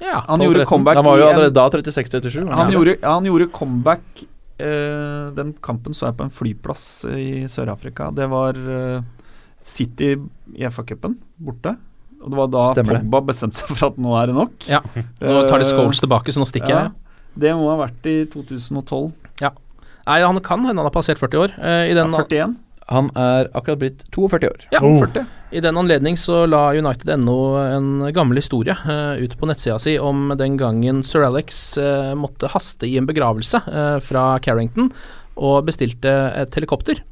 Ja. 0.00 0.24
Han 0.26 0.42
gjorde 0.44 0.66
comeback 0.68 0.96
Han 1.00 1.06
var 1.06 1.20
jo 1.20 1.28
allerede 1.28 1.54
da 1.56 1.66
36-37. 1.70 2.44
var 2.48 2.54
Han 2.62 2.72
gjorde, 2.74 2.96
ja, 3.00 3.12
han 3.14 3.28
gjorde 3.28 3.50
comeback 3.54 4.22
eh, 4.60 5.30
Den 5.36 5.52
kampen 5.62 5.96
så 5.96 6.08
jeg 6.08 6.16
på 6.18 6.26
en 6.26 6.32
flyplass 6.34 6.84
i 7.12 7.44
Sør-Afrika. 7.52 8.10
Det 8.16 8.28
var 8.32 8.56
eh, 8.56 9.02
City 9.66 10.14
i 10.56 10.66
FA-cupen, 10.72 11.18
borte. 11.36 11.76
Og 12.20 12.32
det 12.32 12.36
var 12.40 12.50
da 12.52 12.66
Stemmer. 12.74 13.00
Pogba 13.00 13.22
bestemte 13.30 13.60
seg 13.60 13.70
for 13.72 13.90
at 13.90 14.00
nå 14.00 14.12
er 14.20 14.28
det 14.30 14.36
nok. 14.36 14.68
Ja. 14.68 14.82
Nå 15.20 15.44
tar 15.48 15.62
de 15.62 15.68
Eh, 15.68 15.72
Scholes 15.72 16.00
tilbake, 16.02 16.32
så 16.32 16.42
nå 16.42 16.48
stikker 16.48 16.72
ja. 16.74 16.80
jeg. 16.88 17.16
Det 17.40 17.52
må 17.56 17.68
ha 17.70 17.78
vært 17.86 18.08
i 18.10 18.16
2012. 18.28 19.12
Nei, 20.10 20.16
han 20.24 20.40
kan 20.42 20.64
hende 20.64 20.80
han 20.80 20.88
har 20.88 20.94
passert 20.94 21.20
40 21.20 21.38
år. 21.44 21.52
Eh, 21.60 21.90
I 21.92 21.94
Ja, 21.94 22.04
41. 22.08 22.56
Han 22.90 23.10
er 23.14 23.50
akkurat 23.54 23.78
blitt 23.82 24.00
42 24.14 24.48
år. 24.50 24.64
Ja, 24.74 24.80
Oh. 24.82 24.98
40. 24.98 25.26
I 25.50 25.60
den 25.62 25.76
anledning 25.76 26.16
så 26.18 26.44
la 26.46 26.70
United 26.74 27.08
ennå 27.10 27.38
en 27.58 28.12
gammel 28.14 28.38
historie 28.38 28.74
uh, 28.86 29.18
ut 29.18 29.34
på 29.38 29.48
nettsida 29.50 29.78
si 29.82 29.96
om 29.98 30.30
den 30.38 30.56
gangen 30.60 31.02
Sir 31.06 31.24
Alex 31.26 31.78
uh, 31.78 32.14
måtte 32.14 32.50
haste 32.52 32.86
i 32.86 32.96
en 33.00 33.08
begravelse 33.08 33.58
uh, 33.66 33.98
fra 34.02 34.38
Carrington 34.42 34.92
og 35.40 35.64
bestilte 35.66 36.12
et 36.38 36.54
helikopter. 36.54 37.02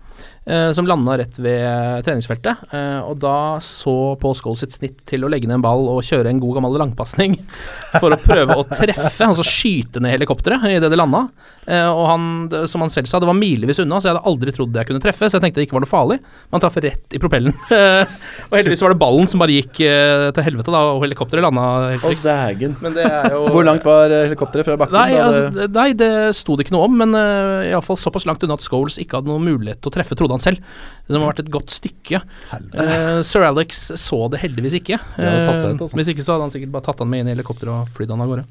Eh, 0.49 0.71
som 0.77 0.89
landa 0.89 1.19
rett 1.21 1.39
ved 1.39 2.05
treningsfeltet. 2.07 2.65
eh, 2.73 3.01
og 3.05 3.19
da 3.23 3.59
så 3.65 4.17
Paul 4.21 4.37
Scholes 4.39 4.65
sitt 4.65 4.77
snitt 4.77 5.05
til 5.09 5.25
å 5.25 5.31
legge 5.31 5.51
ned 5.51 5.61
en 5.61 5.65
ball 5.65 5.87
og 5.93 6.03
kjøre 6.07 6.33
en 6.33 6.41
god 6.43 6.59
gammel 6.59 6.79
langpasning 6.83 7.37
for 8.01 8.15
å 8.15 8.21
prøve 8.23 8.57
å 8.59 8.67
treffe, 8.69 9.29
altså 9.29 9.47
skyte 9.47 10.03
ned 10.03 10.17
helikopteret 10.17 10.67
idet 10.73 10.91
det 10.93 11.01
landa. 11.01 11.27
Eh, 11.69 11.89
og 11.89 12.05
han, 12.09 12.27
som 12.71 12.85
han 12.85 12.93
selv 12.93 13.11
sa, 13.11 13.21
det 13.21 13.29
var 13.29 13.37
milevis 13.39 13.83
unna, 13.85 14.01
så 14.01 14.11
jeg 14.11 14.17
hadde 14.17 14.29
aldri 14.31 14.55
trodd 14.57 14.77
jeg 14.79 14.89
kunne 14.89 15.05
treffe, 15.05 15.29
så 15.29 15.39
jeg 15.39 15.45
tenkte 15.45 15.61
det 15.61 15.69
ikke 15.69 15.79
var 15.79 15.85
noe 15.85 15.93
farlig. 15.93 16.21
Men 16.49 16.59
han 16.59 16.65
traff 16.65 16.81
rett 16.83 17.17
i 17.17 17.21
propellen. 17.21 17.55
og 18.49 18.57
heldigvis 18.57 18.85
var 18.85 18.95
det 18.95 19.01
ballen 19.03 19.29
som 19.31 19.43
bare 19.43 19.59
gikk 19.59 19.83
eh, 19.85 20.29
til 20.37 20.47
helvete, 20.47 20.73
da, 20.73 20.83
og 20.95 21.05
helikopteret 21.05 21.45
landa 21.45 21.67
helt 21.93 22.05
trygt. 22.05 22.25
Men 22.83 22.97
det 22.97 23.05
er 23.05 23.35
jo 23.35 23.45
Hvor 23.53 23.67
langt 23.67 23.85
var 23.87 24.13
eh, 24.13 24.25
helikopteret 24.29 24.69
fra 24.69 24.79
bakken? 24.81 24.97
Nei, 24.99 25.13
da 25.15 25.27
altså, 25.27 25.69
nei, 25.75 25.89
det 25.99 26.11
sto 26.39 26.57
det 26.57 26.67
ikke 26.67 26.77
noe 26.77 26.89
om, 26.89 26.97
men 27.03 27.17
uh, 27.17 27.67
iallfall 27.69 27.99
såpass 28.01 28.27
langt 28.29 28.45
unna 28.45 28.57
at 28.59 28.65
Scholes 28.65 28.99
ikke 29.03 29.19
hadde 29.21 29.31
noen 29.31 29.45
mulighet 29.47 29.81
til 29.83 29.93
å 29.93 29.95
treffe, 29.99 30.17
trodde 30.19 30.37
han 30.37 30.38
selv. 30.43 30.61
Det 31.09 31.17
må 31.17 31.25
ha 31.25 31.31
vært 31.33 31.41
et 31.47 31.51
godt 31.55 31.73
stykke. 31.73 32.21
Uh, 32.75 33.21
Sir 33.25 33.47
Alex 33.49 33.79
så 33.97 34.19
det 34.33 34.43
heldigvis 34.43 34.77
ikke. 34.81 34.99
Seg 35.17 35.25
ut, 35.25 35.49
Eh, 35.49 35.51
altså. 35.55 35.89
Hvis 35.97 36.11
ikke 36.13 36.25
så 36.27 36.35
hadde 36.35 36.47
han 36.49 36.53
sikkert 36.53 36.73
bare 36.75 36.85
tatt 36.91 37.01
han 37.01 37.09
med 37.09 37.23
inn 37.25 37.31
i 37.31 37.35
helikopteret 37.35 37.73
og 37.73 37.89
flydd 37.97 38.13
han 38.13 38.25
av 38.27 38.29
gårde. 38.35 38.45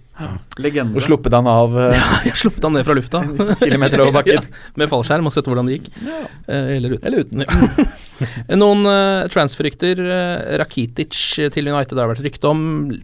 Legende. 0.66 0.98
Og 0.98 1.06
sluppet 1.06 1.36
han 1.38 1.48
av 1.52 1.78
Ja, 2.00 2.04
Jeg 2.26 2.40
sluppet 2.42 2.66
han 2.66 2.74
ned 2.80 2.88
fra 2.88 2.98
lufta. 2.98 3.22
kilometer 3.62 4.02
over 4.06 4.16
bakken. 4.20 4.42
Ja, 4.42 4.72
med 4.82 4.90
fallskjerm 4.94 5.30
og 5.30 5.36
sett 5.38 5.46
hvordan 5.50 5.70
det 5.70 5.78
gikk. 5.80 5.92
Eh, 6.48 6.76
eller 6.80 6.98
uten. 6.98 7.06
Eller 7.12 7.28
uten. 7.28 7.46
Noen 8.62 8.86
uh, 8.88 9.28
transferrykter. 9.34 10.02
Uh, 10.02 10.58
Rakitic 10.62 11.18
til 11.54 11.70
United 11.72 11.96
det 11.98 12.04
har 12.04 12.12
vært 12.12 12.24
rykte 12.26 12.50
om. 12.52 12.62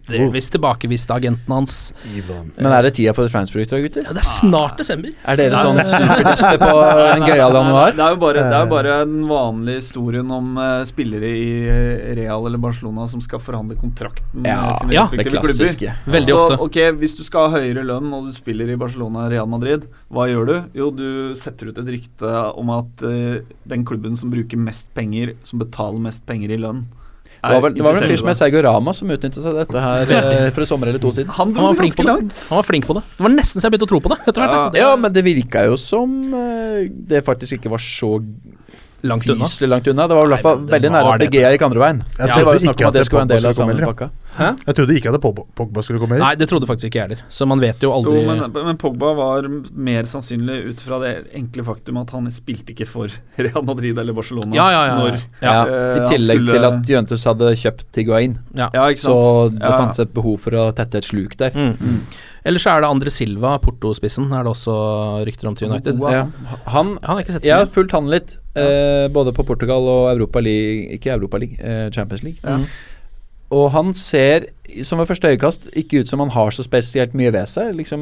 Delvis 0.08 0.50
tilbakevist 0.54 1.10
av 1.12 1.20
agenten 1.22 1.54
hans. 1.54 1.78
Ivan. 2.16 2.50
Men 2.58 2.72
er 2.74 2.88
det 2.88 2.94
tida 2.98 3.14
for 3.16 3.30
transferrykter, 3.30 3.82
gutter? 3.84 4.06
Ja, 4.06 4.14
det 4.16 4.22
er 4.24 4.28
snart 4.30 4.78
desember. 4.80 5.12
Er 5.24 5.38
dere 5.40 5.60
sånn 5.60 5.80
supertester 5.84 6.58
på 6.60 6.70
en 7.10 7.26
gøyal 7.26 7.58
januar? 7.58 7.94
Det 7.96 8.04
er 8.04 8.14
jo 8.16 8.20
bare, 8.24 8.44
det 8.50 8.58
er 8.60 8.70
bare 8.70 8.96
den 9.04 9.24
vanlige 9.30 9.80
historien 9.82 10.30
om 10.34 10.54
uh, 10.58 10.82
spillere 10.88 11.30
i 11.34 11.44
eh, 11.70 12.14
Real 12.18 12.46
eller 12.48 12.60
Barcelona 12.62 13.06
som 13.10 13.22
skal 13.24 13.40
forhandle 13.42 13.76
kontrakten 13.80 14.42
med 14.44 14.50
Ja, 14.50 14.68
sine 14.80 14.96
ja, 14.96 15.04
det 15.12 15.26
klassiske. 15.28 15.92
klubber. 15.92 16.12
Veldig 16.18 16.34
ofte. 16.38 16.58
Ok, 16.64 16.78
Hvis 17.00 17.16
du 17.18 17.22
skal 17.26 17.48
ha 17.48 17.58
høyere 17.60 17.84
lønn 17.86 18.12
og 18.14 18.28
du 18.28 18.32
spiller 18.36 18.70
i 18.72 18.78
Barcelona 18.80 19.28
Real 19.32 19.48
Madrid, 19.50 19.86
hva 20.14 20.26
gjør 20.30 20.50
du? 20.50 20.54
Jo, 20.78 20.90
du 20.94 21.06
setter 21.38 21.70
ut 21.70 21.78
et 21.82 21.90
rykte 21.96 22.34
om 22.58 22.70
at 22.74 23.04
uh, 23.06 23.38
den 23.70 23.84
klubben 23.86 24.16
som 24.18 24.30
bruker 24.32 24.60
mest 24.60 24.90
penger, 24.94 25.03
som 25.46 25.58
betaler 25.62 26.00
mest 26.00 26.24
penger 26.26 26.50
i 26.54 26.58
lønn 26.60 26.84
Det 27.44 27.50
var 27.52 27.60
vel, 27.60 27.74
det 27.76 27.82
var 27.84 27.92
vel 27.98 28.02
en 28.06 28.08
fyr 28.08 28.16
som 28.22 28.28
het 28.30 28.38
Sergio 28.38 28.62
Rama 28.64 28.92
som 28.96 29.10
utnyttet 29.12 29.42
seg 29.44 29.54
dette 29.58 29.80
her 29.84 30.12
eh, 30.16 30.46
for 30.54 30.64
en 30.64 30.70
sommer 30.70 30.88
eller 30.88 31.02
to 31.02 31.10
siden. 31.12 31.28
Han 31.36 31.52
Han 31.54 31.66
var 31.70 31.74
flink 31.80 31.96
på 31.96 32.02
det. 32.02 32.08
langt. 32.08 32.38
Han 32.48 32.56
var 32.56 32.66
flink 32.70 32.86
på 32.88 32.94
det. 32.96 33.02
Det 33.18 33.26
var 33.26 33.34
nesten 33.34 33.60
så 33.60 33.68
jeg 33.68 33.74
begynte 33.74 33.88
å 33.88 33.92
tro 33.92 34.00
på 34.00 34.12
det. 34.14 34.18
Etter 34.32 34.40
hvert. 34.46 34.78
Ja, 34.80 34.90
men 34.96 35.12
det 35.12 35.24
virka 35.26 35.66
jo 35.68 35.76
som 35.76 36.14
eh, 36.34 36.88
det 36.88 37.20
faktisk 37.26 37.58
ikke 37.60 37.74
var 37.74 37.82
så 37.84 38.14
Langt 39.04 39.26
unna. 39.28 39.44
fyselig 39.44 39.68
langt 39.68 39.86
unna. 39.92 40.06
Det 40.08 40.16
var 40.16 40.24
i 40.24 40.32
hvert 40.32 40.44
fall 40.46 40.62
det 40.64 40.72
veldig 40.78 40.90
nære 40.94 41.10
at 41.12 41.20
det. 41.20 41.28
Gikk 41.36 41.64
andre 41.66 41.80
veien. 41.82 41.98
Jeg 42.00 42.16
det 42.16 42.30
trodde 42.32 42.46
var 42.48 42.54
jo 42.56 42.62
snakk 42.64 42.78
ikke 42.78 42.84
om 42.84 42.88
at 42.88 42.94
det 42.96 43.04
skulle 43.04 43.20
være 43.20 43.26
en 43.28 43.32
del 43.34 43.48
av 43.50 43.56
samme 43.58 43.74
komme 43.76 44.08
pakka. 44.34 44.66
Jeg 44.66 44.74
trodde 44.78 44.96
ikke 44.98 45.12
at 45.14 45.20
Pogba- 45.22 45.82
skulle 45.82 46.00
komme 46.02 46.18
Nei, 46.18 46.34
det 46.34 46.48
trodde 46.50 46.66
faktisk 46.66 46.90
ikke 46.90 47.00
jeg 47.00 47.08
heller. 47.08 47.22
Så 47.30 47.46
man 47.46 47.60
vet 47.62 47.80
jo 47.82 47.90
Jo, 47.94 48.12
men, 48.26 48.44
men 48.52 48.76
Pogba 48.76 49.12
var 49.14 49.48
mer 49.72 50.02
sannsynlig 50.10 50.58
ut 50.72 50.80
fra 50.80 50.98
det 51.02 51.12
enkle 51.34 51.64
faktum 51.64 51.96
at 52.02 52.10
han 52.10 52.26
spilte 52.34 52.74
ikke 52.74 52.86
for 52.86 53.08
Real 53.38 53.62
Madrid 53.64 53.98
eller 53.98 54.12
Barcelona. 54.12 54.54
Ja, 54.54 54.68
ja, 54.74 54.84
ja. 54.86 54.98
Når, 55.00 55.24
Ja. 55.42 55.56
Eh, 55.64 55.96
I 56.04 56.08
tillegg 56.16 56.38
skulle- 56.42 56.52
til 56.58 56.64
at 56.64 56.88
Juventus 56.88 57.24
hadde 57.24 57.54
kjøpt 57.62 57.94
Higuain. 57.96 58.38
Ja. 58.54 58.70
ja, 58.74 58.88
ikke 58.90 59.04
Så 59.06 59.50
det 59.54 59.62
ja. 59.62 59.78
fantes 59.78 59.98
et 60.00 60.12
behov 60.14 60.38
for 60.40 60.50
å 60.52 60.72
tette 60.74 60.96
et 60.98 61.04
sluk 61.04 61.36
der. 61.36 61.50
Mm. 61.50 62.00
Ellers 62.44 62.62
så 62.66 62.74
er 62.76 62.80
det 62.84 62.90
Andre 62.90 63.08
Silva, 63.10 63.58
Porto-spissen, 63.58 64.26
er 64.36 64.42
det 64.44 64.50
også 64.52 65.24
rykter 65.24 65.48
om 65.48 65.54
til 65.56 65.70
United. 65.70 65.96
Wow. 65.98 66.10
Ja. 66.12 66.24
Han 66.66 66.98
Han 67.02 67.16
har 67.16 67.22
ikke 67.22 67.32
sett 67.32 67.42
så 67.42 67.46
mye. 67.46 67.52
Jeg 67.54 67.56
har 67.62 67.70
fulgt 67.72 67.92
han 67.92 68.10
litt, 68.12 68.36
eh, 68.54 69.08
både 69.08 69.32
på 69.32 69.46
Portugal 69.46 69.80
og 69.88 70.10
Europa 70.16 70.40
League 70.44 70.92
Ikke 70.98 71.14
Europa 71.14 71.38
League, 71.38 71.56
eh, 71.58 71.88
Champions 71.90 72.22
League. 72.22 72.38
Ja. 72.44 72.58
Og 73.52 73.70
han 73.74 73.92
ser, 73.94 74.48
som 74.86 74.98
ved 74.98 75.10
første 75.10 75.28
øyekast, 75.34 75.68
ikke 75.76 76.00
ut 76.02 76.08
som 76.08 76.22
han 76.24 76.32
har 76.34 76.54
så 76.54 76.64
spesielt 76.64 77.12
mye 77.14 77.32
ved 77.34 77.48
seg. 77.50 77.74
Liksom, 77.76 78.00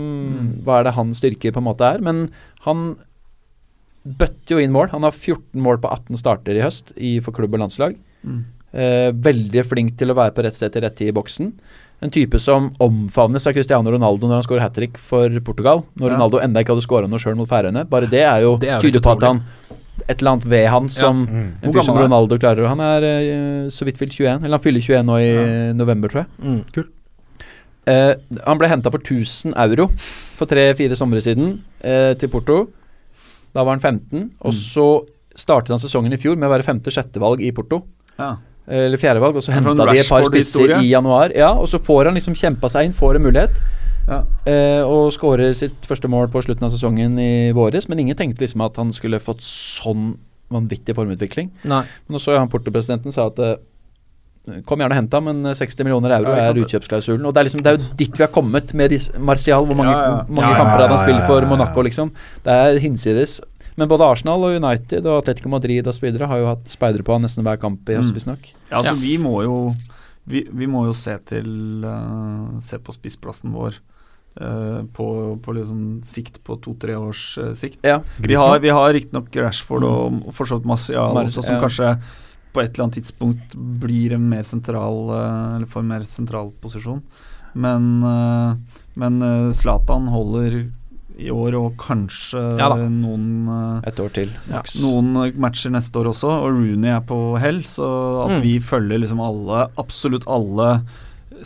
Hva 0.64 0.80
er 0.80 0.84
det 0.88 0.95
hans 0.95 1.18
styrke 1.18 1.53
på 1.53 1.59
en 1.62 1.66
måte 1.66 1.88
er? 1.88 2.01
Men 2.05 2.28
han 2.66 2.97
bøtter 4.03 4.57
jo 4.57 4.62
inn 4.62 4.72
mål. 4.74 4.90
Han 4.95 5.07
har 5.07 5.12
14 5.14 5.61
mål 5.62 5.78
på 5.82 5.90
18 5.90 6.18
starter 6.18 6.59
i 6.59 6.64
høst 6.64 6.93
i, 6.97 7.18
for 7.20 7.34
klubb 7.36 7.55
og 7.55 7.62
landslag. 7.64 7.97
Mm. 8.26 8.43
Eh, 8.72 9.11
veldig 9.12 9.64
flink 9.68 9.97
til 10.01 10.11
å 10.11 10.16
være 10.16 10.32
på 10.34 10.45
rett 10.47 10.57
sted 10.57 10.72
til 10.72 10.82
rett 10.86 10.97
tid 10.97 11.12
i 11.12 11.16
boksen. 11.16 11.53
En 12.03 12.11
type 12.11 12.38
som 12.43 12.70
omfavnes 12.82 13.45
av 13.47 13.55
Cristiano 13.55 13.93
Ronaldo 13.93 14.26
når 14.26 14.40
han 14.40 14.47
skårer 14.47 14.64
hat 14.64 14.74
trick 14.74 14.97
for 14.99 15.30
Portugal. 15.47 15.84
Når 15.95 16.09
Ja. 16.09 16.14
Ronaldo 16.16 16.40
enda 16.43 16.62
ikke 16.62 16.74
hadde 16.74 16.86
skåra 16.86 17.09
noe 17.09 17.22
sjøl 17.22 17.36
mot 17.38 17.49
Færøyene. 17.49 17.84
Bare 17.88 18.09
det 18.11 18.24
er 18.26 18.40
jo 18.43 18.57
Det 18.59 18.72
jo 18.72 18.80
tyder 18.80 19.05
på 19.05 19.12
at 19.12 19.22
han 19.22 19.43
Et 20.12 20.20
eller 20.20 20.34
annet 20.34 20.46
ved 20.52 20.66
han 20.72 20.88
som 20.92 21.22
Mm. 21.26 21.46
en 21.62 21.72
fyr 21.74 21.84
som? 21.86 21.96
Ronaldo 21.96 22.36
klarer. 22.42 22.66
Han 22.68 22.80
er 22.84 23.06
uh, 23.06 23.70
så 23.72 23.86
vidt 23.88 23.96
fylt 24.00 24.12
21. 24.18 24.42
Eller 24.44 24.58
han 24.58 24.64
fyller 24.64 24.84
21 24.84 25.06
nå 25.08 25.16
i 25.22 25.30
november, 25.78 26.12
tror 26.12 26.24
jeg. 26.26 26.28
Mm. 26.42 26.90
Eh, 27.92 28.12
han 28.46 28.58
ble 28.60 28.68
henta 28.70 28.92
for 28.94 29.02
1000 29.02 29.56
euro 29.58 29.88
for 30.38 30.46
tre-fire 30.46 30.94
somre 30.98 31.18
siden 31.24 31.56
uh, 31.82 32.12
til 32.14 32.30
Porto. 32.30 32.60
Da 33.52 33.64
var 33.66 33.74
han 33.74 33.80
15, 33.82 34.30
og 34.40 34.52
Mm. 34.52 34.58
så 34.60 34.86
startet 35.36 35.72
han 35.74 35.80
sesongen 35.82 36.12
i 36.14 36.20
fjor 36.20 36.36
med 36.38 36.46
å 36.48 36.52
være 36.52 36.62
femte-sjettevalg 36.68 37.40
i 37.42 37.50
Porto. 37.52 37.82
Ja. 38.18 38.36
Eller 38.68 38.96
fjerdevalg, 39.00 39.34
og 39.36 39.42
så 39.42 39.50
henta 39.52 39.74
de 39.74 39.98
et 39.98 40.08
par 40.08 40.22
spisser 40.28 40.76
i 40.78 40.92
januar. 40.92 41.32
Ja, 41.34 41.50
og 41.58 41.66
så 41.66 41.80
får 41.82 42.04
han 42.06 42.14
liksom 42.14 42.36
kjempa 42.38 42.70
seg 42.70 42.86
inn, 42.86 42.92
får 42.94 43.16
en 43.18 43.24
mulighet. 43.26 43.58
Ja. 44.09 44.22
Eh, 44.50 44.82
og 44.82 45.12
skårer 45.14 45.53
sitt 45.55 45.86
første 45.88 46.09
mål 46.11 46.28
på 46.32 46.42
slutten 46.44 46.66
av 46.66 46.72
sesongen 46.74 47.18
i 47.22 47.53
våres, 47.57 47.88
men 47.88 48.00
ingen 48.03 48.16
tenkte 48.18 48.42
liksom 48.44 48.64
at 48.66 48.76
han 48.80 48.90
skulle 48.92 49.20
fått 49.22 49.42
sånn 49.46 50.16
vanvittig 50.53 50.94
formutvikling. 50.98 51.50
Nei. 51.64 51.84
Men 52.09 52.20
så 52.20 52.34
han 52.36 52.50
Porto-presidenten 52.53 53.14
sa 53.14 53.28
at 53.30 53.38
eh, 53.38 53.55
Kom 54.66 54.80
gjerne 54.82 54.90
og 54.90 54.98
hent 54.98 55.12
ham, 55.14 55.28
men 55.30 55.55
60 55.55 55.84
millioner 55.86 56.16
euro 56.16 56.32
Ja, 56.34 56.48
er 56.50 56.57
utkjøpsklausulen. 56.59 57.22
Og 57.28 57.30
det 57.32 57.38
er 57.38 57.46
liksom 57.46 57.61
Det 57.62 57.70
er 57.70 57.76
jo 57.78 57.84
dit 58.00 58.16
vi 58.18 58.24
har 58.24 58.30
kommet 58.34 58.72
med 58.74 58.90
Martial. 59.22 59.62
Hvor 59.68 59.76
mange, 59.78 59.92
Ja, 59.94 60.00
ja. 60.03 60.24
mange 60.26 60.42
Ja, 60.42 60.48
ja, 60.50 60.57
kamper 60.59 60.72
hadde 60.82 60.88
han 60.88 60.98
ja, 60.98 61.05
spilt 61.05 61.20
ja, 61.20 61.26
for. 61.28 61.46
Monaco, 61.46 61.84
liksom? 61.86 62.11
Det 62.42 62.57
er 62.64 62.80
hinsides. 62.82 63.36
Men 63.78 63.86
både 63.88 64.03
Arsenal 64.03 64.42
og 64.42 64.57
United 64.59 65.07
og 65.07 65.20
Atletico 65.22 65.48
Madrid 65.48 65.86
og 65.86 65.94
så 65.94 66.03
videre 66.03 66.26
har 66.26 66.42
jo 66.42 66.48
hatt 66.50 66.66
speidere 66.74 67.07
på 67.07 67.14
han 67.14 67.22
nesten 67.22 67.46
hver 67.46 67.57
kamp 67.62 67.86
i 67.88 67.94
høst, 68.00 68.11
Mm. 68.18 68.34
Ja, 68.68 68.80
altså 68.82 68.96
Ja. 68.96 68.98
vi 68.98 69.16
må 69.16 69.42
jo 69.46 69.74
vi, 70.26 70.42
vi 70.53 70.66
må 70.66 70.86
jo 70.86 70.92
se 70.92 71.14
til 71.24 71.84
uh, 71.86 72.59
Se 72.61 72.78
på 72.78 72.92
spissplassen 72.92 73.55
vår 73.55 73.78
eh, 74.41 74.83
på, 74.97 75.07
på 75.43 75.55
liksom 75.57 76.03
sikt 76.07 76.41
på 76.45 76.57
to-tre 76.64 76.97
års 76.97 77.39
uh, 77.39 77.53
sikt. 77.55 77.80
Ja. 77.87 78.01
Vi 78.18 78.35
har, 78.35 78.59
vi 78.62 78.72
har 78.72 78.93
riktignok 78.95 79.35
Rashford 79.37 79.85
og, 79.89 80.20
og 80.26 80.35
for 80.37 80.49
så 80.49 80.59
vidt 80.59 80.68
Marcial 80.70 81.18
også, 81.24 81.43
som 81.43 81.57
ja. 81.57 81.62
kanskje 81.62 81.95
på 82.53 82.61
et 82.61 82.74
eller 82.74 82.85
annet 82.85 82.99
tidspunkt 83.01 83.57
blir 83.57 84.12
en 84.16 84.28
mer 84.28 84.43
sentral 84.45 85.07
uh, 85.09 85.57
Eller 85.57 85.66
får 85.66 85.80
en 85.80 85.93
mer 85.95 86.05
sentral 86.05 86.53
posisjon. 86.61 87.03
Men 87.53 88.03
Men 88.97 89.20
Zlatan 89.53 90.07
holder 90.09 90.62
i 91.20 91.28
år 91.33 91.55
og 91.59 91.74
kanskje 91.80 92.41
Ja 92.57 92.70
noen 92.76 93.83
Et 93.85 94.01
år 94.01 94.12
til, 94.16 94.30
ja, 94.49 94.62
noen 94.80 95.12
matcher 95.41 95.72
neste 95.74 96.01
år 96.01 96.09
også, 96.14 96.30
og 96.33 96.57
Rooney 96.57 96.93
er 96.95 97.03
på 97.05 97.18
hell, 97.41 97.61
så 97.68 97.89
at 98.24 98.39
Mm. 98.39 98.43
vi 98.45 98.55
følger 98.61 99.03
liksom 99.03 99.20
alle, 99.20 99.66
absolutt 99.76 100.24
alle 100.26 100.80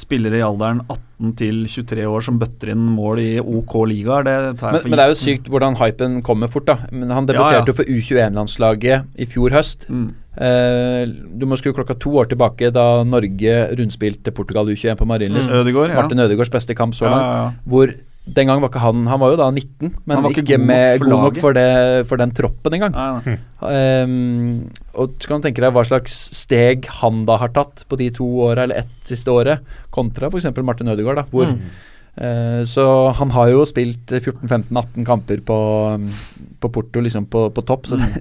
spillere 0.01 0.39
i 0.39 0.45
alderen 0.45 0.83
18 0.87 1.33
til 1.41 1.63
23 1.67 2.05
år 2.11 2.25
som 2.27 2.39
bøtter 2.41 2.73
inn 2.75 2.85
mål 2.93 3.21
i 3.23 3.31
OK 3.41 3.75
ligaer, 3.89 4.27
det 4.27 4.35
tar 4.61 4.73
Men, 4.73 4.79
jeg 4.81 4.83
for 4.85 4.93
men 4.93 4.99
det 5.01 5.05
er 5.07 5.13
jo 5.13 5.19
sykt 5.23 5.49
hvordan 5.53 5.77
hypen 5.81 6.19
kommer 6.27 6.49
fort, 6.53 6.67
da. 6.69 6.77
Men 6.93 7.11
han 7.11 7.25
Ja, 7.27 7.33
debuterte 7.33 7.63
ja. 7.63 7.67
jo 7.73 7.77
for 7.79 7.85
U21-landslaget 7.89 9.19
i 9.19 9.27
fjor 9.31 9.55
høst. 9.57 9.87
Mm. 9.89 10.09
Uh, 10.37 11.07
du 11.41 11.47
må 11.49 11.57
skru 11.57 11.73
klokka 11.73 11.97
to 11.99 12.13
år 12.21 12.29
tilbake, 12.29 12.69
da 12.75 13.03
Norge 13.09 13.55
rundspilte 13.79 14.35
Portugal 14.37 14.69
U21 14.69 14.99
på 15.01 15.09
Marienlyst. 15.09 15.51
Mm. 15.51 15.73
Ja. 15.89 16.03
Martin 16.03 16.21
Ødegaards 16.21 16.53
beste 16.53 16.75
kamp 16.77 16.95
så 16.95 17.07
Ja, 17.07 17.11
langt. 17.15 17.33
ja, 17.33 17.45
ja. 17.47 17.53
Hvor 17.65 17.95
den 18.27 18.49
gang 18.49 18.59
var 18.59 18.69
ikke 18.73 18.81
han 18.83 19.05
Han 19.07 19.21
var 19.23 19.31
jo 19.31 19.37
da 19.39 19.47
19, 19.55 19.93
men 20.05 20.25
ikke, 20.27 20.43
ikke 20.43 20.57
god 20.57 20.59
nok 20.59 20.67
med, 20.67 20.99
for 20.99 21.11
god 21.13 21.23
nok 21.23 21.37
for, 21.45 21.55
det, 21.55 22.07
for 22.11 22.19
den 22.21 22.33
troppen 22.35 22.75
engang. 22.75 22.97
Nei, 22.97 23.21
nei. 23.23 23.37
Um, 24.03 24.71
og 24.99 25.15
så 25.23 25.31
kan 25.31 25.41
du 25.41 25.47
tenke 25.47 25.63
deg 25.63 25.75
hva 25.77 25.85
slags 25.87 26.17
steg 26.35 26.89
han 26.99 27.23
da 27.29 27.37
har 27.39 27.53
tatt 27.55 27.85
på 27.87 27.99
de 28.01 28.09
to 28.19 28.27
åra, 28.49 28.65
eller 28.67 28.83
ett 28.83 28.97
siste 29.07 29.31
året, 29.31 29.63
kontra 29.95 30.27
f.eks. 30.33 30.49
Martin 30.67 30.91
Ødegaard, 30.93 31.23
da, 31.23 31.27
hvor 31.31 31.47
Mm. 31.55 31.61
uh, 32.19 32.63
Så 32.67 32.85
han 33.19 33.31
har 33.31 33.51
jo 33.53 33.65
spilt 33.69 34.11
14-15-18 34.19 35.05
kamper 35.07 35.43
på, 35.47 35.59
på 36.61 36.71
Porto, 36.75 37.01
liksom 37.05 37.29
på, 37.31 37.47
på 37.55 37.63
topp. 37.69 37.87
Så, 37.87 38.01
mm. 38.01 38.17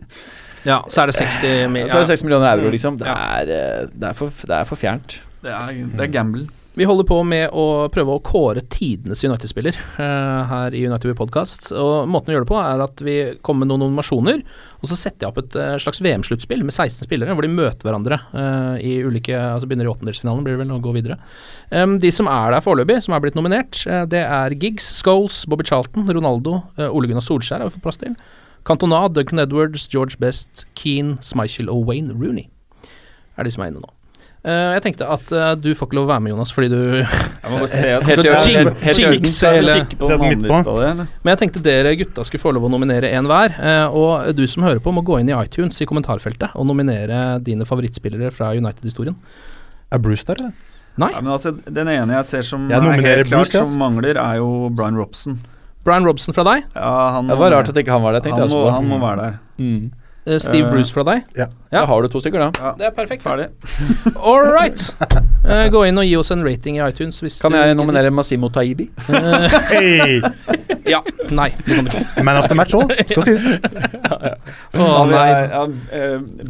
Ja, 0.65 0.83
så 0.89 1.01
er 1.01 1.09
det 1.11 1.15
60 1.17 1.41
millioner, 1.73 1.89
så 1.89 1.97
er 1.97 2.05
det 2.05 2.11
60 2.13 2.27
millioner 2.27 2.51
euro, 2.53 2.69
liksom. 2.73 2.99
Det 3.01 3.09
er, 3.09 3.51
eh, 3.55 3.89
det 3.93 4.11
er, 4.11 4.13
for, 4.17 4.29
det 4.45 4.55
er 4.59 4.69
for 4.69 4.81
fjernt. 4.81 5.17
Det 5.45 5.51
er, 5.53 5.73
det 5.97 6.07
er 6.07 6.13
gamble. 6.13 6.45
Vi 6.75 6.83
holder 6.83 7.05
på 7.07 7.21
med 7.23 7.53
å 7.55 7.87
prøve 7.87 8.17
å 8.17 8.21
kåre 8.25 8.59
tidenes 8.67 9.21
United-spiller 9.23 9.77
uh, 9.95 10.41
her 10.49 10.73
i 10.75 10.81
United 10.83 11.07
We 11.07 11.15
Podcast. 11.15 11.69
Og 11.71 12.09
måten 12.11 12.33
å 12.33 12.35
gjøre 12.35 12.43
det 12.43 12.49
på, 12.49 12.57
er 12.59 12.81
at 12.83 13.03
vi 13.05 13.13
kommer 13.45 13.63
med 13.63 13.69
noen 13.71 13.85
nominasjoner, 13.85 14.41
og 14.81 14.89
så 14.91 14.97
setter 14.99 15.23
jeg 15.23 15.31
opp 15.31 15.39
et 15.39 15.55
uh, 15.55 15.77
slags 15.79 16.01
VM-sluttspill 16.03 16.65
med 16.67 16.75
16 16.75 17.07
spillere, 17.07 17.31
hvor 17.31 17.47
de 17.47 17.53
møter 17.53 17.87
hverandre 17.87 18.17
uh, 18.33 18.75
i 18.83 18.97
ulike 19.07 19.37
Altså 19.39 19.69
begynner 19.71 19.87
i 19.87 19.91
åttendelsfinalen, 19.93 20.43
blir 20.43 20.57
det 20.57 20.63
vel, 20.65 20.73
og 20.75 20.83
går 20.83 20.97
videre. 20.97 21.17
Um, 21.71 21.95
de 22.03 22.11
som 22.11 22.27
er 22.27 22.51
der 22.57 22.65
foreløpig, 22.65 22.99
som 23.05 23.15
er 23.15 23.23
blitt 23.23 23.39
nominert, 23.39 23.85
det 24.11 24.25
er 24.25 24.57
Giggs, 24.59 24.89
Scholes, 24.99 25.45
Bobby 25.47 25.63
Charlton, 25.67 26.09
Ronaldo, 26.11 26.57
Ole 26.89 27.07
Gunnar 27.07 27.23
Solskjær 27.23 27.63
har 27.63 27.71
vi 27.71 27.77
fått 27.77 27.87
plass 27.87 28.01
til. 28.03 28.19
Cantona, 28.67 29.05
Duncan 29.07 29.39
Edwards, 29.45 29.87
George 29.93 30.19
Best, 30.19 30.67
Keane, 30.75 31.21
Smichel 31.23 31.71
og 31.71 31.87
Wayne 31.87 32.17
Rooney 32.19 32.49
er 33.35 33.47
de 33.47 33.53
som 33.53 33.63
er 33.63 33.71
inne 33.71 33.83
nå. 33.83 33.91
Eh, 34.45 34.71
jeg 34.75 34.81
tenkte 34.85 35.07
at 35.09 35.31
eh, 35.33 35.51
du 35.57 35.71
får 35.73 35.87
ikke 35.89 35.97
lov 35.97 36.05
å 36.05 36.09
være 36.11 36.21
med, 36.21 36.31
Jonas, 36.35 36.51
fordi 36.53 36.67
du? 36.69 36.81
Men 41.23 41.31
jeg 41.33 41.39
tenkte 41.41 41.63
dere 41.65 41.95
gutta 41.97 42.25
skulle 42.27 42.43
få 42.43 42.53
lov 42.53 42.67
å 42.67 42.71
nominere 42.75 43.09
en 43.17 43.25
hver. 43.29 43.55
eh, 43.57 43.87
Og 43.89 44.29
du 44.37 44.43
som 44.51 44.67
hører 44.67 44.83
på, 44.85 44.93
må 44.93 45.01
gå 45.05 45.17
inn 45.23 45.33
i 45.33 45.35
iTunes 45.39 45.81
i 45.81 45.87
kommentarfeltet 45.89 46.53
og 46.53 46.69
nominere 46.69 47.39
dine 47.41 47.65
favorittspillere 47.65 48.29
fra 48.35 48.53
United-historien. 48.53 49.17
Er 49.89 50.01
Bruce 50.05 50.27
der, 50.29 50.43
eller? 50.43 50.53
Nei, 51.01 51.09
Ja, 51.11 51.19
men 51.25 51.33
altså, 51.33 51.51
den 51.51 51.89
ene 51.91 52.13
jeg 52.21 52.25
ser 52.29 52.45
som 52.47 52.69
Jeg 52.69 52.77
er 52.79 53.01
helt 53.01 53.27
klart 53.27 53.49
Bruce, 53.49 53.65
som 53.65 53.79
mangler, 53.81 54.15
er 54.21 54.37
jo 54.39 54.69
Brian 54.71 54.95
Robson. 54.95 55.41
Brian 55.85 56.05
Robson 56.05 56.33
fra 56.37 56.45
deg. 56.47 56.69
Ja, 56.73 56.93
han 57.17 57.27
Det 57.27 57.37
var 57.37 57.51
rart 57.51 57.69
at 57.69 57.77
ikke 57.81 57.91
han 57.97 58.05
var 58.05 58.15
der, 58.15 58.29
han, 58.31 58.49
må, 58.49 58.61
han 58.71 58.87
må 58.93 59.01
være 59.01 59.25
der. 59.25 59.39
Mm. 59.57 59.91
Eh, 60.25 60.37
Steve 60.39 60.65
Eh, 60.67 60.71
Bruce 60.73 60.91
fra 60.93 61.03
deg. 61.03 61.23
Ja. 61.37 61.47
Da 61.75 61.81
har 61.89 62.01
du 62.01 62.07
to 62.07 62.19
stykker, 62.23 62.39
da. 62.39 62.51
Ja, 62.61 62.71
Det 62.79 62.85
er 62.87 62.91
perfekt. 62.95 63.23
ferdig. 63.25 63.49
All 64.15 64.45
right. 64.47 64.79
Uh, 65.45 65.65
gå 65.69 65.81
inn 65.89 65.97
og 65.99 66.05
gi 66.07 66.13
oss 66.15 66.31
en 66.31 66.43
rating 66.45 66.77
i 66.79 66.83
iTunes. 66.87 67.19
Hvis 67.21 67.41
Kan 67.41 67.51
du 67.51 67.57
jeg 67.59 67.75
nominere 67.75 68.11
Massimo 68.15 68.47
Taibi? 68.49 68.89
Hey! 69.69 70.21
Ja. 70.85 71.01
Nei. 71.33 71.49
Man 72.23 72.37
of 72.37 72.47
the 72.47 72.55
match 72.55 72.73
òg, 72.77 72.91
skal 73.09 73.25
sies. 73.25 73.43
Å 74.05 74.77
Ja, 74.77 75.05
nei. 75.09 75.25
ja, 75.49 75.63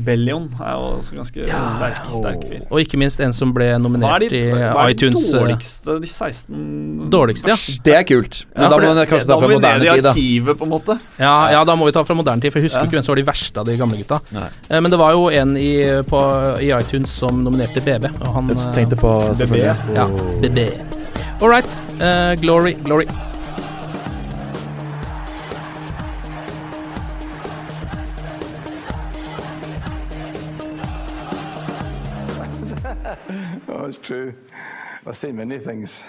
Bellion 0.06 0.48
er 0.60 0.74
jo 0.76 0.90
også 1.00 1.16
ganske 1.18 1.46
sterk, 1.48 2.02
sterk 2.04 2.44
fyr. 2.50 2.64
Og 2.70 2.82
ikke 2.84 3.00
minst 3.00 3.22
en 3.24 3.34
som 3.36 3.54
ble 3.56 3.70
er 3.76 3.80
nominert 3.82 4.26
de, 4.28 4.42
i 4.44 4.52
hva 4.52 4.86
er 4.90 4.94
de 5.00 5.10
dårligste, 5.16 5.98
de 6.04 6.10
16 6.12 7.10
Dårligste, 7.14 7.54
ja. 7.54 7.58
Det 7.86 7.96
er 7.96 8.06
kult. 8.10 8.42
Men 8.54 8.68
Ja, 8.68 8.70
da 8.76 8.80
må 8.84 8.94
vi 9.00 9.08
kanskje 9.14 9.30
ta 9.32 9.40
fra 9.40 9.52
moderne 9.56 9.86
tid, 9.88 10.04
da. 10.06 10.12
arkivet, 10.14 10.60
på 10.60 10.68
en 10.68 10.74
måte. 10.76 10.98
Ja, 11.22 11.36
ja, 11.56 11.64
da 11.68 11.78
må 11.80 11.88
vi 11.90 11.96
ta 11.96 12.04
fra 12.08 12.18
moderne 12.20 12.44
tid, 12.44 12.52
for 12.54 12.60
jeg 12.62 12.70
husker 12.70 12.84
Ja. 12.84 12.90
ikke 12.90 13.00
hvem 13.00 13.08
som 13.08 13.16
var 13.16 13.22
de 13.24 13.28
verste 13.32 13.65
av 13.66 13.72
de 13.72 13.78
gamle 13.82 13.98
gutta. 13.98 14.20
Nei. 14.36 14.48
Eh, 14.70 14.82
Men 14.82 14.92
det 14.92 14.98
var 15.02 15.14
jo 15.18 15.30
en 15.34 15.58
i, 15.58 15.72
på, 16.10 16.22
i 16.62 16.72
iTunes 16.76 17.10
som 17.12 17.42
nominerte 17.44 17.82
BB, 17.82 18.12
og 18.22 18.34
han 18.38 18.50
Jeg 18.54 18.62
eh, 18.62 18.74
tenkte 18.80 19.00
på 19.02 19.14
BB. 19.42 19.62
Ja, 19.96 20.08
BB. 20.42 20.68
All 21.42 21.50
right. 21.50 21.80
Uh, 22.00 22.36
glory, 22.42 22.74
glory. 22.74 23.06
Oh, 33.68 33.86
it's 33.88 33.98
true. 33.98 34.34
I've 35.06 35.16
seen 35.16 35.36
many 35.36 35.60
things. 35.60 36.04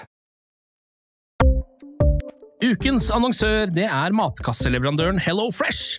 Ukens 2.65 3.11
annonsør 3.11 3.67
det 3.71 3.85
er 3.85 4.15
matkasseleverandøren 4.17 5.19
Hello 5.21 5.51
Fresh. 5.53 5.99